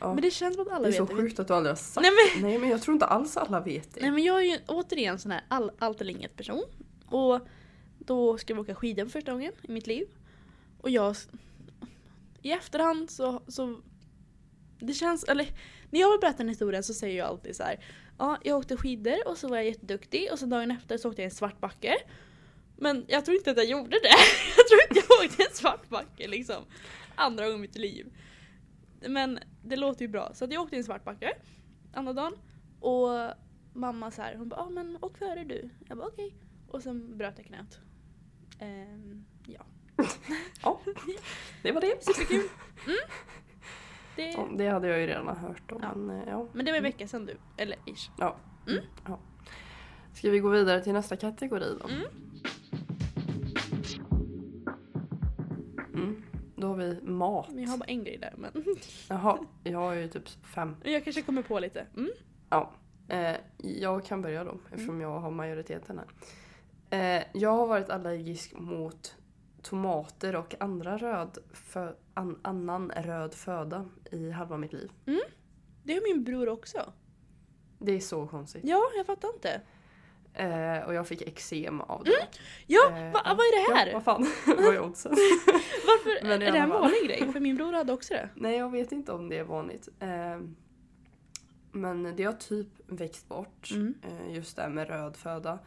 Ja. 0.00 0.14
Men 0.14 0.22
det 0.22 0.30
känns 0.30 0.54
som 0.56 0.66
att 0.66 0.72
alla 0.72 0.82
det 0.82 0.88
är 0.88 1.00
vet 1.00 1.08
så 1.08 1.14
det. 1.14 1.22
sjukt 1.22 1.38
att 1.38 1.48
du 1.48 1.54
aldrig 1.54 1.70
har 1.70 1.76
sagt 1.76 2.02
Nej, 2.02 2.10
men- 2.34 2.42
Nej 2.50 2.58
men 2.58 2.68
jag 2.70 2.82
tror 2.82 2.92
inte 2.92 3.06
alls 3.06 3.36
alla 3.36 3.60
vet 3.60 3.94
det. 3.94 4.00
Nej 4.00 4.10
men 4.10 4.22
jag 4.22 4.38
är 4.40 4.44
ju 4.44 4.58
återigen 4.68 5.18
sån 5.18 5.30
här 5.32 5.44
all, 5.48 5.70
allt 5.78 6.00
eller 6.00 6.10
inget 6.12 6.36
person. 6.36 6.62
Och 7.06 7.40
då 7.98 8.38
ska 8.38 8.54
vi 8.54 8.60
åka 8.60 8.74
skidor 8.74 9.04
för 9.04 9.10
första 9.10 9.32
gången 9.32 9.52
i 9.62 9.72
mitt 9.72 9.86
liv. 9.86 10.06
Och 10.80 10.90
jag... 10.90 11.16
I 12.42 12.52
efterhand 12.52 13.10
så... 13.10 13.42
så 13.48 13.80
det 14.78 14.94
känns... 14.94 15.24
Eller 15.24 15.46
när 15.90 16.00
jag 16.00 16.10
vill 16.10 16.20
berätta 16.20 16.42
en 16.42 16.48
historia 16.48 16.82
så 16.82 16.94
säger 16.94 17.18
jag 17.18 17.28
alltid 17.28 17.56
så 17.56 17.62
här. 17.62 17.84
Ja, 18.18 18.38
jag 18.44 18.58
åkte 18.58 18.76
skidor 18.76 19.28
och 19.28 19.38
så 19.38 19.48
var 19.48 19.56
jag 19.56 19.66
jätteduktig 19.66 20.28
och 20.32 20.38
så 20.38 20.46
dagen 20.46 20.70
efter 20.70 20.98
så 20.98 21.08
åkte 21.08 21.22
jag 21.22 21.26
i 21.26 21.30
en 21.30 21.36
svart 21.36 21.60
backe. 21.60 21.96
Men 22.76 23.04
jag 23.08 23.24
tror 23.24 23.36
inte 23.36 23.50
att 23.50 23.56
jag 23.56 23.66
gjorde 23.66 23.90
det. 23.90 24.16
Jag 24.56 24.68
tror 24.68 24.80
inte 24.88 25.06
jag 25.08 25.24
åkte 25.24 25.42
i 25.42 25.46
en 25.46 25.54
svart 25.54 25.88
backe 25.88 26.28
liksom. 26.28 26.64
Andra 27.14 27.44
gången 27.44 27.58
i 27.58 27.62
mitt 27.62 27.78
liv. 27.78 28.06
Men 29.08 29.38
det 29.62 29.76
låter 29.76 30.02
ju 30.02 30.08
bra. 30.08 30.30
Så 30.34 30.44
att 30.44 30.52
jag 30.52 30.62
åkte 30.62 30.76
i 30.76 30.78
en 30.78 30.84
svart 30.84 31.04
backe 31.04 31.34
andra 31.92 32.12
dagen. 32.12 32.32
Och 32.80 33.08
mamma 33.72 34.10
så 34.10 34.22
här, 34.22 34.34
hon 34.34 34.48
bara 34.48 34.60
ah, 34.60 34.70
men 34.70 34.98
åk 35.00 35.18
före 35.18 35.44
du. 35.44 35.70
Jag 35.88 35.98
bara 35.98 36.08
okej. 36.08 36.34
Och 36.68 36.82
sen 36.82 37.18
bröt 37.18 37.34
jag 37.36 37.46
knät. 37.46 37.78
Ehm, 38.58 39.24
ja. 39.46 39.66
Ja, 40.62 40.80
det 41.62 41.72
var 41.72 41.80
det. 41.80 42.04
Superkul. 42.04 42.48
Mm. 42.86 42.96
Det, 44.16 44.30
Ja, 44.30 44.48
det 44.56 44.68
hade 44.68 44.88
jag 44.88 45.00
ju 45.00 45.06
redan 45.06 45.36
hört 45.36 45.72
om. 45.72 45.78
Ja. 45.82 45.94
Men, 45.94 46.20
eh, 46.20 46.28
ja. 46.28 46.46
men 46.52 46.64
det 46.64 46.72
var 46.72 46.76
en 46.76 46.82
vecka 46.82 47.08
sedan 47.08 47.26
du. 47.26 47.36
Eller 47.56 47.76
ish. 47.86 48.10
Ja. 48.18 48.36
Mm. 48.66 48.84
ja. 49.06 49.18
Ska 50.14 50.30
vi 50.30 50.38
gå 50.38 50.48
vidare 50.48 50.82
till 50.84 50.92
nästa 50.92 51.16
kategori 51.16 51.76
då? 51.80 51.88
Mm. 51.88 52.06
Mm. 55.94 56.22
Då 56.56 56.66
har 56.66 56.76
vi 56.76 57.00
mat. 57.02 57.48
Men 57.50 57.62
jag 57.62 57.70
har 57.70 57.78
bara 57.78 57.84
en 57.84 58.04
grej 58.04 58.18
där. 58.18 58.34
Men 58.36 58.52
Jaha, 59.08 59.38
jag 59.64 59.78
har 59.78 59.92
ju 59.94 60.08
typ 60.08 60.28
fem. 60.54 60.76
jag 60.82 61.04
kanske 61.04 61.22
kommer 61.22 61.42
på 61.42 61.58
lite. 61.58 61.86
Mm. 61.96 62.10
Ja. 62.50 62.72
Eh, 63.08 63.36
jag 63.58 64.04
kan 64.04 64.22
börja 64.22 64.44
då 64.44 64.58
eftersom 64.72 65.00
jag 65.00 65.20
har 65.20 65.30
majoriteten 65.30 65.98
här. 65.98 66.08
Eh, 66.90 67.24
jag 67.32 67.50
har 67.50 67.66
varit 67.66 67.90
allergisk 67.90 68.52
mot 68.54 69.16
tomater 69.62 70.36
och 70.36 70.54
andra 70.60 70.96
röd 70.98 71.38
fö- 71.52 71.94
an- 72.14 72.40
annan 72.42 72.90
röd 72.96 73.34
föda 73.34 73.88
i 74.12 74.30
halva 74.30 74.56
mitt 74.56 74.72
liv. 74.72 74.90
Det 75.84 75.92
har 75.94 76.14
min 76.14 76.24
bror 76.24 76.48
också. 76.48 76.92
Det 77.78 77.92
är 77.92 78.00
så 78.00 78.26
konstigt. 78.26 78.64
Ja, 78.64 78.82
jag 78.96 79.06
fattar 79.06 79.28
inte. 79.34 79.60
Eh, 80.34 80.78
och 80.86 80.94
jag 80.94 81.06
fick 81.08 81.22
eksem 81.22 81.80
av 81.80 82.04
det. 82.04 82.26
Ja, 82.66 82.90
Eh, 82.90 83.12
va, 83.12 83.20
vad 83.24 83.32
är 83.40 83.68
det 83.70 83.74
här? 83.76 83.86
Ja, 83.86 83.92
vad 83.92 84.04
fan, 84.04 84.26
vad 84.46 84.74
är 84.74 84.80
oddsen? 84.80 85.12
Varför 85.86 86.26
är 86.32 86.38
det 86.38 86.46
en 86.58 86.68
vanlig 86.70 87.04
grej? 87.06 87.32
För 87.32 87.40
min 87.40 87.56
bror 87.56 87.72
hade 87.72 87.92
också 87.92 88.14
det. 88.14 88.28
Nej, 88.34 88.56
jag 88.56 88.70
vet 88.70 88.92
inte 88.92 89.12
om 89.12 89.28
det 89.28 89.38
är 89.38 89.44
vanligt. 89.44 89.88
Eh, 90.00 90.38
men 91.72 92.16
det 92.16 92.24
har 92.24 92.32
typ 92.32 92.68
växt 92.86 93.28
bort, 93.28 93.70
Mm. 93.70 93.94
eh, 94.02 94.34
just 94.34 94.56
det 94.56 94.62
här 94.62 94.68
med 94.68 94.88
röd 94.88 95.16
föda. 95.16 95.58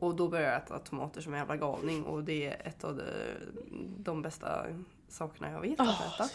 Och 0.00 0.16
då 0.16 0.28
började 0.28 0.52
jag 0.52 0.62
äta 0.62 0.78
tomater 0.78 1.20
som 1.20 1.32
en 1.32 1.38
jävla 1.38 1.56
galning 1.56 2.04
och 2.04 2.24
det 2.24 2.46
är 2.46 2.66
ett 2.66 2.84
av 2.84 2.96
de, 2.96 3.04
de 3.98 4.22
bästa 4.22 4.66
sakerna 5.08 5.50
jag 5.50 5.60
vet 5.60 5.80
att 5.80 5.88
Åh. 5.88 6.14
äta. 6.14 6.28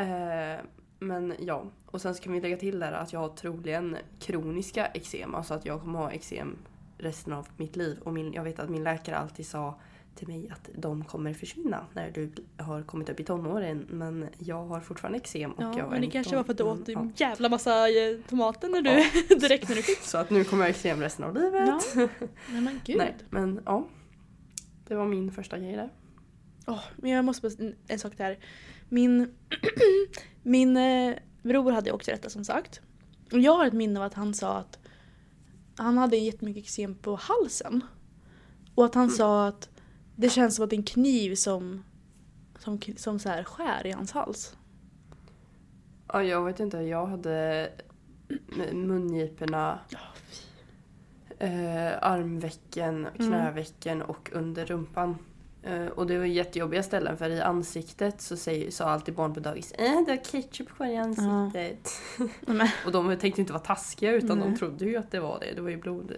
Eh, 0.00 0.60
men 0.98 1.34
ja, 1.38 1.64
och 1.86 2.00
sen 2.00 2.14
ska 2.14 2.30
vi 2.30 2.40
lägga 2.40 2.56
till 2.56 2.78
där 2.78 2.92
att 2.92 3.12
jag 3.12 3.20
har 3.20 3.28
troligen 3.28 3.96
kroniska 4.20 4.86
eksem, 4.86 5.34
alltså 5.34 5.54
att 5.54 5.66
jag 5.66 5.80
kommer 5.80 5.98
ha 5.98 6.10
eksem 6.10 6.56
resten 6.98 7.32
av 7.32 7.48
mitt 7.56 7.76
liv. 7.76 7.98
Och 8.04 8.12
min, 8.12 8.32
jag 8.32 8.44
vet 8.44 8.58
att 8.58 8.68
min 8.70 8.84
läkare 8.84 9.16
alltid 9.16 9.46
sa 9.46 9.74
till 10.14 10.28
mig 10.28 10.50
att 10.52 10.70
de 10.74 11.04
kommer 11.04 11.34
försvinna 11.34 11.86
när 11.92 12.10
du 12.10 12.32
har 12.56 12.82
kommit 12.82 13.08
upp 13.08 13.20
i 13.20 13.24
tonåren. 13.24 13.86
Men 13.90 14.28
jag 14.38 14.66
har 14.66 14.80
fortfarande 14.80 15.18
eksem 15.18 15.52
och 15.52 15.62
Ja, 15.62 15.68
jag 15.68 15.78
är 15.78 15.82
men 15.82 15.90
det 15.90 16.06
19. 16.06 16.10
kanske 16.10 16.36
var 16.36 16.44
för 16.44 16.52
att 16.52 16.58
du 16.58 16.62
Mm, 16.64 16.82
åt 16.82 16.88
ja. 16.88 17.00
en 17.00 17.12
jävla 17.16 17.48
massa 17.48 17.88
eh, 17.88 18.18
tomater 18.28 18.68
när 18.68 18.82
du, 18.82 18.90
Ja. 18.90 19.36
direkt 19.36 19.68
när 19.68 19.76
du 19.76 19.82
fick. 19.82 19.98
Så 19.98 20.18
att 20.18 20.30
nu 20.30 20.44
kommer 20.44 20.62
jag 20.62 20.68
ha 20.68 20.76
eksem 20.76 21.00
resten 21.00 21.24
av 21.24 21.34
livet. 21.34 21.68
Ja. 21.68 21.80
Nej 22.50 22.60
men 22.60 22.80
gud. 22.84 22.96
Nej, 22.96 23.16
men 23.30 23.60
ja. 23.64 23.88
Det 24.88 24.94
var 24.94 25.06
min 25.06 25.32
första 25.32 25.58
grej 25.58 25.76
där. 25.76 25.92
Åh, 26.66 26.80
men 26.96 27.10
jag 27.10 27.24
måste 27.24 27.48
bara 27.48 27.72
en, 27.88 27.98
sak 27.98 28.16
där. 28.16 28.38
Min, 28.88 29.34
min 30.42 30.76
eh, 30.76 31.14
bror 31.42 31.72
hade 31.72 31.92
också 31.92 32.10
detta 32.10 32.30
som 32.30 32.44
sagt. 32.44 32.80
Och 33.32 33.38
jag 33.40 33.56
har 33.56 33.66
ett 33.66 33.72
minne 33.72 34.00
av 34.00 34.06
att 34.06 34.14
han 34.14 34.34
sa 34.34 34.56
att 34.56 34.78
han 35.76 35.98
hade 35.98 36.16
jättemycket 36.16 36.62
eksem 36.62 36.94
på 36.94 37.16
halsen. 37.16 37.80
Och 38.74 38.84
att 38.84 38.94
han 38.94 39.10
sa 39.10 39.46
att 39.48 39.68
det 40.16 40.28
känns 40.28 40.56
som 40.56 40.64
att 40.64 40.70
det 40.70 40.76
är 40.76 40.78
en 40.78 40.84
kniv 40.84 41.34
som, 41.34 41.84
som, 42.58 42.80
som 42.96 43.18
så 43.18 43.28
här 43.28 43.44
skär 43.44 43.86
i 43.86 43.90
hans 43.90 44.12
hals. 44.12 44.56
Ja, 46.08 46.22
jag 46.22 46.44
vet 46.44 46.60
inte. 46.60 46.76
Jag 46.78 47.06
hade 47.06 47.68
mungiporna, 48.72 49.78
eh, 51.38 51.92
armvecken, 52.02 53.08
knävecken 53.16 54.02
och 54.02 54.30
under 54.32 54.66
rumpan. 54.66 55.18
Eh, 55.62 55.86
och 55.86 56.06
det 56.06 56.18
var 56.18 56.24
jättejobbiga 56.24 56.82
ställen 56.82 57.16
för 57.16 57.30
i 57.30 57.40
ansiktet 57.40 58.20
så 58.20 58.36
säger, 58.36 58.70
sa 58.70 58.84
alltid 58.84 59.14
barn 59.14 59.34
på 59.34 59.40
dagis 59.40 59.72
äh, 59.72 60.04
du 60.06 60.10
har 60.10 60.24
ketchup 60.24 60.68
kvar 60.68 60.86
i 60.86 60.96
ansiktet. 60.96 61.90
Men, 62.40 62.68
Och 62.86 62.92
de 62.92 63.16
tänkte 63.16 63.40
inte 63.40 63.52
vara 63.52 63.62
taskiga 63.62 64.12
utan 64.12 64.38
Nej. 64.38 64.48
de 64.48 64.58
trodde 64.58 64.84
ju 64.84 64.96
att 64.96 65.10
det 65.10 65.20
var 65.20 65.38
det. 65.40 65.52
Det 65.54 65.60
var 65.60 65.70
ju 65.70 65.76
blod. 65.76 66.16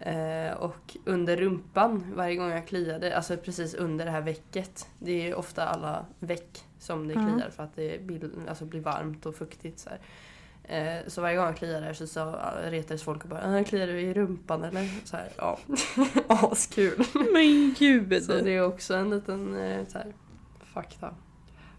Eh, 0.00 0.52
och 0.52 0.96
under 1.04 1.36
rumpan 1.36 2.12
varje 2.14 2.36
gång 2.36 2.50
jag 2.50 2.66
kliade, 2.66 3.16
alltså 3.16 3.36
precis 3.36 3.74
under 3.74 4.04
det 4.04 4.10
här 4.10 4.20
väcket. 4.20 4.88
Det 4.98 5.28
är 5.30 5.34
ofta 5.34 5.66
alla 5.66 6.06
väck 6.18 6.64
som 6.78 7.08
det 7.08 7.14
kliar 7.14 7.50
för 7.56 7.62
att 7.62 7.76
det 7.76 8.02
blir, 8.02 8.30
alltså 8.48 8.64
blir 8.64 8.80
varmt 8.80 9.26
och 9.26 9.34
fuktigt. 9.34 9.78
Så. 9.78 9.90
Eh, 10.64 10.98
så 11.06 11.20
varje 11.20 11.36
gång 11.36 11.46
jag 11.46 11.56
kliade 11.56 11.86
där 11.86 11.92
så, 11.92 12.06
så 12.06 12.34
retades 12.64 13.02
folk 13.02 13.22
och 13.22 13.28
bara 13.30 13.58
äh, 13.58 13.64
“kliar 13.64 13.86
du 13.86 14.00
i 14.00 14.14
rumpan 14.14 14.64
eller?” 14.64 14.88
så 15.04 15.16
här, 15.16 15.28
Ja, 15.36 15.58
askul. 16.28 17.04
men 17.32 17.74
gud! 17.78 18.24
Så 18.24 18.32
det 18.32 18.50
är 18.50 18.66
också 18.66 18.94
en 18.94 19.10
liten 19.10 19.56
eh, 19.56 19.86
så 19.86 19.98
här, 19.98 20.12
fakta. 20.74 21.14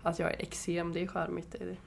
Att 0.04 0.20
jag 0.20 0.32
är 0.32 0.42
eksem, 0.42 0.94
det 0.94 1.02
är 1.02 1.08
charmigt. 1.08 1.52
Det 1.52 1.64
är 1.64 1.68
det. 1.68 1.78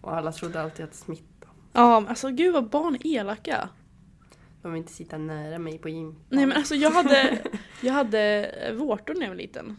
Och 0.00 0.16
alla 0.16 0.32
trodde 0.32 0.62
alltid 0.62 0.84
att 0.84 0.94
smitta. 0.94 1.46
Ja, 1.72 2.04
alltså 2.08 2.28
gud 2.30 2.52
vad 2.54 2.68
barn 2.68 2.94
är 2.94 3.06
elaka. 3.06 3.68
De 4.62 4.72
vill 4.72 4.78
inte 4.78 4.92
sitta 4.92 5.18
nära 5.18 5.58
mig 5.58 5.78
på 5.78 5.88
gympan. 5.88 6.24
Nej 6.28 6.46
men 6.46 6.56
alltså 6.56 6.74
jag 6.74 6.90
hade, 6.90 7.38
jag 7.82 7.92
hade 7.92 8.44
eh, 8.44 8.74
vårtor 8.74 9.14
när 9.14 9.22
jag 9.22 9.28
var 9.28 9.36
liten. 9.36 9.76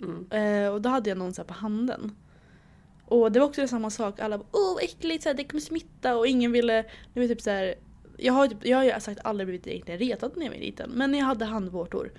Mm. 0.00 0.30
Eh, 0.30 0.72
och 0.72 0.82
då 0.82 0.88
hade 0.88 1.08
jag 1.08 1.18
någon 1.18 1.34
så 1.34 1.44
på 1.44 1.54
handen. 1.54 2.16
Och 3.04 3.32
det 3.32 3.38
var 3.40 3.46
också 3.46 3.68
samma 3.68 3.90
sak, 3.90 4.20
alla 4.20 4.38
bara 4.38 4.48
åh 4.52 4.74
vad 4.74 4.84
äckligt, 4.84 5.22
så 5.22 5.28
här, 5.28 5.36
det 5.36 5.44
kommer 5.44 5.60
smitta 5.60 6.16
och 6.16 6.26
ingen 6.26 6.52
ville, 6.52 6.84
det 7.14 7.20
var 7.20 7.26
typ 7.26 7.40
så 7.40 7.50
här, 7.50 7.74
jag 8.16 8.32
har, 8.32 8.48
typ, 8.48 8.66
jag 8.66 8.76
har 8.76 8.84
ju 8.84 9.00
sagt 9.00 9.20
aldrig 9.24 9.46
blivit 9.46 9.66
egentligen 9.66 10.00
retad 10.00 10.32
när 10.36 10.44
jag 10.44 10.52
var 10.52 10.58
liten, 10.58 10.90
men 10.90 11.14
jag 11.14 11.26
hade 11.26 11.44
handvårtor 11.44 12.12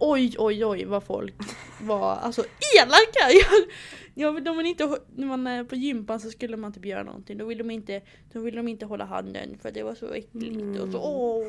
Oj 0.00 0.34
oj 0.38 0.64
oj 0.64 0.84
vad 0.84 1.04
folk 1.04 1.34
var 1.80 2.16
alltså 2.16 2.44
elaka! 2.76 3.30
Jag, 4.14 4.34
jag, 4.34 4.44
de 4.44 4.56
vill 4.56 4.66
inte, 4.66 4.98
när 5.16 5.26
man 5.26 5.46
är 5.46 5.64
på 5.64 5.76
gympan 5.76 6.20
så 6.20 6.30
skulle 6.30 6.56
man 6.56 6.72
typ 6.72 6.84
göra 6.84 7.02
någonting, 7.02 7.38
då 7.38 7.46
vill 7.46 7.58
de 7.58 7.70
inte, 7.70 8.02
då 8.32 8.40
vill 8.40 8.56
de 8.56 8.68
inte 8.68 8.86
hålla 8.86 9.04
handen 9.04 9.58
för 9.62 9.70
det 9.70 9.82
var 9.82 9.94
så 9.94 10.12
äckligt 10.12 10.80
och 10.80 10.92
så 10.92 10.98
åh. 10.98 11.46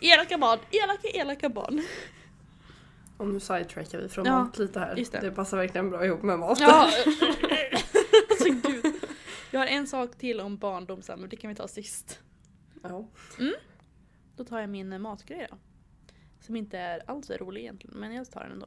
Elaka 0.00 0.38
barn, 0.38 0.58
elaka 0.70 1.08
elaka 1.08 1.48
barn. 1.48 1.82
Och 3.16 3.26
nu 3.26 3.40
sidetrackar 3.40 3.98
vi 4.00 4.08
från 4.08 4.24
Ja, 4.26 4.44
mat 4.44 4.58
lite 4.58 4.80
här. 4.80 4.94
det. 4.94 5.20
Det. 5.20 5.30
passar 5.30 5.56
verkligen 5.56 5.90
bra 5.90 6.06
ihop 6.06 6.22
med 6.22 6.38
mat. 6.38 6.60
Ja. 6.60 6.90
alltså 8.30 8.48
gud. 8.68 8.94
Jag 9.50 9.60
har 9.60 9.66
en 9.66 9.86
sak 9.86 10.18
till 10.18 10.40
om 10.40 10.56
barndom 10.56 11.02
sen, 11.02 11.20
men 11.20 11.28
det 11.28 11.36
kan 11.36 11.48
vi 11.48 11.54
ta 11.54 11.68
sist. 11.68 12.20
Ja. 12.82 13.08
Då 14.36 14.44
tar 14.44 14.60
jag 14.60 14.70
min 14.70 14.92
eh, 14.92 14.98
matgrej 14.98 15.46
då. 15.50 15.56
Som 16.46 16.56
inte 16.56 16.78
är 16.78 17.10
alls 17.10 17.26
så 17.26 17.34
rolig 17.36 17.60
egentligen, 17.60 17.98
men 18.00 18.14
jag 18.14 18.30
tar 18.30 18.40
den 18.42 18.52
ändå. 18.52 18.66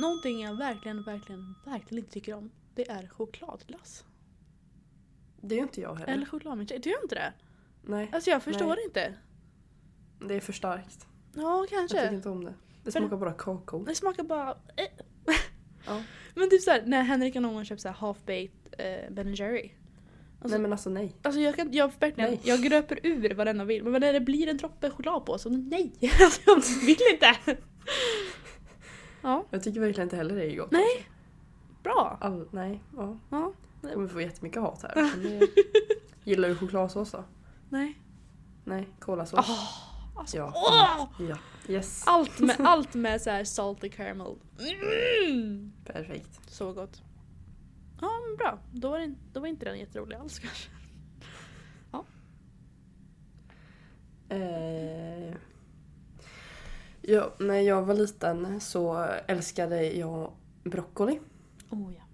Någonting 0.00 0.40
jag 0.42 0.54
verkligen, 0.58 1.02
verkligen, 1.02 1.54
verkligen 1.64 1.98
inte 2.04 2.12
tycker 2.12 2.34
om. 2.34 2.50
Det 2.74 2.90
är 2.90 3.08
chokladglass. 3.08 4.04
Det 5.40 5.54
är 5.54 5.56
ju 5.56 5.62
inte 5.62 5.80
jag 5.80 5.94
heller. 5.94 6.12
Eller 6.12 6.26
chokladmilkshake. 6.26 6.80
Du 6.82 6.90
gör 6.90 7.02
inte 7.02 7.14
det? 7.14 7.32
Nej, 7.82 8.10
Alltså 8.12 8.30
jag 8.30 8.42
förstår 8.42 8.68
Nej. 8.68 8.84
inte. 8.84 9.14
det 10.28 10.34
är 10.34 10.40
för 10.40 10.52
starkt. 10.52 11.06
Ja, 11.34 11.42
Jag 11.60 11.68
tycker 11.68 11.78
kanske. 11.78 12.14
inte 12.16 12.28
om 12.28 12.44
det. 12.44 12.54
Det 12.84 12.90
För- 12.92 13.00
smakar 13.00 13.16
bara 13.16 13.32
kakao. 13.32 13.84
Det 13.84 13.94
smakar 13.94 14.22
bara... 14.22 14.50
Eh. 14.76 14.84
Ja. 15.86 16.02
Men 16.34 16.50
typ 16.50 16.62
såhär, 16.62 16.82
när 16.86 17.02
Henrik 17.02 17.34
någon 17.34 17.54
gång 17.54 17.64
köpt 17.64 17.82
såhär 17.82 17.94
half-baked 17.94 18.50
eh, 18.78 19.10
Ben 19.10 19.34
Jerry. 19.34 19.72
Alltså, 20.44 20.56
Nej 20.58 20.62
men 20.62 20.72
alltså 20.72 20.90
nej. 20.90 21.16
alltså 21.22 21.40
jag 21.40 21.56
kan, 21.56 21.72
jag 21.72 21.92
verkligen, 22.00 22.30
Nej. 22.30 22.40
jag 22.44 22.62
gröper 22.62 22.98
ur 23.02 23.34
varenda 23.34 23.64
vill. 23.64 23.84
Men 23.84 24.00
när 24.00 24.12
det 24.12 24.20
blir 24.20 24.48
en 24.48 24.56
droppe 24.56 24.90
choklad 24.90 25.26
på 25.26 25.38
så 25.38 25.48
nej! 25.50 25.92
Alltså 26.20 26.40
jag 26.46 26.62
vill 26.86 26.96
inte! 27.12 27.56
Ja, 29.22 29.44
Jag 29.50 29.62
tycker 29.62 29.80
verkligen 29.80 30.06
inte 30.06 30.16
heller 30.16 30.36
det 30.36 30.44
är 30.52 30.56
gott. 30.56 30.70
Nej. 30.70 31.06
bra! 31.82 32.18
All, 32.20 32.48
nej, 32.52 32.80
ja. 32.96 33.18
Ja, 33.30 33.52
Jag 33.82 33.92
kommer 33.92 34.08
få 34.08 34.20
jättemycket 34.20 34.62
hat 34.62 34.82
här. 34.82 34.94
Det... 35.22 35.48
Gillar 36.24 36.48
du 36.48 36.56
chokladsås 36.56 37.10
då? 37.10 37.24
nej. 37.68 37.98
Nej, 38.64 38.88
kolasås? 39.00 39.38
Alltså, 40.16 40.36
Ja. 40.36 40.52
åh! 40.54 41.26
Ja. 41.28 41.36
Yes. 41.68 42.02
Allt 42.06 42.38
med, 42.40 42.56
allt 42.64 42.94
med 42.94 43.20
så 43.22 43.30
här 43.30 43.44
salty 43.44 43.88
caramel. 43.88 44.34
Mm! 44.58 45.72
Perfekt. 45.84 46.40
Så 46.52 46.72
gott. 46.72 47.02
Ja, 48.00 48.10
men 48.26 48.36
bra. 48.36 48.58
Då 48.72 48.90
var, 48.90 48.98
det, 48.98 49.14
då 49.32 49.40
var 49.40 49.46
inte 49.46 49.64
den 49.64 49.78
jätterolig 49.78 50.16
alls 50.16 50.38
kanske. 50.38 50.70
Eh... 54.28 55.34
Ja, 57.02 57.32
när 57.38 57.60
jag 57.60 57.82
var 57.82 57.94
liten 57.94 58.60
så 58.60 59.08
älskade 59.26 59.82
jag 59.82 60.32
broccoli. 60.64 61.20
Oh 61.70 61.92
ja. 61.94 62.04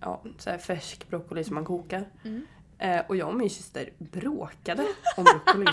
Ja, 0.00 0.24
så 0.38 0.50
här 0.50 0.58
färsk 0.58 1.08
broccoli 1.08 1.44
som 1.44 1.54
man 1.54 1.64
kokar. 1.64 2.04
Mm. 2.24 2.46
Eh, 2.78 3.02
och 3.08 3.16
jag 3.16 3.28
och 3.28 3.34
min 3.34 3.50
syster 3.50 3.90
bråkade 3.98 4.86
om 5.16 5.24
broccoli. 5.24 5.66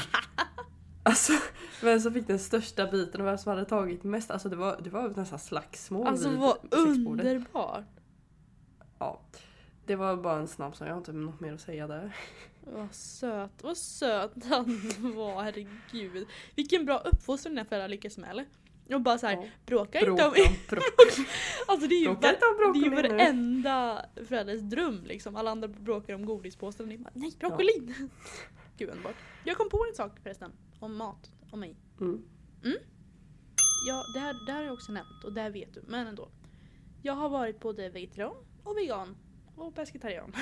alltså, 1.03 1.33
vem 1.81 1.99
som 1.99 2.13
fick 2.13 2.27
den 2.27 2.39
största 2.39 2.87
biten 2.87 3.21
och 3.21 3.27
vem 3.27 3.37
som 3.37 3.49
hade 3.49 3.65
tagit 3.65 4.03
mest. 4.03 4.31
Alltså 4.31 4.49
det 4.49 4.55
var, 4.55 4.79
det 4.83 4.89
var 4.89 5.09
nästan 5.09 5.39
slagsmål 5.39 6.07
Alltså 6.07 6.29
vid 6.29 6.39
vad 6.39 6.57
underbart. 6.71 7.85
Ja. 8.99 9.19
Det 9.85 9.95
var 9.95 10.17
bara 10.17 10.39
en 10.39 10.47
snabb 10.47 10.75
som 10.75 10.87
jag 10.87 10.93
har 10.93 10.97
inte 10.97 11.13
något 11.13 11.39
mer 11.39 11.53
att 11.53 11.61
säga 11.61 11.87
där. 11.87 12.15
Vad 12.65 12.93
söt, 12.95 13.63
vad 13.63 13.77
söt 13.77 14.31
han 14.43 14.81
var, 15.15 15.43
herregud. 15.43 16.27
Vilken 16.55 16.85
bra 16.85 16.97
uppfostran 16.99 17.55
dina 17.55 17.65
föräldrar 17.65 17.87
lyckas 17.87 18.17
med 18.17 18.29
eller? 18.29 18.45
Och 18.93 19.01
bara 19.01 19.17
såhär, 19.17 19.35
Ja. 19.35 19.47
bråka 19.65 19.99
Bråka 19.99 20.25
inte 20.25 20.43
om... 20.43 20.55
broccoli. 20.69 21.27
Alltså 21.67 21.87
det 21.87 21.95
är 21.95 21.99
ju, 21.99 22.05
Bråka 22.05 22.27
var, 22.41 22.73
det 22.73 22.79
är 22.79 22.83
ju 22.83 22.95
varenda 22.95 24.05
förälders 24.27 24.61
dröm 24.61 25.03
liksom. 25.05 25.35
Alla 25.35 25.51
andra 25.51 25.67
bråkar 25.67 26.13
om 26.15 26.25
godispåsen 26.25 26.83
och 26.85 26.89
ni 26.89 26.97
bara, 26.97 27.11
nej 27.13 27.31
broccolin! 27.39 28.09
Gud 28.77 28.89
underbart. 28.89 29.15
Jag 29.43 29.57
kom 29.57 29.69
på 29.69 29.85
en 29.89 29.95
sak 29.95 30.19
förresten, 30.23 30.51
om 30.79 30.95
mat, 30.95 31.31
om 31.51 31.59
mig. 31.59 31.75
Mm. 32.01 32.23
Ja, 33.87 34.03
det 34.13 34.19
här, 34.19 34.45
det 34.45 34.51
här 34.51 34.59
har 34.59 34.65
jag 34.65 34.73
också 34.73 34.91
nämnt 34.91 35.23
och 35.23 35.33
det 35.33 35.41
här 35.41 35.49
vet 35.49 35.73
du, 35.73 35.83
men 35.87 36.07
ändå. 36.07 36.29
Jag 37.01 37.13
har 37.13 37.29
varit 37.29 37.59
både 37.59 37.89
vegetarian 37.89 38.35
och 38.63 38.77
vegan 38.77 39.15
och 39.55 39.75
pescetarian. 39.75 40.35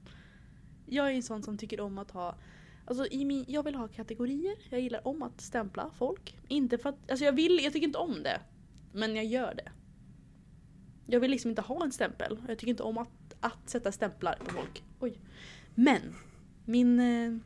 jag 0.86 1.06
är 1.06 1.12
en 1.12 1.22
sån 1.22 1.42
som 1.42 1.58
tycker 1.58 1.80
om 1.80 1.98
att 1.98 2.10
ha 2.10 2.34
Alltså 2.88 3.06
i 3.06 3.24
min, 3.24 3.44
jag 3.48 3.62
vill 3.62 3.74
ha 3.74 3.88
kategorier, 3.88 4.56
jag 4.68 4.80
gillar 4.80 5.08
om 5.08 5.22
att 5.22 5.40
stämpla 5.40 5.90
folk. 5.98 6.36
Inte 6.48 6.78
för 6.78 6.88
att, 6.88 7.10
alltså 7.10 7.24
jag 7.24 7.32
vill, 7.32 7.60
jag 7.62 7.72
tycker 7.72 7.86
inte 7.86 7.98
om 7.98 8.22
det. 8.22 8.40
Men 8.92 9.16
jag 9.16 9.24
gör 9.24 9.54
det. 9.54 9.72
Jag 11.06 11.20
vill 11.20 11.30
liksom 11.30 11.50
inte 11.50 11.62
ha 11.62 11.84
en 11.84 11.92
stämpel. 11.92 12.38
Jag 12.48 12.58
tycker 12.58 12.70
inte 12.70 12.82
om 12.82 12.98
att, 12.98 13.34
att 13.40 13.70
sätta 13.70 13.92
stämplar 13.92 14.38
på 14.44 14.54
folk. 14.54 14.82
Oj. 15.00 15.20
Men, 15.74 16.14
min, 16.64 17.00
eh, 17.00 17.38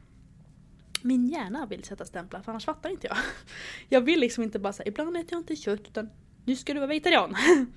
min 1.03 1.29
hjärna 1.29 1.67
vill 1.67 1.85
sätta 1.85 2.05
stämplar 2.05 2.43
för 2.43 2.53
annars 2.53 2.65
fattar 2.65 2.91
inte 2.91 3.07
jag. 3.07 3.17
Jag 3.89 4.01
vill 4.01 4.21
liksom 4.21 4.43
inte 4.45 4.59
bara 4.59 4.73
säga 4.73 4.89
ibland 4.89 5.17
äter 5.17 5.29
jag 5.31 5.41
inte 5.41 5.57
kött 5.57 5.89
utan 5.89 6.11
nu 6.45 6.57
ska 6.57 6.75
du 6.75 6.81
vara 6.81 6.89
vegetarian. 6.89 7.37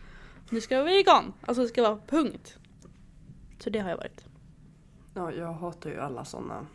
Nu 0.50 0.62
ska 0.62 0.76
du 0.76 0.82
vara 0.82 0.92
vegan. 0.94 1.34
Alltså 1.42 1.62
det 1.62 1.68
ska 1.70 1.82
vara 1.82 2.00
punkt. 2.08 2.58
Så 3.60 3.70
det 3.70 3.80
har 3.80 3.90
jag 3.90 3.98
varit. 3.98 4.26
Ja, 5.14 5.32
jag 5.32 5.54
hatar 5.54 5.90
ju 5.90 6.00
alla 6.00 6.26
sådana 6.26 6.68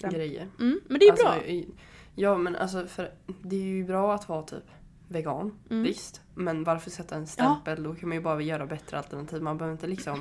grejer. 0.00 0.48
Mm, 0.60 0.80
men 0.88 0.98
det 0.98 1.06
är 1.06 1.10
alltså, 1.10 1.26
bra. 1.26 1.62
Ja 2.14 2.38
men 2.38 2.56
alltså 2.56 2.86
för 2.86 3.10
det 3.42 3.56
är 3.56 3.62
ju 3.64 3.84
bra 3.84 4.14
att 4.14 4.28
vara 4.28 4.42
typ 4.42 4.64
vegan, 5.08 5.58
Mm. 5.70 5.82
visst. 5.82 6.20
Men 6.34 6.64
varför 6.64 6.90
sätta 6.90 7.14
en 7.16 7.26
stämpel? 7.26 7.82
Då 7.82 7.94
kan 7.94 8.08
man 8.08 8.18
ju 8.18 8.22
bara 8.22 8.40
göra 8.40 8.66
bättre 8.66 8.98
alternativ. 8.98 9.42
Man 9.42 9.58
behöver 9.58 9.72
inte 9.72 9.86
liksom 9.86 10.20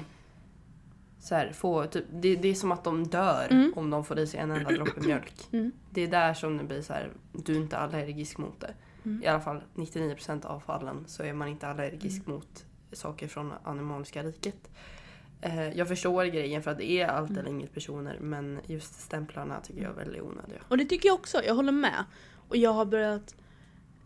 så 1.19 1.35
här, 1.35 1.51
få, 1.51 1.85
typ, 1.85 2.05
det, 2.11 2.35
det 2.35 2.47
är 2.47 2.53
som 2.53 2.71
att 2.71 2.83
de 2.83 3.03
dör 3.07 3.47
Mm. 3.51 3.73
om 3.75 3.89
de 3.89 4.03
får 4.03 4.19
i 4.19 4.27
sig 4.27 4.39
en 4.39 4.51
enda 4.51 4.69
droppe 4.71 5.01
mjölk. 5.01 5.47
Mm. 5.51 5.71
Det 5.89 6.01
är 6.01 6.07
där 6.07 6.33
som 6.33 6.57
det 6.57 6.63
blir 6.63 6.81
så 6.81 6.93
här, 6.93 7.11
du 7.33 7.53
är 7.55 7.57
inte 7.61 7.77
allergisk 7.77 8.37
mot 8.37 8.59
det. 8.59 8.73
Mm. 9.05 9.23
I 9.23 9.27
alla 9.27 9.41
fall 9.41 9.61
99% 9.75 10.45
av 10.45 10.59
fallen 10.59 11.03
så 11.07 11.23
är 11.23 11.33
man 11.33 11.47
inte 11.47 11.67
allergisk 11.67 12.21
Mm. 12.25 12.35
mot 12.35 12.65
saker 12.91 13.27
från 13.27 13.53
animaliska 13.63 14.23
riket. 14.23 14.69
Eh, 15.41 15.69
jag 15.77 15.87
förstår 15.87 16.25
grejen 16.25 16.63
för 16.63 16.71
att 16.71 16.77
det 16.77 16.91
är 16.91 17.07
allt 17.07 17.29
Mm. 17.29 17.39
eller 17.39 17.49
inget 17.49 17.73
personer 17.73 18.17
men 18.19 18.59
just 18.67 18.99
stämplarna 18.99 19.59
tycker 19.61 19.81
jag 19.81 19.91
är 19.91 19.95
väldigt 19.95 20.21
onödiga. 20.21 20.59
Och 20.67 20.77
det 20.77 20.85
tycker 20.85 21.09
jag 21.09 21.15
också, 21.15 21.43
jag 21.43 21.55
håller 21.55 21.71
med. 21.71 22.03
Och 22.49 22.57
jag 22.57 22.73
har 22.73 22.85
börjat 22.85 23.35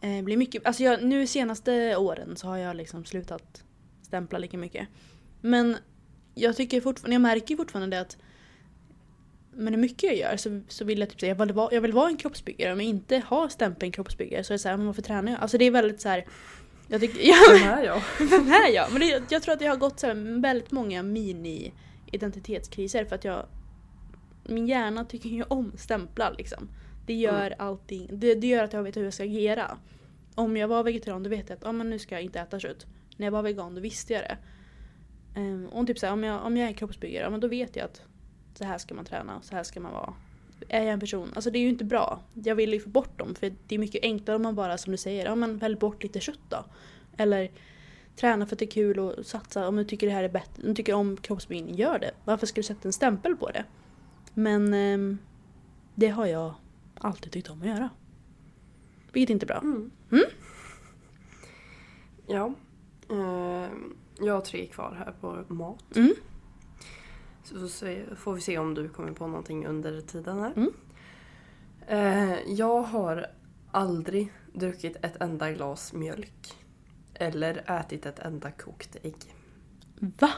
eh, 0.01 0.23
bli 0.23 0.37
mycket, 0.37 0.65
alltså 0.65 0.83
jag, 0.83 1.03
nu 1.03 1.27
senaste 1.27 1.95
åren 1.97 2.35
så 2.35 2.47
har 2.47 2.57
jag 2.57 2.75
liksom 2.75 3.05
slutat 3.05 3.63
stämpla 4.01 4.37
lika 4.37 4.57
mycket. 4.57 4.87
Men 5.41 5.77
jag 6.35 6.55
tycker 6.55 6.81
fortfarande, 6.81 7.15
jag 7.15 7.21
märker 7.21 7.55
fortfarande 7.55 7.97
det 7.97 8.01
att 8.01 8.17
men 9.59 9.73
hur 9.73 9.81
mycket 9.81 10.03
jag 10.03 10.17
gör 10.17 10.37
så, 10.37 10.61
så 10.67 10.85
vill 10.85 10.99
jag 10.99 11.09
typ 11.09 11.19
säga 11.19 11.35
jag 11.37 11.45
vill, 11.45 11.53
vara, 11.53 11.73
jag 11.73 11.81
vill 11.81 11.93
vara 11.93 12.09
en 12.09 12.17
kroppsbyggare 12.17 12.75
men 12.75 12.85
inte 12.85 13.19
ha 13.19 13.49
stämpeln 13.49 13.91
kroppsbyggare 13.91 14.43
så 14.43 14.53
är 14.53 14.55
det 14.55 14.59
såhär, 14.59 14.77
men 14.77 14.85
varför 14.85 15.01
tränar 15.01 15.31
jag? 15.31 15.41
Alltså 15.41 15.57
det 15.57 15.65
är 15.65 15.71
väldigt 15.71 16.01
så 16.01 16.09
här. 16.09 16.25
Jag 16.87 17.01
tycker, 17.01 17.27
ja, 17.27 17.35
Den 17.49 17.61
här 17.61 17.83
ja. 17.83 18.01
vem 18.19 18.47
är 18.47 18.73
jag? 18.73 18.91
Men 18.91 19.01
det, 19.01 19.23
jag 19.29 19.41
tror 19.41 19.53
att 19.53 19.61
jag 19.61 19.71
har 19.71 19.77
gått 19.77 19.99
så 19.99 20.07
här 20.07 20.41
väldigt 20.41 20.71
många 20.71 21.03
mini-identitetskriser 21.03 23.05
för 23.05 23.15
att 23.15 23.23
jag... 23.23 23.45
Min 24.43 24.67
hjärna 24.67 25.05
tycker 25.05 25.29
ju 25.29 25.43
om 25.43 25.71
stämplar 25.77 26.35
liksom. 26.37 26.69
Det 27.05 27.13
gör 27.13 27.55
allting, 27.57 28.07
det, 28.11 28.35
det 28.35 28.47
gör 28.47 28.63
att 28.63 28.73
jag 28.73 28.83
vet 28.83 28.97
hur 28.97 29.03
jag 29.03 29.13
ska 29.13 29.23
agera. 29.23 29.77
Om 30.35 30.57
jag 30.57 30.67
var 30.67 30.83
vegetarian 30.83 31.23
då 31.23 31.29
vet 31.29 31.49
jag 31.49 31.57
att 31.57 31.65
ah, 31.65 31.71
men 31.71 31.89
nu 31.89 31.99
ska 31.99 32.15
jag 32.15 32.23
inte 32.23 32.39
äta 32.39 32.59
kött. 32.59 32.85
När 33.17 33.27
jag 33.27 33.31
var 33.31 33.43
vegan 33.43 33.75
då 33.75 33.81
visste 33.81 34.13
jag 34.13 34.23
det. 34.23 34.37
Um, 35.39 35.65
och 35.65 35.87
typ 35.87 35.99
så 35.99 36.05
här, 36.05 36.13
om, 36.13 36.23
jag, 36.23 36.45
om 36.45 36.57
jag 36.57 36.69
är 36.69 36.73
kroppsbyggare, 36.73 37.23
ja, 37.23 37.29
men 37.29 37.39
då 37.39 37.47
vet 37.47 37.75
jag 37.75 37.85
att 37.85 38.01
så 38.53 38.63
här 38.63 38.77
ska 38.77 38.95
man 38.95 39.05
träna, 39.05 39.41
så 39.41 39.55
här 39.55 39.63
ska 39.63 39.79
man 39.79 39.93
vara. 39.93 40.13
Är 40.67 40.83
jag 40.83 40.93
en 40.93 40.99
person, 40.99 41.31
alltså 41.35 41.51
det 41.51 41.59
är 41.59 41.61
ju 41.61 41.69
inte 41.69 41.83
bra. 41.83 42.19
Jag 42.33 42.55
vill 42.55 42.73
ju 42.73 42.79
få 42.79 42.89
bort 42.89 43.19
dem 43.19 43.35
för 43.35 43.53
det 43.67 43.75
är 43.75 43.79
mycket 43.79 44.03
enklare 44.03 44.35
om 44.35 44.41
man 44.41 44.55
bara 44.55 44.77
som 44.77 44.91
du 44.91 44.97
säger, 44.97 45.25
ja 45.25 45.35
men 45.35 45.57
välj 45.57 45.75
bort 45.75 46.03
lite 46.03 46.19
kött 46.19 46.39
då. 46.49 46.65
Eller 47.17 47.51
träna 48.15 48.45
för 48.45 48.55
att 48.55 48.59
det 48.59 48.65
är 48.65 48.71
kul 48.71 48.99
och 48.99 49.25
satsa. 49.25 49.67
Om 49.67 49.75
du 49.75 49.83
tycker 49.83 50.07
det 50.07 50.13
här 50.13 50.23
är 50.23 50.29
bättre, 50.29 50.63
om 50.63 50.67
du 50.67 50.73
tycker 50.73 50.93
om 50.93 51.17
kroppsbyggning, 51.17 51.75
gör 51.75 51.99
det. 51.99 52.11
Varför 52.25 52.47
ska 52.47 52.55
du 52.55 52.63
sätta 52.63 52.87
en 52.87 52.93
stämpel 52.93 53.35
på 53.35 53.49
det? 53.49 53.65
Men 54.33 54.73
ehm, 54.73 55.17
det 55.95 56.07
har 56.07 56.25
jag 56.25 56.53
alltid 56.97 57.31
tyckt 57.31 57.49
om 57.49 57.61
att 57.61 57.67
göra. 57.67 57.89
Vilket 59.11 59.29
inte 59.29 59.43
är 59.43 59.47
bra. 59.47 59.57
Mm. 59.57 59.91
Mm? 60.11 60.23
Ja. 62.27 62.53
Eh, 63.09 63.69
jag 64.19 64.33
har 64.33 64.41
tre 64.41 64.65
kvar 64.65 64.95
här 65.05 65.43
på 65.47 65.53
mat. 65.53 65.95
Mm. 65.95 66.13
Så, 67.49 67.95
får 68.15 68.33
vi 68.33 68.41
se 68.41 68.57
om 68.57 68.73
du 68.73 68.89
kommer 68.89 69.11
på 69.11 69.27
någonting 69.27 69.65
under 69.65 70.01
tiden 70.01 70.39
här. 70.39 70.53
Mm. 70.55 70.73
Eh, 71.87 72.37
jag 72.47 72.81
har 72.81 73.25
aldrig 73.71 74.33
druckit 74.53 74.95
ett 75.01 75.21
enda 75.21 75.51
glas 75.51 75.93
mjölk. 75.93 76.55
Eller 77.13 77.79
ätit 77.79 78.05
ett 78.05 78.19
enda 78.19 78.51
kokt 78.51 78.95
ägg. 79.03 79.15
Va? 79.99 80.31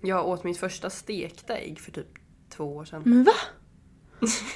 Jag 0.00 0.28
åt 0.28 0.44
mitt 0.44 0.58
första 0.58 0.90
stekta 0.90 1.56
ägg 1.56 1.80
för 1.80 1.92
typ 1.92 2.06
två 2.48 2.76
år 2.76 2.84
sedan. 2.84 3.02
Men 3.04 3.24
va? 3.24 3.32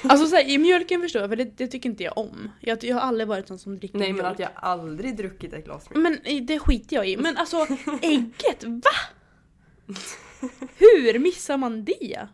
Alltså 0.03 0.27
så 0.27 0.35
här, 0.35 0.49
i 0.49 0.57
mjölken 0.57 1.01
förstår 1.01 1.21
jag, 1.21 1.29
för 1.29 1.35
det, 1.35 1.57
det 1.57 1.67
tycker 1.67 1.89
inte 1.89 2.03
jag 2.03 2.17
om. 2.17 2.51
Jag, 2.59 2.83
jag 2.83 2.95
har 2.95 3.01
aldrig 3.01 3.27
varit 3.27 3.47
sån 3.47 3.59
som 3.59 3.77
dricker 3.77 3.97
Nej 3.97 4.13
men 4.13 4.15
mjölk. 4.15 4.33
att 4.33 4.39
jag 4.39 4.49
aldrig 4.55 5.17
druckit 5.17 5.53
ett 5.53 5.65
glas 5.65 5.89
mjölk. 5.89 6.21
Men 6.25 6.45
det 6.45 6.59
skiter 6.59 6.95
jag 6.95 7.09
i. 7.09 7.17
Men 7.17 7.37
alltså 7.37 7.57
ägget, 8.01 8.63
va? 8.63 8.91
Hur 10.77 11.19
missar 11.19 11.57
man 11.57 11.85
det? 11.85 12.27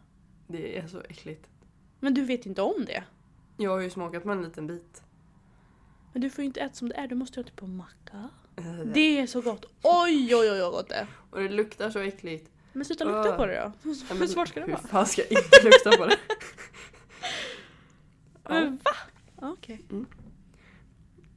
Det 0.47 0.77
är 0.77 0.87
så 0.87 1.01
äckligt. 1.09 1.47
Men 1.99 2.13
du 2.13 2.21
vet 2.21 2.45
inte 2.45 2.61
om 2.61 2.85
det. 2.85 3.03
Jag 3.57 3.71
har 3.71 3.79
ju 3.79 3.89
smakat 3.89 4.25
med 4.25 4.37
en 4.37 4.43
liten 4.43 4.67
bit. 4.67 5.01
Men 6.13 6.21
du 6.21 6.29
får 6.29 6.41
ju 6.41 6.45
inte 6.45 6.59
äta 6.61 6.73
som 6.73 6.89
det 6.89 6.95
är, 6.95 7.07
du 7.07 7.15
måste 7.15 7.39
ha 7.39 7.43
det 7.43 7.55
på 7.55 7.67
macka. 7.67 8.29
Eh, 8.55 8.63
Det 8.93 9.19
är 9.19 9.27
så 9.27 9.41
gott. 9.41 9.65
Oj 9.83 10.35
oj 10.35 10.51
oj 10.51 10.59
vad 10.61 10.71
gott 10.71 10.89
det 10.89 10.95
är. 10.95 11.07
Och 11.29 11.39
det 11.39 11.49
luktar 11.49 11.89
så 11.89 11.99
äckligt. 11.99 12.51
Men 12.73 12.85
sluta 12.85 13.03
lukta 13.03 13.29
Öh. 13.29 13.37
på 13.37 13.45
det 13.45 13.51
då. 13.53 13.57
Ja, 13.57 13.71
Hur 14.15 14.27
svårt 14.27 14.47
ska 14.47 14.59
det 14.59 14.65
Hur 14.65 14.73
vara? 14.73 14.83
fan 14.87 15.05
ska 15.05 15.21
jag 15.21 15.31
inte 15.31 15.63
lukta 15.63 15.97
på 15.97 16.05
det? 16.05 16.17
Ja. 18.43 18.49
Men 18.53 18.79
va? 18.83 18.91
Okej. 19.41 19.81
Mm. 19.91 20.05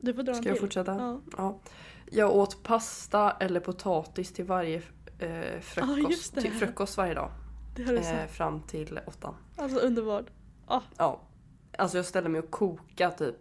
Du 0.00 0.14
får 0.14 0.22
dra 0.22 0.32
en 0.32 0.38
Ska 0.38 0.48
jag 0.48 0.56
till. 0.56 0.60
fortsätta? 0.60 0.94
Ja. 0.94 1.20
Ja. 1.36 1.60
Jag 2.10 2.36
åt 2.36 2.62
pasta 2.62 3.30
eller 3.30 3.60
potatis 3.60 4.32
till 4.32 4.44
varje 4.44 4.82
eh, 5.24 5.60
frukost, 5.60 6.34
Ah, 6.36 6.40
till 6.40 6.52
frukost 6.52 6.96
varje 6.96 7.14
dag. 7.14 7.30
Har 7.76 7.92
du 7.92 7.96
Eh, 7.98 8.26
fram 8.26 8.62
till 8.62 9.00
åttan. 9.06 9.34
Alltså 9.56 9.78
underbart. 9.78 10.26
Ah, 10.66 10.80
Ja. 10.98 11.20
Alltså 11.78 11.98
jag 11.98 12.06
ställde 12.06 12.28
mig 12.30 12.40
och 12.40 12.50
kokade 12.50 13.16
typ 13.18 13.36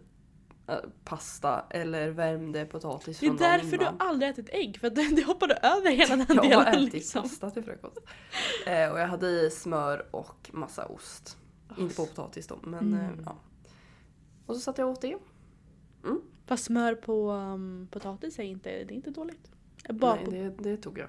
eh, 0.68 0.76
pasta 1.04 1.64
eller 1.70 2.10
värmde 2.10 2.64
potatis 2.66 3.18
det 3.20 3.26
är 3.26 3.32
därför 3.38 3.78
du 3.78 3.86
aldrig 3.98 4.30
ätit 4.30 4.48
ägg, 4.52 4.78
för 4.80 4.86
att 4.86 4.94
det, 4.94 5.16
det 5.16 5.22
hoppade 5.24 5.54
över 5.54 5.90
hela 5.90 6.16
den 6.16 6.26
Jag 6.50 6.58
har 6.58 6.64
delen. 6.64 6.80
ätit 6.82 6.92
Liksom. 6.92 7.22
pasta 7.22 7.50
till 7.50 7.62
frukost. 7.64 7.98
Eh, 8.66 8.92
och 8.92 9.00
jag 9.00 9.06
hade 9.08 9.26
i 9.30 9.50
smör 9.50 10.06
och 10.10 10.50
massa 10.52 10.86
ost. 10.86 11.38
Inte 11.78 11.94
på 11.94 12.06
potatis 12.06 12.46
då, 12.46 12.58
men 12.62 12.94
eh, 12.94 13.08
Mm. 13.08 13.22
ja. 13.26 13.36
Och 14.46 14.54
så 14.54 14.60
satt 14.60 14.78
jag 14.78 14.88
åt 14.88 15.00
det. 15.00 15.16
Fast 16.46 16.64
smör 16.64 16.94
på 16.94 17.30
um, 17.32 17.88
potatis 17.90 18.38
är 18.38 18.42
inte, 18.42 18.68
det 18.70 18.94
är 18.94 18.96
inte 18.96 19.10
dåligt. 19.10 19.50
Bara 19.90 20.14
Nej, 20.14 20.26
det, 20.30 20.48
det 20.70 20.76
tog 20.76 20.98
jag. 20.98 21.08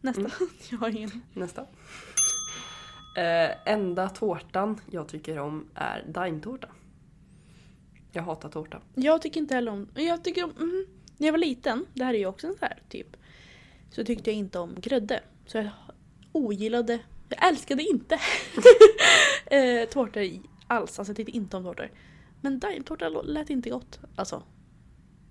Nästa. 0.00 0.20
Mm. 0.20 0.32
jag 0.70 0.78
har 0.78 0.88
ingen. 0.88 1.22
Nästa. 1.34 1.66
Eh, 3.16 3.72
enda 3.72 4.08
tårtan 4.08 4.80
jag 4.90 5.08
tycker 5.08 5.38
om 5.38 5.68
är 5.74 6.04
daimtårta. 6.08 6.68
Jag 8.12 8.22
hatar 8.22 8.48
tårta. 8.48 8.80
Jag 8.94 9.22
tycker 9.22 9.40
inte 9.40 9.54
heller 9.54 9.72
om... 9.72 9.88
Jag 9.94 10.24
tycker 10.24 10.44
om... 10.44 10.50
Mm, 10.50 10.86
när 11.16 11.26
jag 11.26 11.32
var 11.32 11.38
liten, 11.38 11.86
det 11.94 12.04
här 12.04 12.14
är 12.14 12.18
ju 12.18 12.26
också 12.26 12.46
en 12.46 12.52
sån 12.52 12.68
här 12.68 12.82
typ. 12.88 13.16
Så 13.90 14.04
tyckte 14.04 14.30
jag 14.30 14.36
inte 14.36 14.58
om 14.58 14.74
grädde. 14.80 15.20
Så 15.46 15.58
jag 15.58 15.70
ogillade... 16.32 16.98
Jag 17.28 17.48
älskade 17.48 17.82
inte 17.82 18.14
eh, 19.46 19.88
tårtor 19.88 20.22
alls. 20.66 20.98
Alltså 20.98 21.10
jag 21.10 21.16
tyckte 21.16 21.32
inte 21.32 21.56
om 21.56 21.64
tårtor. 21.64 21.90
Men 22.40 22.58
daimtårta 22.58 23.08
lät 23.08 23.50
inte 23.50 23.70
gott. 23.70 24.00
Alltså. 24.16 24.42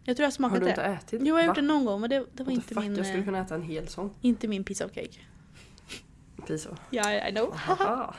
Jag 0.04 0.18
tror 0.18 0.24
jag 0.24 0.26
har 0.26 0.26
Har 0.26 0.32
smakat 0.32 0.62
du 0.62 0.70
inte 0.70 0.82
det. 0.82 0.88
ätit? 0.88 1.22
Jo, 1.24 1.28
jag 1.28 1.36
har 1.36 1.44
gjort 1.48 1.56
det 1.56 1.62
någon 1.62 1.86
gång 1.86 2.02
men 2.02 2.10
det, 2.10 2.16
det 2.34 2.44
var 2.44 2.46
What 2.46 2.54
inte 2.54 2.68
fuck? 2.74 2.84
min, 2.84 2.96
Jag 2.96 3.06
skulle 3.06 3.20
eh, 3.20 3.26
kunna 3.26 3.40
äta 3.40 3.56
en 3.56 3.62
hel 3.62 3.88
sån. 3.88 4.14
inte 4.22 4.48
min 4.48 4.64
piece 4.64 4.86
of 4.86 4.92
cake. 4.92 5.20
Piso. 6.48 6.70
Ja, 6.90 7.28
I 7.28 7.32
know. 7.32 7.56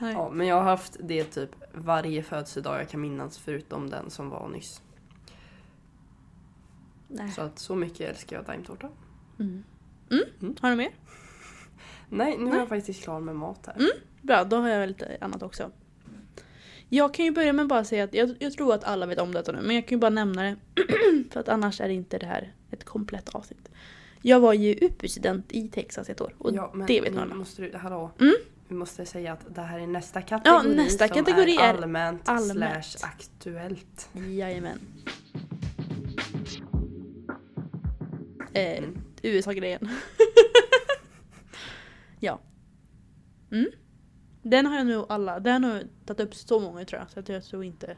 Ja, 0.00 0.30
men 0.32 0.46
jag 0.46 0.56
har 0.56 0.62
haft 0.62 0.96
det 1.00 1.24
typ 1.24 1.50
varje 1.72 2.22
födelsedag 2.22 2.80
jag 2.80 2.88
kan 2.88 3.00
minnas 3.00 3.38
förutom 3.38 3.90
den 3.90 4.10
som 4.10 4.28
var 4.30 4.48
nyss. 4.48 4.82
Nej. 7.08 7.30
Så 7.30 7.42
att 7.42 7.58
så 7.58 7.74
mycket 7.76 8.00
älskar 8.10 8.36
jag 8.36 8.44
daimtårta. 8.44 8.88
Mm. 9.38 9.64
Mm. 10.10 10.24
Mm. 10.40 10.56
Har 10.60 10.70
du 10.70 10.76
mer? 10.76 10.90
Nej, 12.08 12.36
nu 12.38 12.44
är 12.46 12.50
Nej. 12.50 12.58
jag 12.58 12.68
faktiskt 12.68 13.02
klar 13.04 13.20
med 13.20 13.36
mat 13.36 13.66
här. 13.66 13.74
Mm. 13.74 13.90
Bra, 14.22 14.44
då 14.44 14.56
har 14.56 14.68
jag 14.68 14.88
lite 14.88 15.18
annat 15.20 15.42
också. 15.42 15.70
Jag 16.94 17.14
kan 17.14 17.24
ju 17.24 17.30
börja 17.30 17.52
med 17.52 17.62
att 17.62 17.68
bara 17.68 17.84
säga 17.84 18.04
att 18.04 18.14
jag, 18.14 18.36
jag 18.38 18.52
tror 18.52 18.74
att 18.74 18.84
alla 18.84 19.06
vet 19.06 19.18
om 19.18 19.32
detta 19.34 19.52
nu, 19.52 19.60
men 19.62 19.76
jag 19.76 19.86
kan 19.88 19.96
ju 19.96 20.00
bara 20.00 20.10
nämna 20.10 20.42
det. 20.42 20.56
för 21.30 21.40
att 21.40 21.48
annars 21.48 21.80
är 21.80 21.88
det 21.88 21.94
inte 21.94 22.18
det 22.18 22.26
här 22.26 22.52
ett 22.70 22.84
komplett 22.84 23.28
avsnitt. 23.28 23.68
Jag 24.22 24.40
var 24.40 24.52
ju 24.52 24.72
UP-student 24.80 25.52
i 25.52 25.68
Texas 25.68 26.08
ett 26.10 26.20
år 26.20 26.34
och 26.38 26.54
Ja, 26.54 26.70
men 26.74 26.86
det 26.86 27.00
vet 27.00 27.14
några. 27.14 27.34
måste 27.34 27.62
du, 27.62 27.76
hallå. 27.76 28.10
Mm. 28.20 28.34
Vi 28.68 28.74
måste 28.74 29.06
säga 29.06 29.32
att 29.32 29.54
det 29.54 29.60
här 29.60 29.78
är 29.80 29.86
nästa 29.86 30.22
kategori 30.22 30.74
nästa 30.76 31.08
som 31.08 31.16
kategori 31.16 31.56
är 31.56 31.62
är 31.64 31.74
allmänt, 31.74 32.28
allmänt. 32.28 32.84
slash 32.84 33.08
aktuellt. 33.08 34.08
Jajamän. 34.30 34.78
Eh, 38.52 38.78
Mm. 38.78 38.98
USA-grejen. 39.22 39.88
ja. 42.20 42.40
Mm. 43.50 43.66
Den 44.42 44.66
har 44.66 44.76
jag 44.76 44.86
nog 44.86 45.06
alla, 45.08 45.40
den 45.40 45.64
har 45.64 45.70
jag 45.70 45.88
tagit 46.06 46.20
upp 46.20 46.34
så 46.34 46.60
många 46.60 46.84
tror 46.84 47.00
jag, 47.00 47.10
så 47.10 47.20
att 47.20 47.28
jag 47.28 47.44
tror 47.44 47.64
inte 47.64 47.96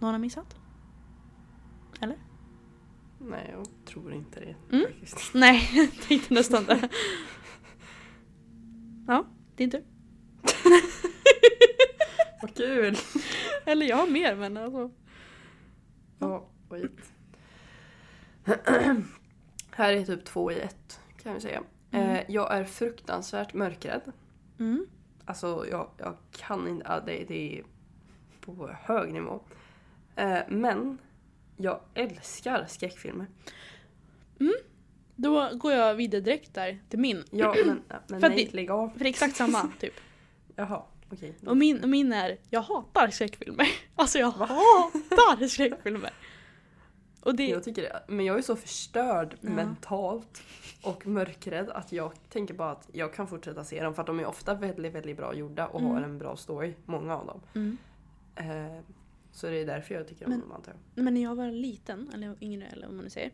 någon 0.00 0.12
har 0.12 0.18
missat. 0.18 0.56
Eller? 2.00 2.16
Nej, 3.18 3.50
jag 3.52 3.66
tror 3.84 4.12
inte 4.12 4.40
det. 4.40 4.76
Mm. 4.76 4.86
Faktiskt. 4.86 5.18
Nej, 5.34 5.70
jag 5.72 5.92
tänkte 6.08 6.34
nästan 6.34 6.64
det. 6.64 6.88
Ja, 9.06 9.26
din 9.56 9.70
tur. 9.70 9.84
Vad 12.42 12.54
kul! 12.54 12.96
Eller 13.64 13.86
jag 13.86 13.96
har 13.96 14.06
mer 14.06 14.36
men 14.36 14.56
alltså. 14.56 14.90
Ja, 16.18 16.48
skit. 16.68 17.12
Här 19.70 19.92
är 19.92 20.04
typ 20.04 20.24
två 20.24 20.52
i 20.52 20.60
ett 20.60 21.00
kan 21.22 21.34
vi 21.34 21.40
säga. 21.40 21.62
Mm. 21.90 22.10
Eh, 22.10 22.24
jag 22.28 22.54
är 22.54 22.64
fruktansvärt 22.64 23.54
mörkrädd. 23.54 24.12
Mm. 24.58 24.86
Alltså 25.28 25.66
jag, 25.70 25.90
jag 25.96 26.16
kan 26.36 26.68
inte, 26.68 26.86
ja, 26.88 27.00
det, 27.00 27.24
det 27.28 27.58
är 27.58 27.64
på 28.40 28.76
hög 28.82 29.12
nivå. 29.12 29.40
Eh, 30.16 30.38
men 30.48 30.98
jag 31.56 31.80
älskar 31.94 32.66
skräckfilmer. 32.68 33.26
Då 35.16 35.50
går 35.54 35.72
jag 35.72 35.94
vidare 35.94 36.20
direkt 36.20 36.54
där 36.54 36.78
till 36.88 36.98
min. 36.98 37.24
Ja 37.30 37.54
men, 37.66 37.82
men 38.08 38.20
För 38.20 38.28
nej, 38.28 38.44
det- 38.44 38.52
lägg 38.54 38.70
av. 38.70 38.88
För 38.90 38.98
det 38.98 39.04
är 39.04 39.08
exakt 39.08 39.36
samma 39.36 39.70
typ. 39.80 39.94
Jaha, 40.56 40.82
okej. 41.12 41.34
Och 41.46 41.56
min, 41.56 41.82
och 41.82 41.88
min 41.88 42.12
är, 42.12 42.36
jag 42.50 42.60
hatar 42.62 43.08
skräckfilmer. 43.10 43.68
Alltså 43.94 44.18
jag 44.18 44.30
hatar 44.30 45.46
skräckfilmer. 45.46 46.10
Och 47.28 47.34
det, 47.36 47.48
Jag 47.48 47.64
tycker 47.64 47.82
det. 47.82 48.02
Men 48.08 48.24
jag 48.26 48.38
är 48.38 48.42
så 48.42 48.56
förstörd 48.56 49.36
Ja. 49.40 49.50
mentalt 49.50 50.42
och 50.82 51.06
mörkrädd 51.06 51.70
att 51.70 51.92
jag 51.92 52.12
tänker 52.28 52.54
bara 52.54 52.70
att 52.70 52.88
jag 52.92 53.14
kan 53.14 53.28
fortsätta 53.28 53.64
se 53.64 53.82
dem 53.82 53.94
för 53.94 54.02
att 54.02 54.06
de 54.06 54.20
är 54.20 54.26
ofta 54.26 54.54
väldigt, 54.54 54.94
väldigt 54.94 55.16
bra 55.16 55.34
gjorda 55.34 55.66
och 55.66 55.80
Mm. 55.80 55.92
har 55.92 56.02
en 56.02 56.18
bra 56.18 56.36
story. 56.36 56.74
Många 56.84 57.16
av 57.16 57.26
dem. 57.26 57.40
mm. 57.54 57.78
Eh, 58.34 58.80
så 59.32 59.46
det 59.46 59.56
är 59.56 59.66
därför 59.66 59.94
jag 59.94 60.08
tycker 60.08 60.24
om 60.24 60.30
Men- 60.30 60.40
dem 60.40 60.52
antar 60.52 60.72
jag. 60.94 61.04
Men 61.04 61.14
när 61.14 61.22
jag 61.22 61.34
var 61.34 61.50
liten, 61.50 62.10
eller 62.14 62.36
yngre 62.40 62.66
eller 62.66 62.86
vad 62.86 62.94
man 62.96 63.04
nu 63.04 63.10
säger. 63.10 63.32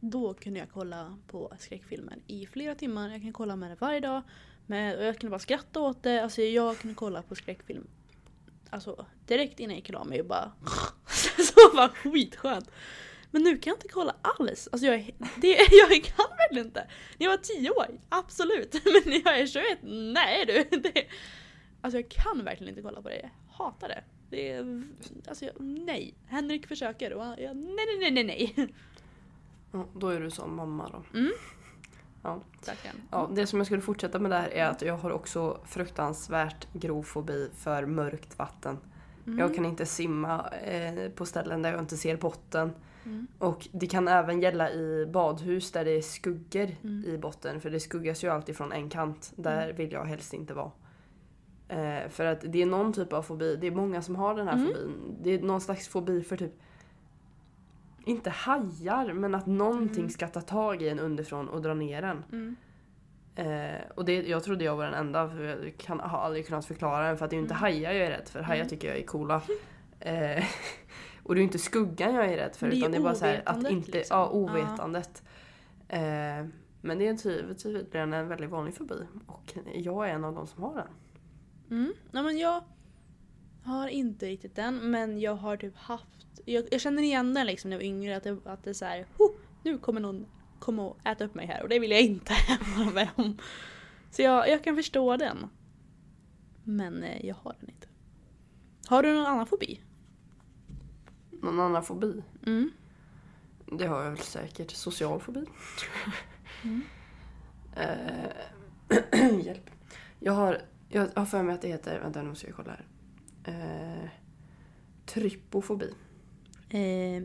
Då 0.00 0.34
kunde 0.34 0.58
jag 0.60 0.68
kolla 0.72 1.18
på 1.26 1.52
skräckfilmer 1.58 2.16
i 2.26 2.46
flera 2.46 2.74
timmar. 2.74 3.10
Jag 3.10 3.22
kan 3.22 3.32
kolla 3.32 3.56
med 3.56 3.70
det 3.70 3.76
varje 3.80 4.00
dag. 4.00 4.22
Med, 4.66 4.98
och 4.98 5.04
jag 5.04 5.18
kunde 5.18 5.30
bara 5.30 5.38
skratta 5.38 5.80
åt 5.80 6.02
det. 6.02 6.20
Alltså 6.22 6.42
jag 6.42 6.78
kunde 6.78 6.94
kolla 6.94 7.22
på 7.22 7.34
skräckfilm. 7.34 7.86
Alltså 8.70 9.06
direkt 9.26 9.60
innan 9.60 9.70
jag 9.70 9.76
gick 9.78 9.88
och 9.88 9.94
la 9.94 10.04
mig 10.04 10.20
och 10.20 10.26
bara... 10.26 10.52
så 11.38 11.76
var 11.76 11.88
skitskönt. 11.88 12.70
Men 13.30 13.42
nu 13.42 13.58
kan 13.58 13.70
jag 13.70 13.76
inte 13.76 13.88
kolla 13.88 14.16
alls. 14.22 14.68
Alltså 14.72 14.86
jag, 14.86 14.94
är, 14.94 15.10
det, 15.36 15.48
jag 15.70 16.04
kan 16.04 16.36
verkligen 16.38 16.66
inte. 16.66 16.86
När 17.18 17.26
jag 17.26 17.30
var 17.30 17.36
10 17.36 17.70
år, 17.70 17.86
absolut. 18.08 18.72
Men 18.84 19.12
när 19.12 19.22
jag 19.24 19.40
är 19.40 19.46
21, 19.46 19.78
nej 19.82 20.46
du. 20.46 20.76
Det, 20.80 21.06
alltså 21.80 21.98
jag 21.98 22.08
kan 22.08 22.44
verkligen 22.44 22.68
inte 22.68 22.82
kolla 22.82 23.02
på 23.02 23.08
det. 23.08 23.20
Jag 23.20 23.30
hatar 23.64 23.88
det. 23.88 24.04
Det 24.30 24.52
är, 24.52 24.82
alltså 25.28 25.44
jag, 25.44 25.54
nej. 25.60 26.14
Henrik 26.26 26.66
försöker 26.66 27.12
och 27.12 27.24
jag, 27.38 27.56
nej 27.56 27.86
nej 28.00 28.10
nej 28.10 28.24
nej. 28.24 28.68
Ja, 29.72 29.86
då 29.94 30.08
är 30.08 30.20
du 30.20 30.30
som 30.30 30.56
mamma 30.56 30.88
då. 30.88 31.18
Mm. 31.18 31.32
Ja. 32.22 32.40
Ja, 33.10 33.30
det 33.34 33.46
som 33.46 33.58
jag 33.58 33.66
skulle 33.66 33.82
fortsätta 33.82 34.18
med 34.18 34.30
där 34.30 34.48
är 34.48 34.64
att 34.64 34.82
jag 34.82 34.96
har 34.96 35.10
också 35.10 35.60
fruktansvärt 35.64 36.66
grov 36.72 37.02
fobi 37.02 37.50
för 37.56 37.86
mörkt 37.86 38.38
vatten. 38.38 38.78
Mm. 39.26 39.38
Jag 39.38 39.54
kan 39.54 39.64
inte 39.64 39.86
simma 39.86 40.48
eh, 40.48 41.10
på 41.10 41.26
ställen 41.26 41.62
där 41.62 41.72
jag 41.72 41.80
inte 41.80 41.96
ser 41.96 42.16
botten. 42.16 42.72
Mm. 43.06 43.26
Och 43.38 43.68
det 43.72 43.86
kan 43.86 44.08
även 44.08 44.40
gälla 44.40 44.70
i 44.70 45.06
badhus 45.12 45.72
där 45.72 45.84
det 45.84 45.90
är 45.90 46.02
skuggor 46.02 46.68
Mm. 46.84 47.04
i 47.04 47.18
botten. 47.18 47.60
För 47.60 47.70
det 47.70 47.80
skuggas 47.80 48.24
ju 48.24 48.28
alltid 48.28 48.56
från 48.56 48.72
en 48.72 48.90
kant. 48.90 49.32
Där 49.36 49.72
vill 49.72 49.92
jag 49.92 50.04
helst 50.04 50.34
inte 50.34 50.54
vara. 50.54 50.70
Eh, 51.68 52.08
för 52.08 52.24
att 52.24 52.40
det 52.40 52.62
är 52.62 52.66
någon 52.66 52.92
typ 52.92 53.12
av 53.12 53.22
fobi. 53.22 53.56
Det 53.56 53.66
är 53.66 53.70
många 53.70 54.02
som 54.02 54.16
har 54.16 54.34
den 54.34 54.48
här 54.48 54.54
Mm. 54.54 54.66
fobin. 54.66 55.16
Det 55.22 55.30
är 55.30 55.42
någon 55.42 55.60
slags 55.60 55.88
fobi 55.88 56.22
för 56.22 56.36
typ 56.36 56.52
inte 58.04 58.30
hajar, 58.30 59.12
men 59.12 59.34
att 59.34 59.46
någonting 59.46 59.98
Mm. 60.00 60.10
ska 60.10 60.28
ta 60.28 60.40
tag 60.40 60.82
i 60.82 60.88
en 60.88 60.98
underifrån 61.00 61.48
och 61.48 61.62
dra 61.62 61.74
ner 61.74 62.02
en. 62.02 62.24
Mm. 62.32 62.56
Eh, 63.34 63.80
och 63.94 64.04
det, 64.04 64.28
jag 64.28 64.44
trodde 64.44 64.64
jag 64.64 64.76
var 64.76 64.84
den 64.84 64.94
enda, 64.94 65.28
för 65.28 65.42
jag 65.42 65.76
kan, 65.78 66.00
har 66.00 66.18
aldrig 66.18 66.46
kunnat 66.46 66.66
förklara 66.66 67.06
den. 67.08 67.18
För 67.18 67.24
att 67.24 67.30
det 67.30 67.34
är 67.34 67.38
ju 67.38 67.42
inte 67.42 67.54
Mm. 67.54 67.60
hajar 67.60 67.92
jag 67.92 68.06
är 68.06 68.10
rädd 68.10 68.28
för, 68.28 68.40
hajar 68.40 68.60
Mm. 68.60 68.68
tycker 68.68 68.88
jag 68.88 68.96
är 68.98 69.06
coola. 69.06 69.42
Eh, 70.00 70.44
och 71.26 71.34
det 71.34 71.38
är 71.38 71.42
ju 71.42 71.46
inte 71.46 71.58
skuggan 71.58 72.14
jag 72.14 72.24
är 72.24 72.36
rädd 72.36 72.56
för, 72.56 72.68
det 72.68 72.74
är 72.74 72.78
utan 72.78 72.90
det 72.90 72.96
är 72.98 73.02
bara 73.02 73.14
så 73.14 73.24
här 73.24 73.42
att 73.46 73.70
inte, 73.70 73.92
liksom. 73.92 74.16
ja 74.16 74.30
ovetandet. 74.30 75.22
Eh, 75.88 76.46
men 76.80 76.98
det 76.98 77.08
är 77.08 77.16
ty- 77.16 77.54
tydligen 77.54 78.12
en 78.12 78.28
väldigt 78.28 78.50
vanlig 78.50 78.74
fobi. 78.74 78.94
Och 79.26 79.54
jag 79.74 80.08
är 80.08 80.14
en 80.14 80.24
av 80.24 80.34
de 80.34 80.46
som 80.46 80.62
har 80.62 80.74
den. 80.74 80.88
Mm. 81.78 81.94
Nej, 82.10 82.22
men 82.22 82.38
jag 82.38 82.64
har 83.64 83.88
inte 83.88 84.26
riktigt 84.26 84.54
den 84.56 84.90
men 84.90 85.20
jag 85.20 85.34
har 85.34 85.56
typ 85.56 85.76
haft, 85.76 86.40
jag, 86.44 86.64
jag 86.70 86.80
känner 86.80 87.02
igen 87.02 87.34
den 87.34 87.46
liksom 87.46 87.70
när 87.70 87.76
jag 87.76 87.80
var 87.80 87.86
yngre 87.86 88.16
att 88.16 88.24
det, 88.24 88.38
att 88.44 88.64
det 88.64 88.70
är 88.70 88.74
såhär, 88.74 89.06
nu 89.62 89.78
kommer 89.78 90.00
någon 90.00 90.26
komma 90.58 90.82
och 90.86 91.06
äta 91.06 91.24
upp 91.24 91.34
mig 91.34 91.46
här 91.46 91.62
och 91.62 91.68
det 91.68 91.78
vill 91.78 91.90
jag 91.90 92.00
inte 92.00 92.32
vara 92.76 92.90
med 92.90 93.08
om. 93.16 93.38
Så 94.10 94.22
jag, 94.22 94.48
jag 94.48 94.64
kan 94.64 94.76
förstå 94.76 95.16
den. 95.16 95.46
Men 96.64 97.02
eh, 97.02 97.26
jag 97.26 97.34
har 97.34 97.56
den 97.60 97.70
inte. 97.70 97.86
Har 98.86 99.02
du 99.02 99.14
någon 99.14 99.26
annan 99.26 99.46
fobi? 99.46 99.80
Någon 101.42 101.60
annan 101.60 101.82
fobi? 101.82 102.22
Mm. 102.46 102.70
Det 103.72 103.86
har 103.86 104.02
jag 104.02 104.10
väl 104.10 104.18
säkert. 104.18 104.70
Social 104.70 105.20
fobi. 105.20 105.44
Mm. 106.64 106.82
Eh, 107.76 109.40
hjälp. 109.44 109.70
Jag 110.18 110.32
har, 110.32 110.62
jag 110.88 111.08
har 111.14 111.26
för 111.26 111.42
mig 111.42 111.54
att 111.54 111.62
det 111.62 111.68
heter, 111.68 112.00
vänta 112.00 112.22
nu 112.22 112.28
måste 112.28 112.46
jag 112.46 112.56
kolla 112.56 112.70
här. 112.70 112.84
Eh, 113.44 114.08
trypofobi. 115.06 115.94
Eh, 116.68 117.22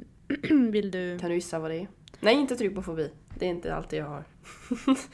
Vill 0.72 0.92
du... 0.92 1.20
Kan 1.20 1.30
du 1.30 1.36
gissa 1.36 1.60
vad 1.60 1.72
det 1.72 1.78
är? 1.78 1.88
Nej, 2.20 2.36
inte 2.36 2.56
trypofobi. 2.56 3.12
Det 3.40 3.46
är 3.46 3.50
inte 3.50 3.76
alltid 3.76 4.00
jag 4.00 4.06
har. 4.06 4.24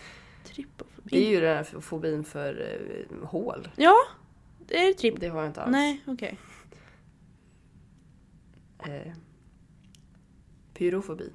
Trypofobi? 0.44 1.02
Det 1.04 1.28
är 1.28 1.30
ju 1.30 1.42
den 1.42 1.58
här 1.58 1.64
fobin 1.64 2.24
för 2.24 2.80
eh, 3.12 3.28
hål. 3.28 3.70
Ja, 3.76 3.96
det 4.68 4.88
är 4.88 4.94
tripp. 4.94 5.20
Det 5.20 5.28
har 5.28 5.40
jag 5.40 5.50
inte 5.50 5.62
alls. 5.62 5.72
Nej, 5.72 6.04
okej. 6.08 6.38
Eh, 8.80 9.14
pyrofobi. 10.74 11.32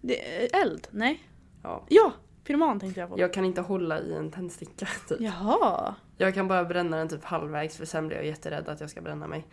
Det 0.00 0.44
är 0.44 0.62
Eld? 0.62 0.88
Nej. 0.90 1.22
Ja. 1.62 1.84
Ja! 1.88 2.12
Pyroman 2.44 2.80
tänkte 2.80 3.00
jag 3.00 3.10
på. 3.10 3.20
Jag 3.20 3.32
kan 3.32 3.44
inte 3.44 3.60
hålla 3.60 4.00
i 4.00 4.14
en 4.14 4.30
tändsticka. 4.30 4.86
Typ. 5.08 5.20
Jaha. 5.20 5.94
Jag 6.16 6.34
kan 6.34 6.48
bara 6.48 6.64
bränna 6.64 6.96
den 6.96 7.08
typ 7.08 7.24
halvvägs 7.24 7.76
för 7.76 7.84
sen 7.84 8.06
blir 8.08 8.16
jag 8.16 8.26
jätterädd 8.26 8.68
att 8.68 8.80
jag 8.80 8.90
ska 8.90 9.00
bränna 9.00 9.26
mig. 9.26 9.46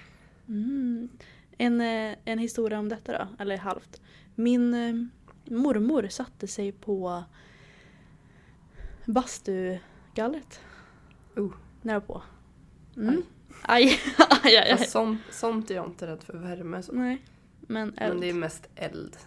Mm. 0.47 1.09
En, 1.57 1.82
eh, 1.82 2.17
en 2.26 2.39
historia 2.39 2.80
om 2.80 2.89
detta 2.89 3.11
då, 3.17 3.28
eller 3.43 3.57
halvt. 3.57 4.01
Min 4.36 4.73
eh, 4.73 4.93
mormor 5.53 6.07
satte 6.07 6.47
sig 6.47 6.71
på 6.71 7.23
bastugallret. 9.05 10.59
Oh. 11.36 11.53
När 11.82 11.99
på. 11.99 12.21
Mm. 12.97 13.23
Aj. 13.68 13.99
aj, 14.18 14.56
aj, 14.58 14.72
aj. 14.72 14.88
Sånt, 14.88 15.22
sånt 15.32 15.72
är 15.72 15.76
jag 15.76 15.86
inte 15.86 16.08
rädd 16.08 16.24
för 16.24 16.38
värme. 16.38 16.84
Så. 16.84 16.91
Nej. 16.91 17.22
Men 17.60 17.93
eld. 17.97 18.14
Men 18.14 18.22
det 18.22 18.30
är 18.30 18.34
mest 18.34 18.68
eld. 18.76 19.18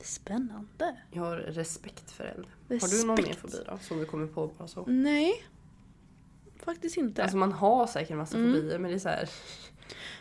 Spännande. 0.00 0.96
Jag 1.10 1.22
har 1.22 1.36
respekt 1.36 2.10
för 2.10 2.24
eld. 2.24 2.46
Har 2.82 3.00
du 3.00 3.06
någon 3.06 3.24
mer 3.26 3.34
fobi 3.34 3.56
då? 3.66 3.78
Som 3.80 3.98
du 3.98 4.04
kommer 4.04 4.26
på 4.26 4.46
bara 4.58 4.68
så? 4.68 4.84
Nej. 4.86 5.32
Faktiskt 6.56 6.96
inte. 6.96 7.22
Alltså 7.22 7.36
man 7.36 7.52
har 7.52 7.86
säkert 7.86 8.10
en 8.10 8.16
massa 8.18 8.36
Mm. 8.36 8.54
fobier 8.54 8.78
men 8.78 8.90
det 8.90 8.96
är 8.96 8.98
så 8.98 9.08
här, 9.08 9.28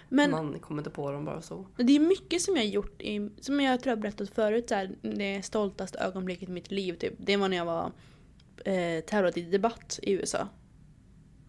men 0.09 0.31
man 0.31 0.59
kommer 0.59 0.81
inte 0.81 0.89
på 0.89 1.11
dem 1.11 1.25
bara 1.25 1.41
så. 1.41 1.65
det 1.77 1.95
är 1.95 1.99
mycket 1.99 2.41
som 2.41 2.55
jag 2.55 2.63
har 2.63 2.69
gjort, 2.69 3.01
i, 3.01 3.29
som 3.41 3.59
jag 3.61 3.79
tror 3.79 3.91
jag 3.91 3.99
berättat 3.99 4.29
förut, 4.29 4.69
så 4.69 4.75
här, 4.75 4.95
det 5.01 5.45
stoltaste 5.45 5.99
ögonblicket 5.99 6.49
i 6.49 6.51
mitt 6.51 6.71
liv. 6.71 6.93
Typ. 6.93 7.13
Det 7.17 7.37
var 7.37 7.49
när 7.49 7.57
jag 7.57 7.65
var 7.65 7.91
eh, 8.65 9.01
tävlat 9.01 9.37
i 9.37 9.41
debatt 9.41 9.99
i 10.03 10.11
USA. 10.11 10.47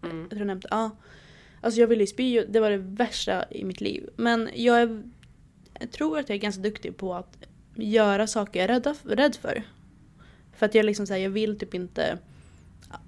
Mm. 0.03 0.21
Jag 0.21 0.31
tror 0.31 0.41
jag 0.41 0.47
nämnde, 0.47 0.69
ja. 0.71 0.91
Alltså 1.61 1.81
jag 1.81 1.89
ville 1.89 2.03
ju 2.03 2.07
spy, 2.07 2.45
det 2.49 2.61
var 2.61 2.71
det 2.71 2.77
värsta 2.77 3.45
i 3.51 3.65
mitt 3.65 3.81
liv. 3.81 4.09
Men 4.17 4.51
jag, 4.55 4.81
är, 4.81 5.03
jag 5.81 5.91
tror 5.91 6.19
att 6.19 6.29
jag 6.29 6.37
är 6.37 6.41
ganska 6.41 6.63
duktig 6.63 6.97
på 6.97 7.15
att 7.15 7.37
göra 7.75 8.27
saker 8.27 8.61
jag 8.61 8.71
är 8.71 8.75
rädda, 8.75 8.95
rädd 9.05 9.37
för. 9.37 9.63
För 10.53 10.67
att 10.67 10.75
jag 10.75 10.87
liksom 10.87 11.07
säger 11.07 11.25
jag 11.25 11.31
vill 11.31 11.59
typ 11.59 11.75
inte, 11.75 12.19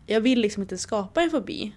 jag 0.07 0.21
vill 0.21 0.41
liksom 0.41 0.63
inte 0.63 0.79
skapa 0.79 1.23
en 1.23 1.31
fobi. 1.31 1.73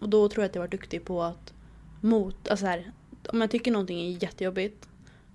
Och 0.00 0.08
då 0.08 0.28
tror 0.28 0.42
jag 0.42 0.48
att 0.48 0.54
jag 0.54 0.62
var 0.62 0.68
duktig 0.68 1.04
på 1.04 1.22
att 1.22 1.52
mot, 2.00 2.48
alltså 2.48 2.66
här, 2.66 2.92
om 3.28 3.40
jag 3.40 3.50
tycker 3.50 3.72
någonting 3.72 4.00
är 4.00 4.22
jättejobbigt, 4.22 4.88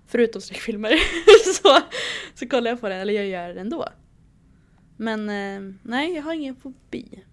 förutom 0.08 0.42
skräckfilmer, 0.42 0.94
så, 1.54 1.80
så 2.36 2.48
kollar 2.48 2.72
jag 2.72 2.82
på 2.82 2.90
det 2.90 2.96
eller 2.96 3.14
jag 3.14 3.28
gör 3.28 3.54
det 3.54 3.60
ändå. 3.60 3.88
Men 4.98 5.30
eh, 5.30 5.76
nej, 5.84 6.14
jag 6.14 6.24
har 6.24 6.34
ingen 6.34 6.56
fobi. 6.56 7.24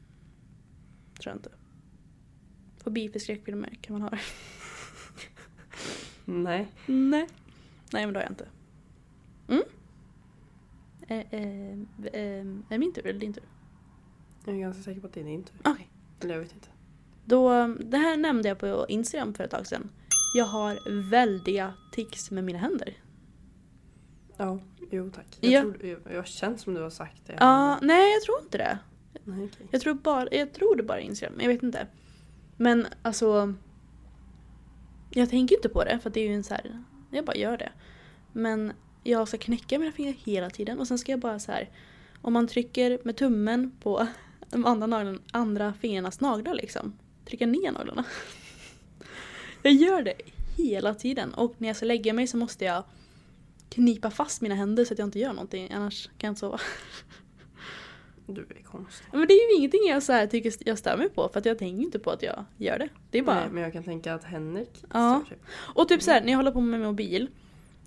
Tror 1.21 1.33
jag 1.33 1.37
inte. 1.37 1.51
Fobi 2.87 3.09
för 3.09 3.19
skräckfilmer 3.19 3.79
kan 3.81 3.93
man 3.93 4.03
ha 4.03 4.11
det. 4.11 4.19
Nej. 6.25 6.69
Nej. 6.87 7.27
Nej 7.93 8.05
men 8.07 8.13
det 8.15 8.19
har 8.21 8.25
jag 8.25 8.33
inte. 8.33 8.49
Mm. 9.49 9.63
Eh, 11.09 11.19
eh, 11.19 11.73
eh, 12.13 12.41
är 12.41 12.69
det 12.69 12.79
min 12.79 12.93
tur 12.93 13.07
eller 13.07 13.21
din 13.21 13.33
tur? 13.33 13.45
Jag 14.45 14.55
är 14.55 14.61
ganska 14.61 14.83
säker 14.83 15.01
på 15.01 15.07
att 15.07 15.13
det 15.13 15.21
är 15.21 15.25
din 15.25 15.45
tur. 15.45 15.57
Okej. 15.65 15.91
Eller 16.21 16.35
jag 16.35 16.41
vet 16.41 16.53
inte. 16.55 16.69
Då, 17.25 17.67
det 17.81 17.97
här 17.99 18.17
nämnde 18.17 18.49
jag 18.49 18.59
på 18.59 18.87
Instagram 18.89 19.35
för 19.35 19.45
ett 19.45 19.51
tag 19.51 19.67
sedan. 19.67 19.91
Jag 20.35 20.45
har 20.45 21.01
väldiga 21.11 21.75
tics 21.93 22.31
med 22.31 22.45
mina 22.45 22.59
händer. 22.59 22.95
Ja, 24.37 24.61
jo 24.91 25.11
tack. 25.11 25.39
Jag, 25.41 25.53
Ja. 25.53 25.61
tror, 25.61 25.87
jag, 25.87 26.01
jag 26.15 26.27
känns 26.27 26.63
som 26.63 26.75
du 26.75 26.81
har 26.83 26.91
sagt 26.91 27.27
det. 27.27 27.37
Ja, 27.41 27.79
nej 27.83 28.13
jag 28.13 28.23
tror 28.23 28.41
inte 28.43 28.59
det. 28.59 28.79
Nej, 29.25 29.45
okej. 29.55 29.67
Jag 29.71 29.81
tror, 29.81 29.95
bara, 29.95 30.29
jag 30.33 30.53
tror 30.53 30.77
det 30.77 30.83
bara 30.83 30.99
är 31.01 31.03
Instagram, 31.03 31.35
men 31.37 31.47
jag 31.47 31.53
vet 31.53 31.63
inte. 31.63 31.87
Men 32.57 32.87
alltså... 33.03 33.55
Jag 35.11 35.31
tänker 35.31 35.57
inte 35.57 35.69
på 35.69 35.85
det 35.85 35.99
för 35.99 36.11
det 36.11 36.21
är 36.21 36.29
ju 36.29 36.35
en 36.35 36.45
så 36.45 36.55
här... 36.55 36.83
Jag 37.11 37.25
bara 37.25 37.37
gör 37.37 37.57
det. 37.57 37.73
Men 38.33 38.73
jag 39.03 39.29
ska 39.29 39.39
knäcka 39.39 39.79
mina 39.79 39.93
fingrar 39.93 40.13
hela 40.13 40.51
tiden 40.51 40.79
och 40.79 40.89
sen 40.89 40.99
ska 40.99 41.13
jag 41.13 41.21
bara 41.21 41.39
så 41.39 41.53
här... 41.53 41.71
Om 42.23 42.33
man 42.33 42.47
trycker 42.47 42.99
med 43.05 43.17
tummen 43.17 43.77
på 43.83 44.07
de 44.51 44.65
andra, 44.65 44.87
naglarna, 44.87 45.19
andra 45.33 45.75
fingrarnas 45.81 46.21
naglar 46.21 46.55
liksom. 46.55 46.99
Trycka 47.25 47.47
ner 47.47 47.73
naglarna. 47.73 48.05
Jag 49.63 49.73
gör 49.73 50.03
det 50.03 50.15
hela 50.57 50.95
tiden 50.95 51.35
och 51.35 51.55
när 51.59 51.69
jag 51.69 51.77
ska 51.77 51.87
lägga 51.87 52.13
mig 52.13 52.27
så 52.27 52.37
måste 52.37 52.65
jag 52.65 52.85
knipa 53.69 54.11
fast 54.11 54.41
mina 54.41 54.55
händer 54.55 54.85
så 54.85 54.93
att 54.93 54.99
jag 54.99 55.07
inte 55.07 55.19
gör 55.19 55.33
någonting 55.33 55.73
annars 55.73 56.07
kan 56.07 56.29
jag 56.29 56.31
inte 56.31 56.41
sova. 56.41 56.61
Du 58.27 58.41
är 58.41 58.63
konstig. 58.63 59.07
Men 59.13 59.29
det 59.29 59.35
är 59.35 59.51
ju 59.53 59.59
ingenting 59.59 59.81
jag 59.89 60.03
så 60.03 60.13
här 60.13 60.27
tycker 60.27 60.53
jag 60.59 60.79
stör 60.79 60.97
mig 60.97 61.09
på 61.09 61.29
för 61.29 61.39
att 61.39 61.47
jag 61.47 61.59
tänker 61.59 61.83
inte 61.83 61.99
på 61.99 62.11
att 62.11 62.23
jag 62.23 62.45
gör 62.57 62.79
det. 62.79 62.89
Det 63.11 63.19
är 63.19 63.23
bara... 63.23 63.41
Nej, 63.41 63.49
men 63.51 63.63
jag 63.63 63.73
kan 63.73 63.83
tänka 63.83 64.15
att 64.15 64.25
Henrik 64.25 64.85
Ja. 64.93 65.23
stör 65.25 65.29
sig. 65.29 65.39
Och 65.75 65.89
typ 65.89 66.03
så 66.03 66.11
här, 66.11 66.21
när 66.21 66.31
jag 66.31 66.37
håller 66.37 66.51
på 66.53 66.61
med 66.61 66.81
mobil 66.81 67.31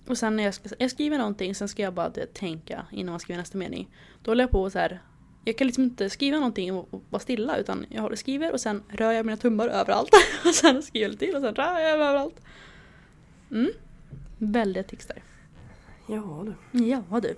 och 0.08 0.18
sen 0.18 0.36
när 0.36 0.44
jag, 0.44 0.54
ska, 0.54 0.70
jag 0.78 0.92
skriver 0.92 1.18
någonting 1.18 1.56
sen 1.56 1.68
ska 1.68 1.82
jag 1.84 1.94
bara 1.94 2.10
det, 2.10 2.34
tänka 2.34 2.86
innan 2.92 3.12
man 3.12 3.20
skriver 3.20 3.40
nästa 3.42 3.58
mening. 3.58 3.90
Då 4.24 4.32
håller 4.32 4.44
jag 4.44 4.52
på 4.52 4.70
så 4.70 4.80
här. 4.80 5.02
Jag 5.46 5.58
kan 5.58 5.68
liksom 5.68 5.84
inte 5.84 6.10
skriva 6.10 6.38
någonting 6.38 6.74
och, 6.74 6.94
och 6.94 7.04
vara 7.10 7.20
stilla 7.20 7.58
utan 7.58 7.86
jag 7.90 8.02
håller, 8.02 8.16
skriver 8.16 8.54
och 8.54 8.62
sen 8.62 8.84
rör 8.90 9.12
jag 9.12 9.26
mina 9.26 9.38
tummar 9.38 9.68
överallt. 9.68 10.10
och 10.46 10.56
sen 10.56 10.84
skriver 10.84 11.06
jag 11.06 11.12
lite 11.12 11.26
till 11.26 11.36
och 11.36 11.42
sen 11.42 11.56
rör 11.56 11.80
jag 11.80 11.92
överallt. 11.92 12.42
Mm. 13.52 13.72
Väldigt 14.38 14.88
tics 14.88 15.06
där. 15.08 15.24
Ja 16.08 16.46
du. 16.72 16.80
Ja 16.86 17.04
du. 17.22 17.36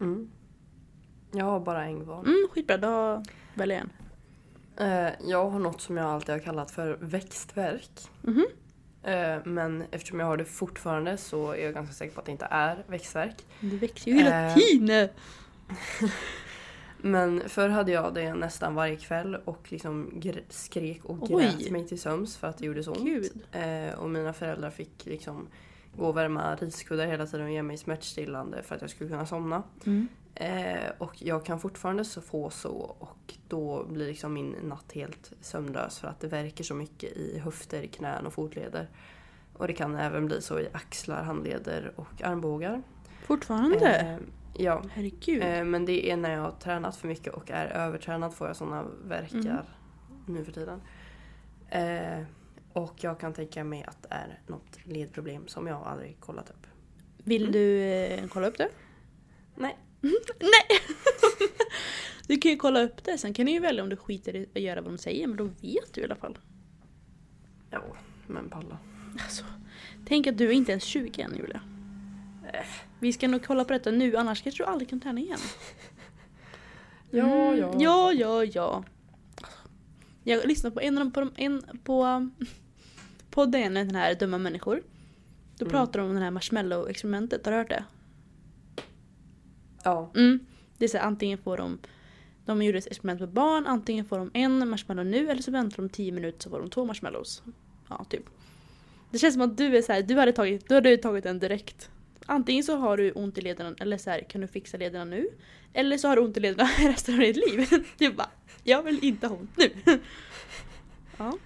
Mm. 0.00 0.30
Jag 1.32 1.44
har 1.44 1.60
bara 1.60 1.84
en 1.84 2.04
kvar. 2.04 2.20
Mm, 2.20 2.48
skitbra, 2.50 2.76
då 2.76 3.22
väljer 3.54 3.76
jag 3.78 3.86
en. 3.86 3.90
Eh, 5.06 5.12
jag 5.24 5.50
har 5.50 5.58
något 5.58 5.80
som 5.80 5.96
jag 5.96 6.06
alltid 6.06 6.34
har 6.34 6.38
kallat 6.40 6.70
för 6.70 6.98
växtverk. 7.00 7.90
Mhm. 8.22 8.46
Eh, 9.02 9.36
men 9.44 9.84
eftersom 9.90 10.20
jag 10.20 10.26
har 10.26 10.36
det 10.36 10.44
fortfarande 10.44 11.16
så 11.16 11.52
är 11.52 11.64
jag 11.64 11.74
ganska 11.74 11.94
säker 11.94 12.14
på 12.14 12.20
att 12.20 12.26
det 12.26 12.32
inte 12.32 12.48
är 12.50 12.84
växtverk. 12.88 13.36
Det 13.60 13.76
växer 13.76 14.10
ju 14.10 14.16
hela 14.16 14.46
Eh, 14.46 14.54
tiden. 14.54 15.08
Men 17.02 17.48
förr 17.48 17.68
hade 17.68 17.92
jag 17.92 18.14
det 18.14 18.34
nästan 18.34 18.74
varje 18.74 18.96
kväll 18.96 19.34
och 19.34 19.72
liksom 19.72 20.22
skrek 20.48 21.04
och 21.04 21.30
Oj. 21.30 21.42
grät 21.58 21.70
mig 21.70 21.88
till 21.88 22.00
sömns 22.00 22.36
för 22.36 22.46
att 22.48 22.58
det 22.58 22.66
gjorde 22.66 22.82
så 22.84 22.90
ont. 22.92 23.04
Gud. 23.04 23.42
Och 23.98 24.10
mina 24.10 24.32
föräldrar 24.32 24.70
fick 24.70 25.06
liksom 25.06 25.48
gå 25.96 26.06
och 26.06 26.16
värma 26.16 26.54
riskuddar 26.56 27.06
hela 27.06 27.26
tiden 27.26 27.46
och 27.46 27.52
ge 27.52 27.62
mig 27.62 27.76
smärtstillande 27.76 28.62
för 28.62 28.74
att 28.74 28.80
jag 28.80 28.90
skulle 28.90 29.10
kunna 29.10 29.26
somna. 29.26 29.62
Mm. 29.86 30.08
Eh, 30.34 30.90
och 30.98 31.22
jag 31.22 31.44
kan 31.44 31.60
fortfarande 31.60 32.04
så 32.04 32.20
få 32.20 32.50
så 32.50 32.72
och 32.98 33.34
då 33.48 33.84
blir 33.88 34.06
liksom 34.06 34.32
min 34.32 34.50
natt 34.62 34.92
helt 34.92 35.32
sömnlös 35.40 35.98
för 35.98 36.08
att 36.08 36.20
det 36.20 36.28
verkar 36.28 36.64
så 36.64 36.74
mycket 36.74 37.12
i 37.12 37.38
höfter, 37.38 37.86
knän 37.86 38.26
och 38.26 38.32
fotleder. 38.32 38.88
Och 39.52 39.66
det 39.66 39.72
kan 39.72 39.94
även 39.96 40.26
bli 40.26 40.42
så 40.42 40.60
i 40.60 40.68
axlar, 40.72 41.22
handleder 41.22 41.92
och 41.96 42.22
armbågar. 42.22 42.82
Fortfarande? 43.22 44.00
Eh, 44.00 44.16
ja. 44.64 44.82
Herregud. 44.90 45.42
Eh, 45.42 45.64
men 45.64 45.84
det 45.84 46.10
är 46.10 46.16
när 46.16 46.30
jag 46.30 46.40
har 46.40 46.50
tränat 46.50 46.96
för 46.96 47.08
mycket 47.08 47.34
och 47.34 47.50
är 47.50 47.66
övertränad 47.66 48.34
får 48.34 48.46
jag 48.46 48.56
sådana 48.56 48.84
verkar 49.04 49.36
Mm. 49.38 49.64
nu 50.26 50.44
för 50.44 50.52
tiden. 50.52 50.80
Och 52.82 53.04
jag 53.04 53.20
kan 53.20 53.32
tänka 53.32 53.64
mig 53.64 53.84
att 53.86 54.02
det 54.02 54.08
är 54.10 54.40
något 54.46 54.78
ledproblem 54.84 55.48
som 55.48 55.66
jag 55.66 55.82
aldrig 55.86 56.20
kollat 56.20 56.50
upp. 56.50 56.66
Vill 57.24 57.42
Mm. 57.42 57.52
du 57.52 57.82
eh, 57.82 58.26
kolla 58.28 58.46
upp 58.46 58.58
det? 58.58 58.68
Nej. 59.54 59.78
Nej! 60.40 60.80
du 62.28 62.36
kan 62.36 62.50
ju 62.50 62.56
kolla 62.56 62.82
upp 62.82 63.04
det, 63.04 63.18
sen 63.18 63.34
kan 63.34 63.46
du 63.46 63.52
ju 63.52 63.60
välja 63.60 63.82
om 63.82 63.88
du 63.88 63.96
skiter 63.96 64.36
i 64.36 64.46
att 64.54 64.62
göra 64.62 64.80
vad 64.80 64.92
de 64.92 64.98
säger, 64.98 65.26
men 65.26 65.36
då 65.36 65.44
vet 65.44 65.94
du 65.94 66.00
i 66.00 66.04
alla 66.04 66.16
fall. 66.16 66.38
Ja, 67.70 67.82
men 68.26 68.50
palla. 68.50 68.78
Alltså, 69.22 69.44
tänk 70.06 70.26
att 70.26 70.38
du 70.38 70.46
är 70.48 70.52
inte 70.52 70.72
ens 70.72 70.84
20 70.84 71.22
än 71.22 71.36
Julia. 71.36 71.60
Äh. 72.52 72.64
Vi 72.98 73.12
ska 73.12 73.28
nog 73.28 73.44
kolla 73.44 73.64
på 73.64 73.72
detta 73.72 73.90
nu, 73.90 74.16
annars 74.16 74.42
kanske 74.42 74.62
du 74.62 74.66
aldrig 74.66 74.88
kan 74.88 75.00
träna 75.00 75.20
igen. 75.20 75.38
Ja, 77.12 77.24
Mm, 77.48 77.58
ja. 77.58 77.74
Ja, 77.78 78.12
ja, 78.12 78.44
ja. 78.44 78.84
Jag 80.24 80.46
lyssnade 80.48 80.74
på 80.74 80.80
en 80.80 80.98
av 80.98 81.04
dem 81.04 81.12
på, 81.12 81.30
en, 81.36 81.62
på 81.84 82.28
podden, 83.30 83.74
den 83.74 83.94
här 83.94 84.14
Dumma 84.14 84.38
människor. 84.38 84.82
Då 85.58 85.64
Mm. 85.64 85.70
pratar 85.70 86.00
de 86.00 86.08
om 86.08 86.14
det 86.14 86.20
här 86.20 86.30
marshmallow-experimentet, 86.30 87.44
har 87.44 87.52
du 87.52 87.58
hört 87.58 87.68
det? 87.68 87.84
Ja. 89.84 90.10
Mm. 90.16 90.38
Det 90.78 90.84
är 90.84 90.88
så 90.88 90.96
här, 90.98 91.04
antingen 91.04 91.38
får 91.38 91.56
de 91.56 91.78
de 92.44 92.62
gjorde 92.62 92.78
ett 92.78 92.86
experiment 92.86 93.20
med 93.20 93.28
barn, 93.28 93.66
antingen 93.66 94.04
får 94.04 94.18
de 94.18 94.30
en 94.34 94.68
marshmallow 94.68 95.06
nu 95.06 95.30
eller 95.30 95.42
så 95.42 95.50
väntar 95.50 95.76
de 95.82 95.88
10 95.88 96.12
minuter 96.12 96.42
så 96.42 96.50
får 96.50 96.60
de 96.60 96.70
två 96.70 96.84
marshmallows. 96.84 97.42
Ja, 97.88 98.04
typ. 98.10 98.22
Det 99.10 99.18
känns 99.18 99.34
som 99.34 99.42
att 99.42 99.56
du 99.56 99.76
är 99.76 99.82
så 99.82 99.92
här, 99.92 100.02
du 100.02 100.14
hade 100.14 100.32
tagit, 100.32 100.68
du 100.68 100.74
hade 100.74 100.96
tagit 100.96 101.26
en 101.26 101.38
direkt. 101.38 101.90
Antingen 102.26 102.64
så 102.64 102.76
har 102.76 102.96
du 102.96 103.12
ont 103.12 103.38
i 103.38 103.40
lederna, 103.40 103.74
eller 103.80 103.98
så 103.98 104.10
här, 104.10 104.20
kan 104.28 104.40
du 104.40 104.46
fixa 104.46 104.76
lederna 104.76 105.04
nu? 105.04 105.28
Eller 105.72 105.98
så 105.98 106.08
har 106.08 106.16
du 106.16 106.22
ont 106.22 106.36
i 106.36 106.40
lederna 106.40 106.68
resten 106.78 107.14
av 107.14 107.20
ditt 107.20 107.36
liv. 107.36 107.68
Du 107.98 108.12
bara, 108.12 108.30
jag 108.64 108.82
vill 108.82 109.04
inte 109.04 109.26
ha 109.26 109.36
ont 109.36 109.56
nu. 109.56 109.70
Ja. 111.18 111.38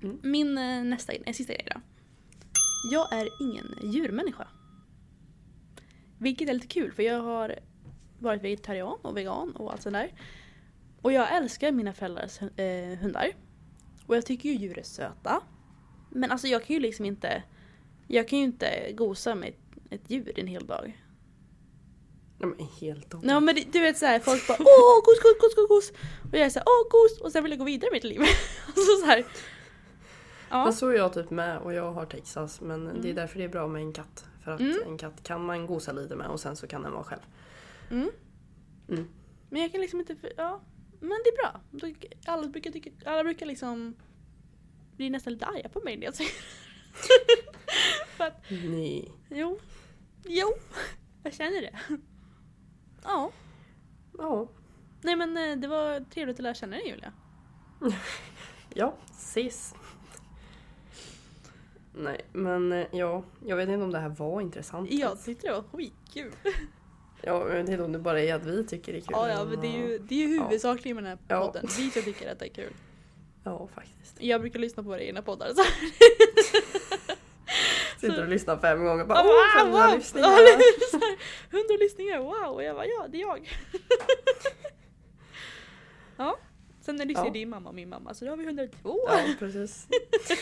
Ja. 0.00 0.08
Min 0.22 0.58
eh, 0.58 0.84
nästa, 0.84 1.12
nej, 1.24 1.34
sista 1.34 1.52
grej 1.52 1.68
då. 1.74 1.80
Jag 2.92 3.12
är 3.12 3.28
ingen 3.40 3.92
djurmänniska. 3.92 4.48
Vilket 6.18 6.48
är 6.48 6.54
lite 6.54 6.66
kul 6.66 6.92
för 6.92 7.02
jag 7.02 7.22
har 7.22 7.58
varit 8.18 8.42
vegetarian 8.42 8.98
och 9.02 9.16
vegan 9.16 9.56
och 9.56 9.72
allt 9.72 9.82
sånt 9.82 9.94
där. 9.94 10.12
Och 11.02 11.12
jag 11.12 11.36
älskar 11.36 11.72
mina 11.72 11.92
föräldrars 11.92 12.42
eh, 12.42 12.98
hundar. 12.98 13.32
Och 14.06 14.16
jag 14.16 14.26
tycker 14.26 14.48
ju 14.48 14.54
djur 14.54 14.78
är 14.78 14.82
söta. 14.82 15.42
Men 16.10 16.30
alltså 16.30 16.48
jag 16.48 16.64
kan 16.64 16.74
ju 16.74 16.80
liksom 16.80 17.04
inte... 17.04 17.42
Jag 18.06 18.28
kan 18.28 18.38
ju 18.38 18.44
inte 18.44 18.92
gosa 18.92 19.34
med 19.34 19.48
ett, 19.48 19.58
ett 19.90 20.10
djur 20.10 20.38
en 20.38 20.46
hel 20.46 20.66
dag. 20.66 21.00
Ja, 22.38 22.46
men 22.46 22.66
helt 22.80 23.14
och 23.14 23.20
Ja 23.24 23.40
men 23.40 23.56
du 23.72 23.80
vet 23.80 23.98
såhär, 23.98 24.20
folk 24.20 24.46
bara 24.48 24.58
åh 24.60 25.04
gos, 25.04 25.20
gos, 25.22 25.38
gos, 25.40 25.54
gos, 25.54 25.68
gos. 25.68 25.90
Och 26.32 26.38
jag 26.38 26.46
är 26.46 26.50
såhär 26.50 26.66
åh 26.66 26.90
gos 26.90 27.20
och 27.20 27.32
sen 27.32 27.42
vill 27.42 27.52
jag 27.52 27.58
gå 27.58 27.64
vidare 27.64 27.90
i 27.90 27.92
mitt 27.92 28.04
liv. 28.04 28.20
alltså 28.66 28.96
så 29.00 29.06
här. 29.06 29.24
Ja. 30.50 30.64
Men 30.64 30.72
så 30.72 30.88
är 30.88 30.94
jag 30.96 31.12
typ 31.12 31.30
med 31.30 31.58
och 31.58 31.74
jag 31.74 31.92
har 31.92 32.06
Texas 32.06 32.60
men 32.60 33.00
det 33.02 33.10
är 33.10 33.14
därför 33.14 33.38
det 33.38 33.44
är 33.44 33.48
bra 33.48 33.66
med 33.68 33.82
en 33.82 33.92
katt. 33.92 34.26
För 34.44 34.52
att 34.52 34.60
Mm. 34.60 34.76
en 34.86 34.98
katt 34.98 35.22
kan 35.22 35.44
man 35.44 35.66
gosa 35.66 35.92
lite 35.92 36.16
med 36.16 36.26
och 36.26 36.40
sen 36.40 36.56
så 36.56 36.66
kan 36.66 36.82
den 36.82 36.92
vara 36.92 37.04
själv. 37.04 37.20
Mm. 37.90 38.10
Mm. 38.88 39.08
Men 39.50 39.62
jag 39.62 39.72
kan 39.72 39.80
liksom 39.80 40.00
inte, 40.00 40.16
ja. 40.36 40.60
Men 41.00 41.08
det 41.24 41.28
är 41.30 41.36
bra. 41.42 41.60
Alla 42.26 42.48
brukar, 42.48 42.70
tycka, 42.70 42.90
alla 43.04 43.24
brukar 43.24 43.46
liksom 43.46 43.94
bli 44.96 45.10
nästan 45.10 45.32
lite 45.32 45.46
arga 45.46 45.68
på 45.68 45.80
mig 45.80 45.96
när 45.96 46.04
jag 46.04 46.14
säger 46.14 46.30
För 48.16 48.24
att, 48.24 48.42
Nej. 48.50 49.12
jo. 49.28 49.58
Jo. 50.24 50.48
Jag 51.22 51.34
känner 51.34 51.60
det. 51.62 51.78
Ja. 53.04 53.30
Ja. 54.18 54.48
Nej 55.02 55.16
men 55.16 55.36
eh, 55.36 55.56
det 55.56 55.68
var 55.68 56.00
trevligt 56.00 56.36
att 56.36 56.42
lära 56.42 56.54
känna 56.54 56.76
dig 56.76 56.88
Julia. 56.88 57.12
Ja, 58.74 58.94
ses. 59.10 59.74
Nej, 61.92 62.20
men 62.32 62.72
eh, 62.72 62.86
ja, 62.92 63.22
jag 63.46 63.56
vet 63.56 63.68
inte 63.68 63.84
om 63.84 63.90
det 63.92 63.98
här 63.98 64.08
var 64.08 64.40
intressant. 64.40 64.90
Jag 64.90 65.24
tyckte 65.24 65.46
det 65.46 65.52
var 65.52 65.62
skitkul. 65.72 66.32
Ja, 67.22 67.48
jag 67.48 67.54
vet 67.56 67.68
inte 67.68 67.82
om 67.82 67.92
det 67.92 67.98
bara 67.98 68.20
är 68.20 68.34
att 68.34 68.44
vi 68.46 68.66
tycker 68.66 68.92
det 68.92 68.98
är 68.98 69.00
kul. 69.00 69.08
Ja, 69.12 69.28
ja 69.28 69.44
men 69.44 69.60
det 69.60 69.66
är 69.66 69.88
ju, 69.88 69.98
det 69.98 70.14
är 70.14 70.28
ju 70.28 70.36
Ja. 70.36 70.42
huvudsakligen 70.44 70.94
med 70.96 71.04
den 71.04 71.10
här 71.10 71.18
Ja. 71.36 71.46
podden. 71.46 71.66
Vi 71.76 71.90
som 71.90 72.02
tycker 72.02 72.32
att 72.32 72.38
det 72.38 72.44
är 72.46 72.48
kul. 72.54 72.72
Ja, 73.44 73.68
faktiskt. 73.74 74.16
Jag 74.22 74.40
brukar 74.40 74.58
lyssna 74.58 74.82
på 74.82 74.88
våra 74.88 75.00
egna 75.00 75.22
poddar. 75.22 75.48
Så. 75.54 75.62
Sitter 78.00 78.22
och 78.22 78.28
lyssnar 78.28 78.56
fem 78.56 78.84
gånger 78.84 79.04
bara 79.04 79.18
Ja, 79.18 79.24
åh, 79.24 79.30
wow, 79.64 79.72
500 79.72 79.86
wow. 79.86 79.96
lyssningar. 79.96 80.28
Ja, 80.28 80.38
100 81.50 81.64
lyssningar, 81.80 82.18
wow! 82.18 82.54
Och 82.54 82.62
jag 82.62 82.76
bara 82.76 82.86
ja, 82.86 83.06
det 83.08 83.16
är 83.16 83.20
jag. 83.20 83.48
ja. 86.16 86.38
Sen 86.80 86.96
när 86.96 87.04
lyssnar 87.06 87.26
Ja. 87.26 87.32
din 87.32 87.48
mamma 87.48 87.68
och 87.68 87.74
min 87.74 87.88
mamma 87.88 88.14
så 88.14 88.24
då 88.24 88.30
har 88.30 88.36
vi 88.36 88.44
102. 88.44 88.98
Ja, 89.08 89.34
precis. 89.38 89.88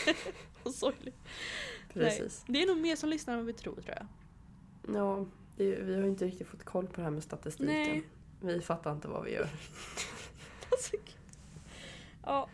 Och 0.63 0.73
sorgligt. 0.73 1.17
precis. 1.93 2.43
Nej, 2.47 2.53
det 2.53 2.63
är 2.63 2.73
nog 2.75 2.81
mer 2.83 2.95
som 2.95 3.09
lyssnar 3.09 3.33
än 3.33 3.39
vad 3.39 3.45
vi 3.47 3.53
tror 3.53 3.73
tror 3.75 3.95
jag. 3.97 4.07
Ja, 4.95 5.25
det 5.57 5.63
är, 5.75 5.81
vi 5.81 5.95
har 5.95 6.03
inte 6.03 6.25
riktigt 6.25 6.47
fått 6.47 6.63
koll 6.63 6.87
på 6.87 6.95
det 6.95 7.01
här 7.03 7.11
med 7.11 7.23
statistiken. 7.23 7.75
Nej. 7.75 8.03
Vi 8.41 8.61
fattar 8.61 8.91
inte 8.91 9.07
vad 9.07 9.23
vi 9.25 9.31
gör. 9.33 9.49
Alltså, 10.71 10.95
ja. 12.25 12.49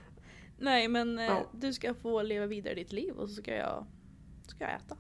Nej 0.59 0.87
men 0.87 1.19
eh, 1.19 1.25
Ja. 1.25 1.45
du 1.51 1.73
ska 1.73 1.93
få 1.93 2.21
leva 2.21 2.45
vidare 2.45 2.73
ditt 2.75 2.91
liv 2.91 3.13
och 3.15 3.29
så 3.29 3.35
ska 3.35 3.55
jag, 3.55 3.85
ska 4.47 4.63
jag 4.63 4.73
äta. 4.75 4.97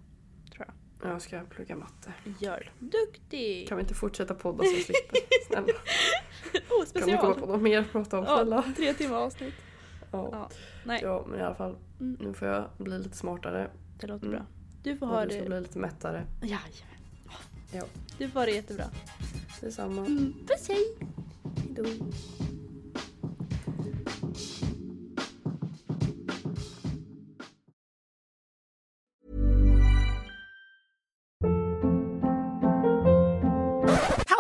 Jag. 1.07 1.21
Ska 1.21 1.41
plugga 1.49 1.75
matte. 1.75 2.13
Gör 2.39 2.69
det. 2.79 2.85
Duktig! 2.97 3.67
Kan 3.67 3.77
vi 3.77 3.81
inte 3.81 3.93
fortsätta 3.93 4.35
podda 4.35 4.63
så 4.63 4.69
slipper? 4.71 5.17
Snälla. 5.47 5.67
oh, 6.69 6.85
Kan 6.99 7.05
vi 7.05 7.17
komma 7.17 7.33
på 7.33 7.39
special! 7.39 7.49
något 7.49 7.61
mer 7.61 7.79
att 7.79 7.91
prata 7.91 8.19
om? 8.19 8.25
Snälla. 8.25 8.63
tre 8.75 8.93
timmar 8.93 9.17
avsnitt. 9.17 9.53
Ja. 10.11 10.29
Ja. 10.31 10.49
Nej, 10.85 10.99
ja, 11.03 11.25
men 11.27 11.39
i 11.39 11.43
alla 11.43 11.55
fall. 11.55 11.75
Mm. 11.99 12.17
Nu 12.21 12.33
får 12.33 12.47
jag 12.47 12.69
bli 12.77 12.97
lite 12.99 13.17
smartare. 13.17 13.69
det 13.99 14.07
låter 14.07 14.25
Mm. 14.27 14.37
bra. 14.39 14.45
Du 14.83 14.97
får 14.97 15.05
Och 15.05 15.11
ha 15.13 15.25
du 15.25 15.29
ska 15.31 15.39
det... 15.41 15.45
bli 15.49 15.61
lite 15.61 15.79
mättare. 15.79 16.25
Jajamän. 16.41 16.61
Ja. 17.71 17.83
Du 18.17 18.29
får 18.29 18.39
ha 18.39 18.45
det 18.45 18.51
jättebra. 18.51 18.85
Detsamma. 19.61 20.05
Mm. 20.05 20.33
Puss 20.47 20.67
hej! 20.69 20.97
Hejdå. 21.57 21.83